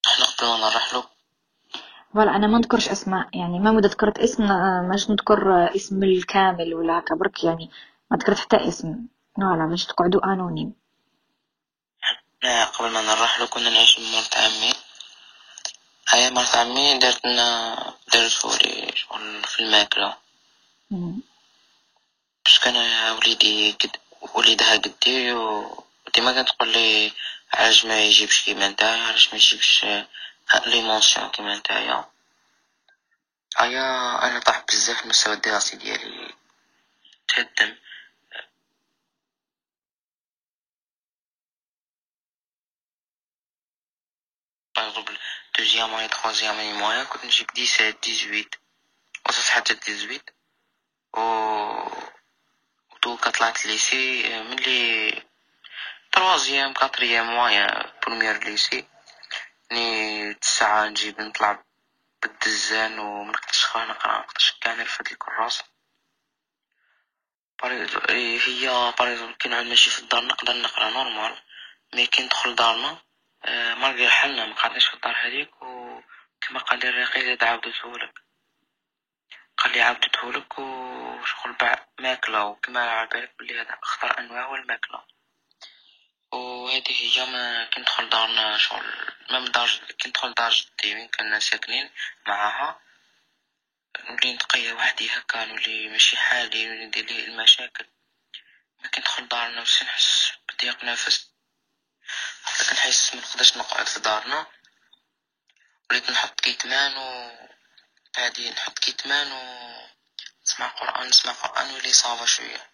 إحنا 0.07 0.25
قبل 0.25 0.47
ما 0.47 0.69
نروح 0.69 0.93
له 0.93 1.03
فوالا 2.13 2.35
أنا 2.35 2.47
ما 2.47 2.57
نذكرش 2.57 2.89
اسماء 2.89 3.37
يعني 3.37 3.59
ما 3.59 3.71
مدى 3.71 3.87
ذكرت 3.87 4.19
اسم 4.19 4.43
ماش 4.89 5.09
نذكر 5.09 5.75
اسم 5.75 6.03
الكامل 6.03 6.73
ولا 6.73 6.99
هكا 6.99 7.15
برك 7.15 7.43
يعني 7.43 7.71
ما 8.11 8.17
ذكرت 8.17 8.37
حتى 8.39 8.67
اسم 8.67 8.95
voilà 9.37 9.65
باش 9.65 9.85
تقعدوا 9.85 10.33
anonyme 10.33 10.73
لا 12.43 12.65
قبل 12.65 12.89
ما 12.91 13.01
نروح 13.01 13.39
له 13.39 13.45
كنا 13.45 13.69
نعيش 13.69 13.99
مرت 13.99 14.37
عمي 14.37 14.73
هيا 16.09 16.29
مرت 16.29 16.55
عمي 16.55 16.97
درت 16.97 17.25
لنا 17.25 17.75
شغل 18.27 18.59
في 19.43 19.59
الماكلة 19.59 20.17
مم. 20.91 21.21
باش 22.45 22.59
كان 22.59 22.75
وليدي 23.17 23.71
قد 23.71 23.95
وليدها 24.21 24.77
قدي 24.77 25.33
وديما 25.33 26.31
كانت 26.33 26.49
تقول 26.49 26.69
لي 26.69 27.11
علاش 27.53 27.85
ما 27.85 27.99
يجيبش 28.01 28.41
كيما 28.41 28.67
نتايا 28.67 29.03
علاش 29.03 29.27
ما 29.27 29.35
يجيبش 29.35 29.85
les 30.65 30.83
mentions 30.83 31.29
كيما 31.29 31.55
نتايا 31.57 32.05
هيا 33.57 34.19
أنا 34.27 34.39
طاح 34.39 34.65
بزاف 34.69 35.03
المستوى 35.03 35.33
الدراسي 35.33 35.77
ديالي. 35.77 36.33
تهدم. 37.27 37.75
par 44.75 44.87
exemple 44.87 45.17
deuxième 45.57 45.93
année 45.93 46.07
troisième 46.07 46.55
année 46.59 46.73
moyen 46.73 47.03
كنت 47.03 47.25
نجيب 47.25 47.47
dix-sept 47.53 48.03
dix-huit 48.03 48.55
وصلت 49.29 49.45
حتى 49.45 49.73
dix-huit 49.73 50.29
و 51.13 51.19
دوكا 53.03 53.29
طلعت 53.29 53.65
lycée 53.65 54.39
ملي 54.43 55.23
troisième 56.11 56.73
quatrième 56.73 57.35
moyen 57.35 57.93
première 58.01 58.43
lycée 58.43 58.85
ني 59.71 60.33
تسعة 60.33 60.87
نجيب 60.87 61.21
نطلع 61.21 61.63
بال 62.21 62.39
dizaine 62.39 62.99
ومنقدرش 62.99 63.65
نقرا 63.75 64.17
منقدرش 64.17 64.53
كاع 64.61 64.73
نرفد 64.73 65.07
الكراس 65.11 65.63
هي 67.63 68.93
par 68.99 69.11
raison 69.11 69.33
كي 69.33 69.49
نعود 69.49 69.65
ماشي 69.65 69.89
في 69.89 69.99
الدار 69.99 70.25
نقدر 70.25 70.61
نقرا 70.61 70.89
normal 70.89 71.35
mais 71.93 72.05
كي 72.07 72.23
ندخل 72.23 72.55
دارنا 72.55 72.97
malgré 73.81 74.09
حالنا 74.09 74.45
مقعدناش 74.45 74.85
في 74.85 74.93
الدار 74.93 75.15
هذيك 75.15 75.61
وكما 75.61 76.59
قال 76.59 76.79
لي 76.79 76.89
الراقي 76.89 77.21
زاد 77.25 77.43
عاودتهولك 77.43 78.28
قال 79.59 79.71
لي 79.71 79.81
عاودتهولك 79.81 80.59
وشغل 80.59 81.53
تاع 81.53 81.87
ماكلة 81.99 82.43
وكما 82.43 82.91
على 82.91 83.07
بالك 83.07 83.35
بلي 83.39 83.61
هذا 83.61 83.77
أخطر 83.83 84.19
أنواع 84.19 84.45
هو 84.45 84.55
الماكلة. 84.55 85.03
وهذه 86.31 87.17
هي 87.19 87.25
ما 87.25 87.65
كي 87.65 87.81
دارنا 88.11 88.57
شغل 88.57 89.13
ما 89.29 89.39
من 89.39 89.51
دار 89.51 89.69
كي 89.99 90.11
دار 90.37 90.51
جدي 90.51 90.95
وين 90.95 91.07
كنا 91.07 91.39
ساكنين 91.39 91.89
معاها. 92.27 92.81
نولي 94.09 94.33
نتقيا 94.33 94.73
وحدي 94.73 95.09
هكا 95.09 95.45
نولي 95.45 95.89
ماشي 95.89 96.17
حالي 96.17 96.65
نولي 96.65 96.85
ندير 96.85 97.05
لي 97.05 97.25
المشاكل. 97.25 97.85
ما 98.83 98.89
كي 98.89 99.01
دارنا 99.21 99.61
بس 99.61 99.83
نحس 99.83 100.31
بضيق 100.49 100.83
نفس. 100.83 101.31
حتى 102.43 102.69
كنحس 102.69 103.15
منقدرش 103.15 103.57
نقعد 103.57 103.85
في 103.85 103.99
دارنا. 103.99 104.45
وليت 105.89 106.11
نحط 106.11 106.41
kit 106.41 106.65
main 106.65 106.97
و 106.97 107.29
بعدي 108.17 108.49
نحط 108.49 108.79
kit 108.79 109.02
main 109.02 109.31
و 109.31 109.41
نسمع 110.43 110.67
قرآن 110.67 111.07
نسمع 111.07 111.31
قرآن 111.33 111.71
ولي 111.75 111.93
ça 111.93 112.09
va 112.09 112.25
شوية. 112.25 112.69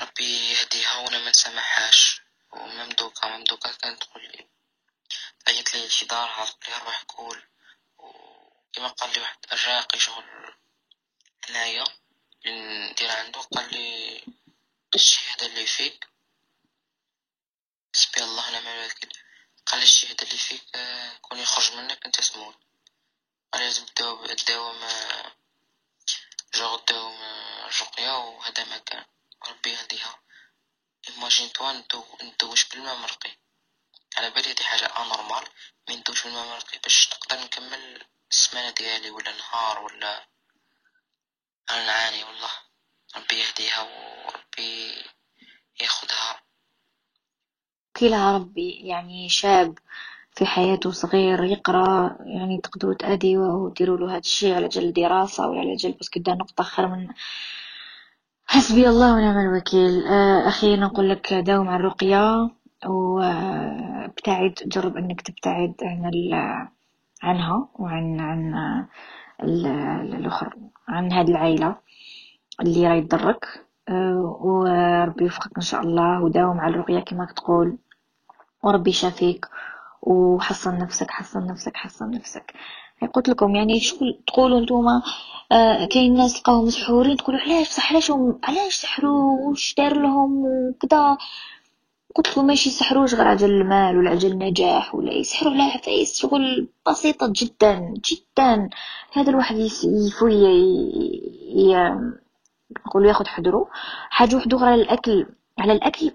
ربي 0.00 0.50
يهديها 0.52 0.96
وأنا 0.96 1.18
ما 1.18 1.30
نسامحهاش 1.30 2.20
وممدوكا 2.50 3.28
ممدوكا 3.28 3.72
كانت 3.72 4.02
تقول 4.02 4.22
لي. 4.22 4.48
عيط 5.48 5.74
لي 5.74 5.88
دارها 6.06 6.44
تقول 6.44 6.74
لي 6.74 6.84
روح 6.84 7.02
كول 7.02 7.42
وكما 7.98 8.88
قال 8.88 9.12
لي 9.12 9.20
واحد 9.20 9.38
الراقي 9.52 9.98
شغل 9.98 10.54
هنايا 11.48 11.84
ندير 12.46 13.10
عنده 13.10 13.40
قال 13.40 13.72
لي 13.74 14.24
الشهادة 14.94 15.46
اللي 15.46 15.66
فيك 15.66 16.06
حسبي 17.94 18.24
الله 18.24 18.48
ونعم 18.48 18.66
الوكيل. 18.68 19.12
قال 19.66 19.78
لي 19.78 19.84
الشهادة 19.84 20.26
اللي 20.26 20.38
فيك 20.38 20.64
آه، 20.74 21.16
كون 21.16 21.38
يخرج 21.38 21.72
منك 21.72 22.06
أنت 22.06 22.20
تموت. 22.20 22.56
قال 23.52 23.62
لازم 23.62 23.86
تداوم 23.86 24.78
جوغ 26.54 26.76
تداوم 26.78 27.16
الرقية 27.66 28.10
وهذا 28.18 28.64
ما 28.64 28.78
كان؟ 28.78 29.04
ربي 29.48 29.70
يهديها 29.70 30.20
imagine-toi 31.08 31.72
ندو- 31.72 32.16
ندوش 32.22 32.68
بالماء 32.68 32.96
مرقي؟ 32.96 33.36
على 34.16 34.30
بالي 34.30 34.50
هادي 34.50 34.64
حاجة 34.64 34.86
anormale 34.86 35.44
mais 35.88 35.96
ندوش 35.96 36.24
بالماء 36.24 36.46
مرقي؟ 36.46 36.78
باش 36.78 37.08
نقدر 37.12 37.40
نكمل 37.44 38.06
السمانة 38.30 38.70
ديالي 38.70 39.10
ولا 39.10 39.32
نهار 39.32 39.78
ولا 39.82 40.26
أنا 41.70 41.86
نعاني 41.86 42.24
والله. 42.24 42.50
ربي 43.16 43.38
يهديها 43.40 43.80
وربي 43.82 45.04
ياخدها 45.80 46.42
كلها 47.96 48.32
ربي 48.36 48.88
يعني 48.88 49.28
شاب 49.28 49.78
في 50.32 50.46
حياته 50.46 50.90
صغير 50.90 51.44
يقرأ 51.44 52.16
يعني 52.20 52.60
تقدروا 52.62 52.94
تأذيوه 52.94 53.56
وديروا 53.56 53.96
له 53.98 54.10
هذا 54.10 54.18
الشيء 54.18 54.54
على 54.54 54.68
جال 54.68 54.92
دراسة 54.92 55.48
ولا 55.48 55.60
على 55.60 55.74
جال 55.76 55.94
بس 56.00 56.08
كدا 56.08 56.34
نقطة 56.34 56.64
خير 56.64 56.88
من 56.88 57.08
حسبي 58.46 58.88
الله 58.88 59.14
ونعم 59.14 59.38
الوكيل. 59.38 60.06
آه، 60.06 60.48
أخيرا 60.48 60.80
نقول 60.80 61.10
لك 61.10 61.34
داوم 61.34 61.68
على 61.68 61.80
الرقية 61.80 62.50
وابتعد 62.86 64.54
جرب 64.66 64.96
أنك 64.96 65.20
تبتعد 65.20 65.74
عن 65.82 66.10
عنها 67.22 67.68
وعن 67.74 68.20
عن 68.20 68.54
ال- 69.42 69.66
ال- 69.66 70.14
الآخر 70.14 70.54
عن 70.88 71.12
هذه 71.12 71.28
العائلة 71.30 71.76
اللي 72.60 72.88
راهي 72.88 73.00
تضرك 73.02 73.64
آه، 73.88 74.38
وربي 74.40 75.24
يوفقك 75.24 75.56
إن 75.56 75.62
شاء 75.62 75.80
الله 75.80 76.22
وداوم 76.22 76.60
على 76.60 76.74
الرقية 76.74 77.00
كما 77.00 77.24
تقول. 77.36 77.78
وربي 78.62 78.90
يشافيك. 78.90 79.46
وحصن 80.02 80.78
نفسك 80.78 81.10
حصن 81.10 81.46
نفسك 81.46 81.76
حصن 81.76 82.10
نفسك. 82.10 82.52
قلت 83.14 83.28
لكم 83.28 83.56
يعني 83.56 83.80
شغل 83.80 84.20
تقولوا 84.26 84.60
نتوما 84.60 85.02
آه 85.52 85.84
كاين 85.84 86.14
ناس 86.14 86.34
تلقاهم 86.34 86.64
مسحورين 86.64 87.16
تقولوا 87.16 87.40
علاش 87.40 87.68
بصح 87.68 87.92
علاش 87.92 88.12
علاش 88.44 88.74
سحروا 88.74 89.48
وش 89.50 89.74
دار 89.74 89.94
لهم 90.00 90.44
وكذا 90.44 91.16
قلت 92.14 92.28
لكم 92.28 92.46
ماشي 92.46 92.68
يسحروش 92.68 93.14
غير 93.14 93.26
عجل 93.28 93.50
المال 93.50 93.98
ولا 93.98 94.10
عجل 94.10 94.30
النجاح 94.32 94.94
ولا 94.94 95.12
يسحروا 95.12 95.52
على 95.52 95.62
عفايس 95.62 96.18
شغل 96.18 96.68
بسيطة 96.86 97.32
جدا 97.36 97.94
جدا. 98.10 98.70
هذا 99.12 99.30
الواحد 99.30 99.56
يفوي 99.84 100.34
ي- 100.34 101.22
ي- 101.56 102.10
نقولوا 102.86 103.08
ياخد 103.08 103.26
حذره. 103.26 103.68
حاجة 104.10 104.36
وحدة 104.36 104.56
أخرى 104.56 104.68
على 105.58 105.72
الأكل 105.72 106.10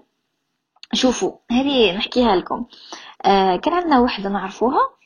شوفوا 0.92 1.32
هذه 1.50 1.96
نحكيها 1.96 2.36
لكم. 2.36 2.66
آه 3.24 3.56
كان 3.56 3.74
عندنا 3.74 4.00
وحدة 4.00 4.28
نعرفوها. 4.28 4.96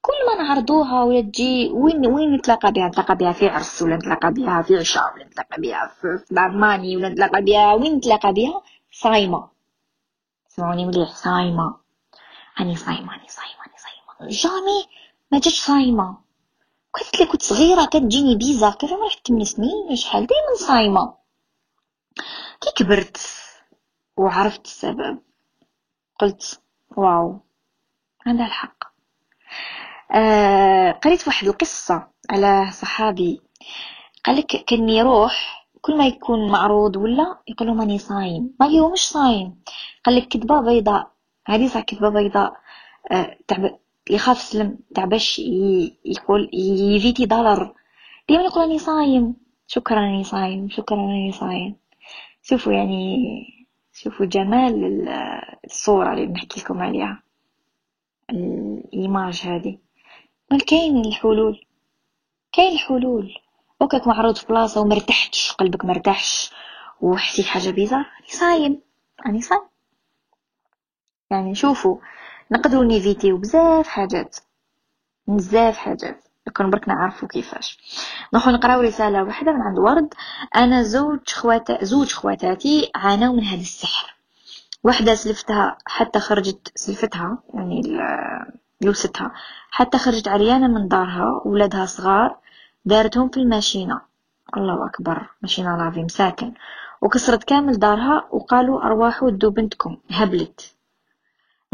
كل 0.00 0.12
ما 0.26 0.42
نعرضوها 0.42 1.04
ولا 1.04 1.20
تجي 1.20 1.70
وين 1.72 2.06
وين 2.06 2.34
نتلاقى 2.34 2.72
بها؟ 2.72 2.88
نتلاقى 2.88 3.16
بها 3.16 3.32
في 3.32 3.48
عرس 3.48 3.82
ولا 3.82 3.96
نتلاقى 3.96 4.32
بها 4.32 4.62
في 4.62 4.76
عشاء 4.76 5.14
ولا 5.14 5.24
نتلاقى 5.24 5.60
بها 5.60 5.92
في 6.00 6.24
دار 6.30 6.48
ماني 6.48 6.96
ولا 6.96 7.08
نتلاقى 7.08 7.42
بها 7.42 7.74
وين 7.74 7.94
نتلاقى 7.94 8.32
بها؟ 8.32 8.62
صايمة. 8.92 9.48
سمعوني 10.48 10.86
مليح؟ 10.86 11.08
صايمة. 11.08 11.76
أني 12.60 12.76
صايمة 12.76 13.14
أني 13.14 13.28
صايمة 13.28 13.62
أني 13.66 13.76
صايمة. 13.78 14.30
جامي 14.30 14.86
ما 15.32 15.38
جاتش 15.38 15.60
صايمة. 15.60 16.16
قلت 16.94 17.20
لي 17.20 17.26
كنت 17.26 17.42
صغيرة 17.42 17.84
كتجيني 17.84 18.36
بيزا 18.36 18.70
كيف 18.70 18.92
عمري 18.92 19.10
حتى 19.10 19.32
من 19.32 19.44
سنين 19.44 19.96
شحال 19.96 20.26
دايما 20.26 20.54
صايمة. 20.68 21.14
كي 22.60 22.84
كبرت 22.84 23.16
وعرفت 24.18 24.64
السبب. 24.64 25.18
قلت 26.20 26.62
واو 26.96 27.40
عندها 28.26 28.46
الحق. 28.46 28.84
آه 30.14 30.90
قريت 30.90 31.26
واحد 31.26 31.46
القصة 31.46 32.08
على 32.30 32.70
صحابي. 32.70 33.40
قالك 34.24 34.46
كان 34.46 34.88
يروح 34.88 35.66
كل 35.80 35.98
ما 35.98 36.06
يكون 36.06 36.50
معروض 36.50 36.96
ولا 36.96 37.38
يقول 37.48 37.68
له 37.68 37.74
ماني 37.74 37.98
صايم. 37.98 38.54
ما 38.60 38.66
هو 38.66 38.92
مش 38.92 39.00
صايم. 39.08 39.62
قال 40.04 40.16
لك 40.16 40.28
كذبة 40.28 40.60
بيضاء. 40.60 41.10
هذه 41.46 41.66
صح 41.66 41.80
كذبة 41.80 42.08
بيضاء. 42.08 42.56
آه 43.12 43.38
تعب 43.48 43.78
يخاف 44.10 44.38
سلم 44.38 44.78
ي- 45.38 45.98
يقول 46.04 46.50
يفيتي 46.54 47.26
ضرر 47.26 47.74
ديما 48.28 48.42
يقول 48.42 48.62
راني 48.62 48.78
صايم. 48.78 49.36
شكرا 49.66 50.00
راني 50.00 50.24
صايم 50.24 50.68
شكرا 50.68 50.96
راني 50.96 51.32
صايم. 51.32 51.76
شوفوا 52.42 52.72
يعني 52.72 53.18
شوفوا 54.02 54.26
جمال 54.26 54.84
ال- 54.84 55.08
الصورة 55.64 56.12
اللي 56.12 56.26
نحكي 56.26 56.60
لكم 56.60 56.78
عليها. 56.82 57.22
ال 58.30 58.49
image 58.49 59.42
هذه. 59.44 59.78
بل 60.50 60.60
كاين 60.60 61.04
الحلول. 61.04 61.64
كاين 62.52 62.72
الحلول. 62.72 63.34
وكاك 63.80 64.06
معروض 64.06 64.36
في 64.36 64.46
بلاصة 64.46 64.80
ومرتحتش 64.80 65.52
قلبك 65.52 65.84
مرتاحش. 65.84 66.52
وحسيت 67.00 67.46
حاجة 67.46 67.70
bizarre. 67.70 67.98
راني 67.98 68.28
صايم. 68.28 68.80
راني 69.26 69.40
صايم. 69.40 69.62
يعني 71.30 71.54
شوفوا 71.54 71.98
نقدروا 72.50 72.84
نيفيتيو 72.84 73.38
بزاف 73.38 73.88
حاجات. 73.88 74.36
بزاف 75.26 75.76
حاجات. 75.76 76.27
لكن 76.48 76.70
برك 76.70 76.88
نعرفوا 76.88 77.28
كيفاش. 77.28 77.78
نروحوا 78.34 78.52
نقراو 78.52 78.80
رسالة 78.80 79.22
واحدة 79.22 79.52
من 79.52 79.62
عند 79.62 79.78
ورد. 79.78 80.14
أنا 80.56 80.82
زوج 80.82 81.18
خوات 81.28 81.84
زوج 81.84 82.12
خواتاتي 82.12 82.90
عانوا 82.94 83.34
من 83.34 83.44
هذا 83.44 83.60
السحر. 83.60 84.14
واحدة 84.84 85.14
سلفتها 85.14 85.78
حتى 85.86 86.20
خرجت 86.20 86.72
سلفتها 86.74 87.38
يعني 87.54 87.82
لوستها 88.80 89.32
حتى 89.70 89.98
خرجت 89.98 90.28
عريانة 90.28 90.68
من 90.68 90.88
دارها 90.88 91.42
ولادها 91.44 91.86
صغار 91.86 92.36
دارتهم 92.84 93.28
في 93.28 93.40
الماشينة. 93.40 94.00
الله 94.56 94.86
أكبر 94.86 95.26
ماشينة 95.42 95.76
لافي 95.76 96.02
مساكن 96.02 96.54
وكسرت 97.00 97.44
كامل 97.44 97.78
دارها 97.78 98.28
وقالوا 98.30 98.82
أرواحوا 98.82 99.30
دو 99.30 99.50
بنتكم 99.50 99.96
هبلت. 100.10 100.77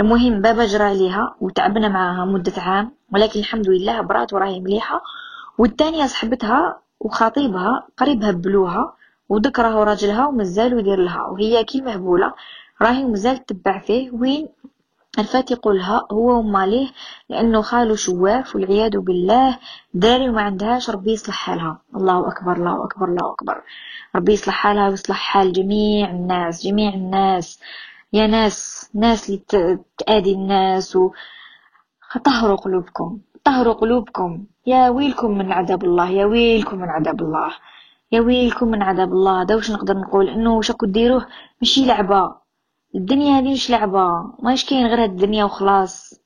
المهم 0.00 0.40
بابا 0.40 0.66
جرى 0.66 0.84
عليها 0.84 1.34
وتعبنا 1.40 1.88
معاها 1.88 2.24
مدة 2.24 2.52
عام 2.62 2.92
ولكن 3.12 3.40
الحمد 3.40 3.68
لله 3.68 4.00
برات 4.00 4.32
وراهي 4.32 4.60
مليحة. 4.60 5.02
والتانية 5.58 6.06
صاحبتها 6.06 6.80
وخطيبها 7.00 7.86
قريب 7.96 8.24
هبلوها 8.24 8.96
وذكره 9.28 9.84
راجلها 9.84 10.26
ومازال 10.26 10.78
يدير 10.78 10.98
لها. 10.98 11.22
وهي 11.22 11.64
كي 11.64 11.80
مهبولة 11.80 12.32
راهي 12.82 13.04
ومازال 13.04 13.46
تتبع 13.46 13.78
فيه. 13.78 14.10
وين 14.10 14.48
الفات 15.18 15.50
يقولها 15.50 16.06
هو 16.12 16.38
وماليه 16.38 16.88
لأنه 17.28 17.62
خاله 17.62 17.96
شواف 17.96 18.54
والعياذ 18.56 18.98
بالله 18.98 19.58
داري 19.94 20.28
وما 20.28 20.42
عندهاش 20.42 20.90
ربي 20.90 21.12
يصلح 21.12 21.34
حالها. 21.34 21.78
الله 21.96 22.28
أكبر 22.28 22.52
الله 22.56 22.84
أكبر 22.84 23.08
الله 23.08 23.32
أكبر. 23.32 23.62
ربي 24.16 24.32
يصلح 24.32 24.54
حالها 24.54 24.88
ويصلح 24.88 25.16
حال 25.16 25.52
جميع 25.52 26.10
الناس 26.10 26.66
جميع 26.66 26.94
الناس. 26.94 27.60
يا 28.14 28.26
ناس 28.26 28.90
ناس 28.94 29.28
اللي 29.28 29.42
تآذي 29.98 30.32
الناس 30.32 30.96
و 30.96 31.12
طهروا 32.24 32.56
قلوبكم 32.56 33.20
طهروا 33.44 33.72
قلوبكم. 33.72 34.46
يا 34.66 34.88
ويلكم 34.88 35.38
من 35.38 35.52
عذاب 35.52 35.84
الله 35.84 36.08
يا 36.10 36.24
ويلكم 36.24 36.78
من 36.78 36.88
عذاب 36.88 37.20
الله 37.20 37.50
يا 38.12 38.20
ويلكم 38.20 38.68
من 38.68 38.82
عذاب 38.82 39.12
الله. 39.12 39.42
هذا 39.42 39.54
واش 39.54 39.70
نقدر 39.70 39.96
نقول؟ 39.96 40.28
إنه 40.28 40.62
شكو 40.62 40.86
ديروه 40.86 41.26
ماشي 41.60 41.86
لعبة. 41.86 42.34
الدنيا 42.94 43.38
هذه 43.38 43.52
مش 43.52 43.70
لعبة. 43.70 44.32
ماش 44.42 44.64
كاين 44.64 44.86
غير 44.86 45.02
هاد 45.02 45.10
الدنيا 45.10 45.44
وخلاص. 45.44 46.20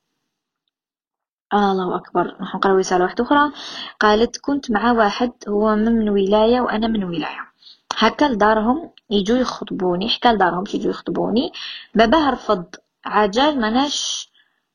آه 1.53 1.73
الله 1.73 1.97
أكبر. 1.97 2.37
نحن 2.41 2.57
نقرأ 2.57 2.79
رسالة 2.79 3.05
واحدة 3.05 3.25
أخرى. 3.25 3.53
قالت 4.01 4.37
كنت 4.37 4.71
مع 4.71 4.93
واحد 4.93 5.33
هو 5.49 5.77
من 5.77 6.09
ولاية 6.09 6.61
وأنا 6.61 6.89
من 6.89 7.05
ولاية. 7.05 7.49
هكا 7.97 8.25
لدارهم 8.25 8.91
يجوا 9.11 9.37
يخطبوني 9.39 10.09
حكى 10.09 10.29
لدارهم 10.29 10.65
يجوا 10.75 10.91
يخطبوني. 10.91 11.53
باباه 11.95 12.31
رفض. 12.31 12.65
عجال 13.05 13.57
مناش 13.57 14.31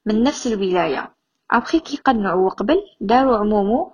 من 0.06 0.24
نفس 0.24 0.48
الولاية. 0.48 1.12
أبخي 1.52 1.80
كي 1.80 1.98
قنعوا 1.98 2.46
وقبل 2.46 2.80
داروا 3.02 3.38
عمومه. 3.38 3.92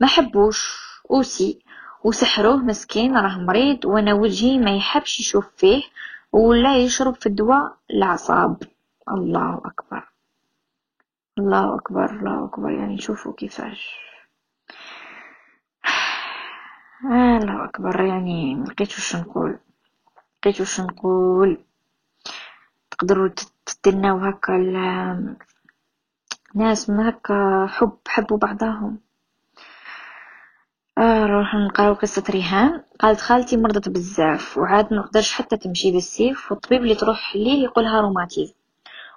ما 0.00 0.06
حبوش. 0.06 0.78
أوسي. 1.10 1.58
وسحروه 2.04 2.56
مسكين 2.56 3.16
راه 3.16 3.38
مريض. 3.38 3.84
وأنا 3.84 4.14
وجهي 4.14 4.58
ما 4.58 4.76
يحبش 4.76 5.20
يشوف 5.20 5.48
فيه. 5.56 5.82
ولا 6.32 6.76
يشرب 6.76 7.14
في 7.14 7.26
الدواء 7.26 7.76
الأعصاب. 7.90 8.62
الله 9.08 9.60
أكبر. 9.64 10.08
الله 11.38 11.74
أكبر 11.74 12.10
الله 12.10 12.44
أكبر. 12.44 12.70
يعني 12.70 12.98
شوفوا 12.98 13.32
كيفاش. 13.32 13.96
الله 17.40 17.64
أكبر. 17.64 18.04
يعني 18.04 18.54
ملقيت 18.54 18.88
وش 18.88 19.16
نقول. 19.16 19.58
ملقيت 20.46 20.60
وش 20.60 20.80
نقول 20.80 21.64
تقدروا 22.90 23.28
تتناو 23.66 24.18
هكا 24.18 24.56
ناس 26.54 26.90
من 26.90 27.06
هكا 27.06 27.66
حب 27.70 27.98
حبوا 28.08 28.38
بعضهم. 28.38 28.98
آه 30.98 31.24
نروح 31.24 31.54
نقراو 31.54 31.94
قصة 31.94 32.24
ريهام. 32.30 32.84
قالت 33.00 33.20
خالتي 33.20 33.56
مرضت 33.56 33.88
بزاف 33.88 34.58
وعاد 34.58 34.92
منقدرش 34.92 35.32
حتى 35.32 35.56
تمشي 35.56 35.92
بالسيف 35.92 36.52
والطبيب 36.52 36.82
اللي 36.82 36.94
تروح 36.94 37.36
ليه 37.36 37.64
يقولها 37.64 38.00
روماتيزم. 38.00 38.54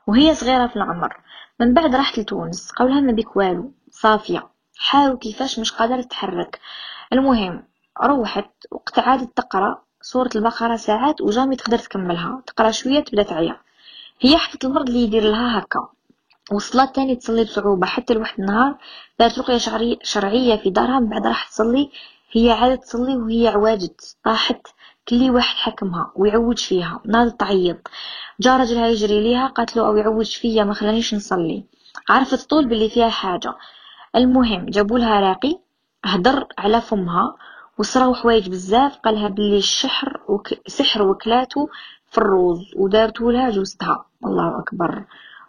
وهي 0.08 0.36
صغيرة 0.36 0.68
في 0.68 0.76
العمر. 0.76 1.18
من 1.60 1.74
بعد 1.74 1.96
راحت 1.96 2.20
لتونس 2.20 2.72
قولها 2.72 3.02
ما 3.02 3.12
بيك 3.12 3.36
والو. 3.36 3.72
صافية. 3.92 4.50
حاول 4.78 5.18
كيفاش 5.18 5.60
مش 5.60 5.72
قادرة 5.72 6.02
تتحرك. 6.02 6.60
المهم 7.14 7.64
روحت 8.04 8.52
وقت 8.72 9.00
عادت 9.00 9.38
تقرأ. 9.38 9.85
سورة 10.12 10.30
البقرة 10.36 10.76
ساعات 10.76 11.22
وجامي 11.22 11.56
تقدر 11.56 11.78
تكملها 11.78 12.42
تقرأ 12.48 12.72
شوية 12.72 13.00
تبدأ 13.00 13.24
تعيا. 13.24 13.58
هي 14.22 14.38
حفت 14.38 14.66
المرض 14.66 14.88
اللي 14.88 15.04
يدير 15.04 15.24
لها 15.24 15.60
هكا. 15.60 15.88
وصلات 16.52 16.96
تاني 16.96 17.16
تصلي 17.16 17.44
بصعوبة 17.44 17.88
حتى 17.88 18.14
لواحد 18.14 18.40
النهار 18.40 18.78
دارت 19.20 19.40
رقية 19.40 19.58
شرعية 20.04 20.56
في 20.56 20.70
دارها 20.70 21.00
من 21.00 21.10
بعد 21.10 21.28
راحت 21.28 21.52
تصلي 21.52 21.92
هي 22.32 22.52
عادت 22.52 22.84
تصلي 22.84 23.16
وهي 23.16 23.48
عواجت. 23.48 24.16
طاحت 24.24 24.68
كلي 25.10 25.30
واحد 25.30 25.56
حكمها 25.56 26.12
ويعوج 26.16 26.58
فيها 26.58 27.02
ناضت 27.06 27.40
تعيط. 27.40 27.88
جا 28.40 28.58
راجلها 28.58 28.88
يجري 28.88 29.24
ليها 29.24 29.48
قالت 29.48 29.76
له 29.78 29.88
أو 29.88 29.98
يعوج 29.98 30.36
فيا 30.36 30.64
ما 30.64 30.74
خلانيش 30.74 31.14
نصلي. 31.14 31.66
عرفت 32.10 32.50
طول 32.50 32.66
باللي 32.66 32.90
فيها 32.90 33.10
حاجة. 33.10 33.54
المهم 34.16 34.66
جابوا 34.66 35.00
لها 35.00 35.20
راقي 35.20 35.60
هدر 36.06 36.48
على 36.58 36.82
فمها 36.82 37.36
وصراو 37.78 38.14
حوايج 38.14 38.50
بزاف 38.50 38.98
قالها 38.98 39.28
بلي 39.28 39.58
الشحر 39.58 40.20
وك... 40.28 40.48
سحر 40.68 41.02
وكلاتو 41.02 41.68
في 42.12 42.18
الروز 42.18 42.72
ودارتو 42.76 43.32
لها 43.32 43.50
جوزتها 43.50 44.06
الله 44.26 44.60
أكبر. 44.60 45.04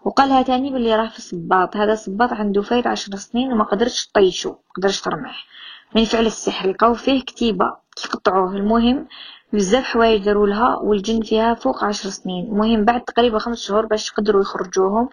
وقالها 0.05 0.43
تاني 0.43 0.70
بلي 0.70 0.97
راه 0.97 1.09
في 1.09 1.22
صباط 1.22 1.77
هذا 1.77 1.95
صباط 1.95 2.33
عنده 2.33 2.62
فايت 2.62 2.87
عشر 2.87 3.16
سنين 3.16 3.53
وما 3.53 3.64
قدرتش 3.64 4.07
تطيشو 4.07 4.51
ما 4.51 4.57
قدرتش 4.77 5.01
ترمح 5.01 5.47
من 5.95 6.05
فعل 6.05 6.27
السحر 6.27 6.70
لقاو 6.70 6.95
فيه 6.95 7.22
كتيبة 7.22 7.77
كيقطعوه 7.97 8.57
المهم 8.57 9.07
بزاف 9.53 9.85
حوايج 9.85 10.24
داروا 10.24 10.47
لها 10.47 10.77
والجن 10.77 11.20
فيها 11.22 11.55
فوق 11.55 11.85
عشر 11.85 12.09
سنين. 12.11 12.45
المهم 12.45 12.85
بعد 12.85 13.01
تقريبا 13.05 13.39
خمس 13.39 13.66
شهور 13.66 13.87
باش 13.87 14.12
قدروا 14.12 14.43
يخرجوهم 14.43 15.09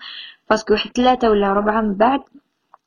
parce 0.49 0.64
que 0.64 0.74
واحد 0.74 0.91
ثلاثة 0.95 1.30
ولا 1.30 1.53
ربعة 1.53 1.82
من 1.82 1.93
بعد 1.93 2.22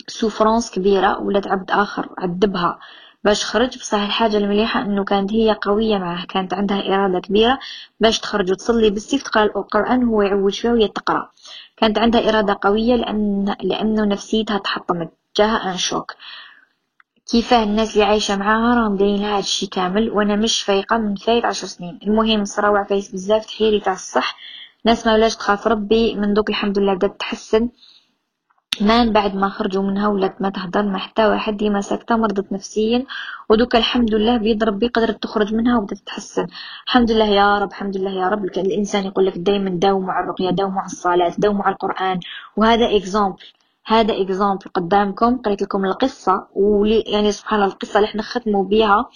souffrance 0.08 0.70
كبيرة 0.70 1.20
ولات 1.20 1.46
عبد 1.46 1.70
آخر 1.70 2.08
عذبها. 2.18 2.78
باش 3.26 3.44
خرج 3.44 3.78
بصح 3.78 3.98
الحاجة 3.98 4.36
المليحة 4.36 4.80
إنه 4.82 5.04
كانت 5.04 5.32
هي 5.32 5.56
قوية 5.62 5.98
معه 5.98 6.26
كانت 6.26 6.54
عندها 6.54 6.94
إرادة 6.94 7.20
كبيرة 7.20 7.58
باش 8.00 8.20
تخرج 8.20 8.50
وتصلي 8.50 8.90
بالسيف 8.90 9.22
تقرأ 9.22 9.44
القرآن 9.44 10.04
هو 10.04 10.22
يعوج 10.22 10.60
فيها 10.60 10.72
وهي 10.72 10.88
تقرا 10.88 11.30
كانت 11.76 11.98
عندها 11.98 12.28
إرادة 12.28 12.58
قوية 12.62 12.94
لأن 12.94 13.56
لأنه 13.62 14.04
نفسيتها 14.04 14.58
تحطمت 14.58 15.10
جاها 15.36 15.72
un 15.72 15.76
choc. 15.76 16.12
كيفاه 17.30 17.62
الناس 17.62 17.94
اللي 17.94 18.04
عايشة 18.04 18.36
معاها؟ 18.36 18.74
راهم 18.74 18.96
دايرين 18.96 19.20
لها 19.22 19.36
هادشي 19.38 19.66
كامل 19.66 20.10
وأنا 20.10 20.36
مش 20.36 20.62
فايقة 20.62 20.98
من 20.98 21.14
فايت 21.14 21.44
عشر 21.44 21.66
سنين. 21.66 21.98
المهم 22.02 22.44
صراو 22.44 22.76
عفايس 22.76 23.12
بزاف 23.12 23.46
تحيري 23.46 23.80
تاع 23.80 23.92
الصح. 23.92 24.36
ناس 24.84 25.06
ما 25.06 25.14
ولاش 25.14 25.36
تخاف 25.36 25.66
ربي 25.66 26.14
من 26.14 26.34
دوك 26.34 26.50
الحمد 26.50 26.78
لله 26.78 26.94
بدات 26.94 27.20
تحسن. 27.20 27.68
من 28.80 29.12
بعد 29.12 29.34
ما 29.34 29.48
خرجوا 29.48 29.82
منها 29.82 30.08
ولات 30.08 30.42
ما 30.42 30.50
تهضر 30.50 30.82
مع 30.82 30.98
حتى 30.98 31.26
واحد 31.26 31.56
ديما 31.56 31.80
ساكتة 31.80 32.16
مرضت 32.16 32.52
نفسيا. 32.52 33.04
ودوك 33.48 33.76
الحمد 33.76 34.14
لله 34.14 34.36
بيد 34.36 34.64
ربي 34.64 34.88
قدرت 34.88 35.22
تخرج 35.22 35.54
منها 35.54 35.78
وبدات 35.78 35.98
تتحسن. 35.98 36.46
الحمد 36.86 37.10
لله 37.10 37.24
يا 37.24 37.58
رب 37.58 37.68
الحمد 37.68 37.96
لله 37.96 38.10
يا 38.10 38.28
رب. 38.28 38.44
الإنسان 38.44 39.04
يقول 39.04 39.26
لك 39.26 39.38
دائما 39.38 39.70
داوموا 39.70 40.12
على 40.12 40.24
الرقية 40.24 40.50
داوموا 40.50 40.80
على 40.80 40.86
الصلاة 40.86 41.34
داوموا 41.38 41.62
على 41.64 41.72
القرآن. 41.72 42.20
وهذا 42.56 42.96
exemple 42.96 43.42
هذا 43.86 44.20
exemple 44.22 44.64
قدامكم. 44.74 45.36
قريت 45.36 45.62
لكم 45.62 45.84
القصة 45.84 46.46
ولي 46.54 47.00
يعني 47.00 47.32
سبحان 47.32 47.60
الله 47.62 47.72
القصة 47.72 47.96
اللي 47.98 48.08
إحنا 48.08 48.22
ختموا 48.22 48.64
آه 48.84 49.10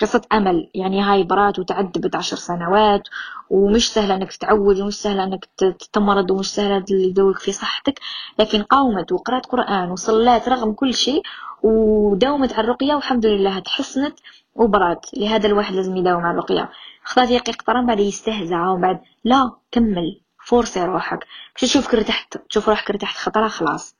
قصة 0.00 0.22
أمل. 0.32 0.70
يعني 0.74 1.02
هاي 1.02 1.22
برات 1.22 1.58
وتعذبت 1.58 2.16
عشر 2.16 2.36
سنوات 2.36 3.08
ومش 3.50 3.92
سهلة 3.92 4.14
إنك 4.14 4.32
تتعود 4.32 4.80
ومش 4.80 5.02
سهلة 5.02 5.24
إنك 5.24 5.48
تمرض 5.92 6.30
ومش 6.30 6.54
سهلة 6.54 6.84
يدورك 6.90 7.38
في 7.38 7.52
صحتك. 7.52 8.00
لكن 8.38 8.62
قاومت 8.62 9.12
وقرأت 9.12 9.46
قرآن 9.46 9.90
وصلات 9.90 10.48
رغم 10.48 10.72
كل 10.72 10.94
شيء 10.94 11.22
وداومت 11.62 12.52
على 12.52 12.64
الرقية 12.64 12.94
والحمد 12.94 13.26
لله 13.26 13.58
تحسنت 13.58 14.18
وبرات. 14.54 15.06
لهذا 15.16 15.46
الواحد 15.46 15.74
لازم 15.74 15.96
يداوم 15.96 16.22
على 16.24 16.32
الرقية. 16.32 16.70
خطات 17.04 17.30
يقي 17.30 17.52
قطران 17.52 17.86
بعد 17.86 18.00
يستهزع 18.00 18.68
وبعد 18.68 19.00
لا 19.24 19.50
كمل 19.72 20.20
فورسي 20.46 20.84
روحك. 20.84 21.26
تشوفك 21.58 21.94
ارتحت 21.94 22.38
تشوف 22.50 22.68
روحك 22.68 22.90
ارتحت 22.90 23.16
خطرة 23.16 23.48
خلاص. 23.48 23.96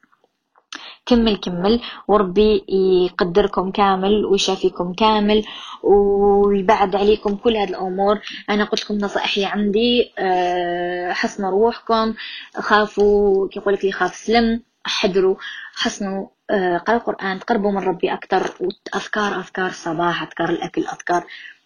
كمل 1.07 1.37
كمل. 1.37 1.81
وربي 2.09 2.65
يقدركم 3.05 3.71
كامل 3.71 4.25
ويشافيكم 4.25 4.93
كامل 4.93 5.45
ويبعد 5.83 6.97
عليكم 6.97 7.37
كل 7.37 7.57
هذه 7.57 7.69
الأمور. 7.69 8.21
أنا 8.51 8.65
قلت 8.65 8.85
لكم 8.85 8.95
نصائحي 8.95 9.45
عندي 9.45 10.13
أه 10.19 11.13
حصنوا 11.13 11.51
روحكم 11.51 12.15
خافوا 12.57 13.49
كي 13.49 13.59
يقول 13.59 13.75
لك 13.75 13.91
خاف 13.95 14.15
سلم 14.15 14.63
حذروا 14.87 15.37
حصنوا 15.75 16.27
أه 16.51 16.79
قرأوا 16.79 17.01
القرآن 17.01 17.39
تقربوا 17.39 17.71
من 17.73 17.79
ربي 17.79 18.13
أكتر 18.15 18.43
وأذكار 18.61 19.39
أذكار 19.41 19.67
الصباح 19.67 20.23
أذكار 20.23 20.49
الأكل 20.51 20.87
أذكار 20.87 21.25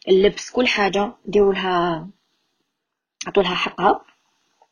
اللبس 0.09 0.51
كل 0.51 0.67
حاجة 0.67 1.13
ديروا 1.27 1.53
لها 1.55 2.09
عطوا 3.27 3.43
لها 3.43 3.55
حقها. 3.55 4.01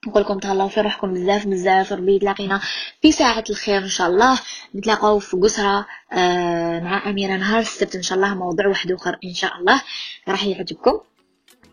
نقول 0.07 0.23
لكم 0.23 0.39
تهلاو 0.39 0.69
في 0.69 0.81
روحكم 0.81 1.15
بزاف 1.15 1.47
بزاف 1.47 1.93
ربي 1.93 2.17
يتلاقينا 2.17 2.61
في 3.03 3.13
ساعة 3.13 3.45
الخير 3.51 3.79
إن 3.83 3.89
شاء 3.89 4.09
الله. 4.09 4.39
نتلاقاو 4.75 5.19
في 5.19 5.37
قسرة 5.37 5.87
آه 6.13 6.81
مع 6.81 7.11
أميرة 7.11 7.37
نهار 7.37 7.61
السبت 7.61 7.97
إن 7.97 8.03
شاء 8.03 8.19
الله 8.19 8.35
موضوع 8.35 8.67
واحد 8.67 8.93
آخر 8.93 9.19
إن 9.25 9.35
شاء 9.35 9.57
الله. 9.57 9.83
راح 10.29 10.45
يعجبكم. 10.45 11.01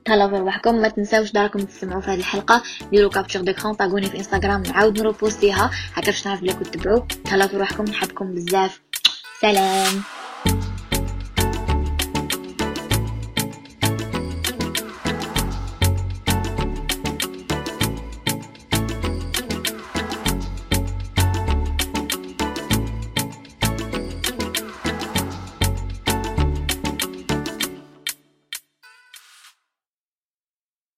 تهلاو 0.06 0.30
في 0.30 0.36
رواحكم 0.36 0.76
ما 0.76 0.88
تنساوش 0.88 1.32
داركم 1.32 1.60
تسمعوا 1.60 2.02
في 2.02 2.12
هذه 2.12 2.20
الحلقة. 2.20 2.64
ديروا 2.92 3.10
كابتشر 3.10 3.42
ديكرون 3.42 3.74
طاقوني 3.74 4.08
في 4.08 4.18
انستغرام 4.18 4.64
نعاود 4.64 5.00
نروبوستيها 5.00 5.72
هكا 5.94 6.06
باش 6.06 6.28
نعرف 6.28 6.42
بلي 6.42 6.54
كنت 6.54 6.78
تبعوا 6.78 7.00
تهلاو 7.26 7.48
في 7.48 7.58
رواحكم 7.58 7.84
نحبكم 7.84 8.36
بزاف. 8.36 8.82
سلام. 9.42 10.04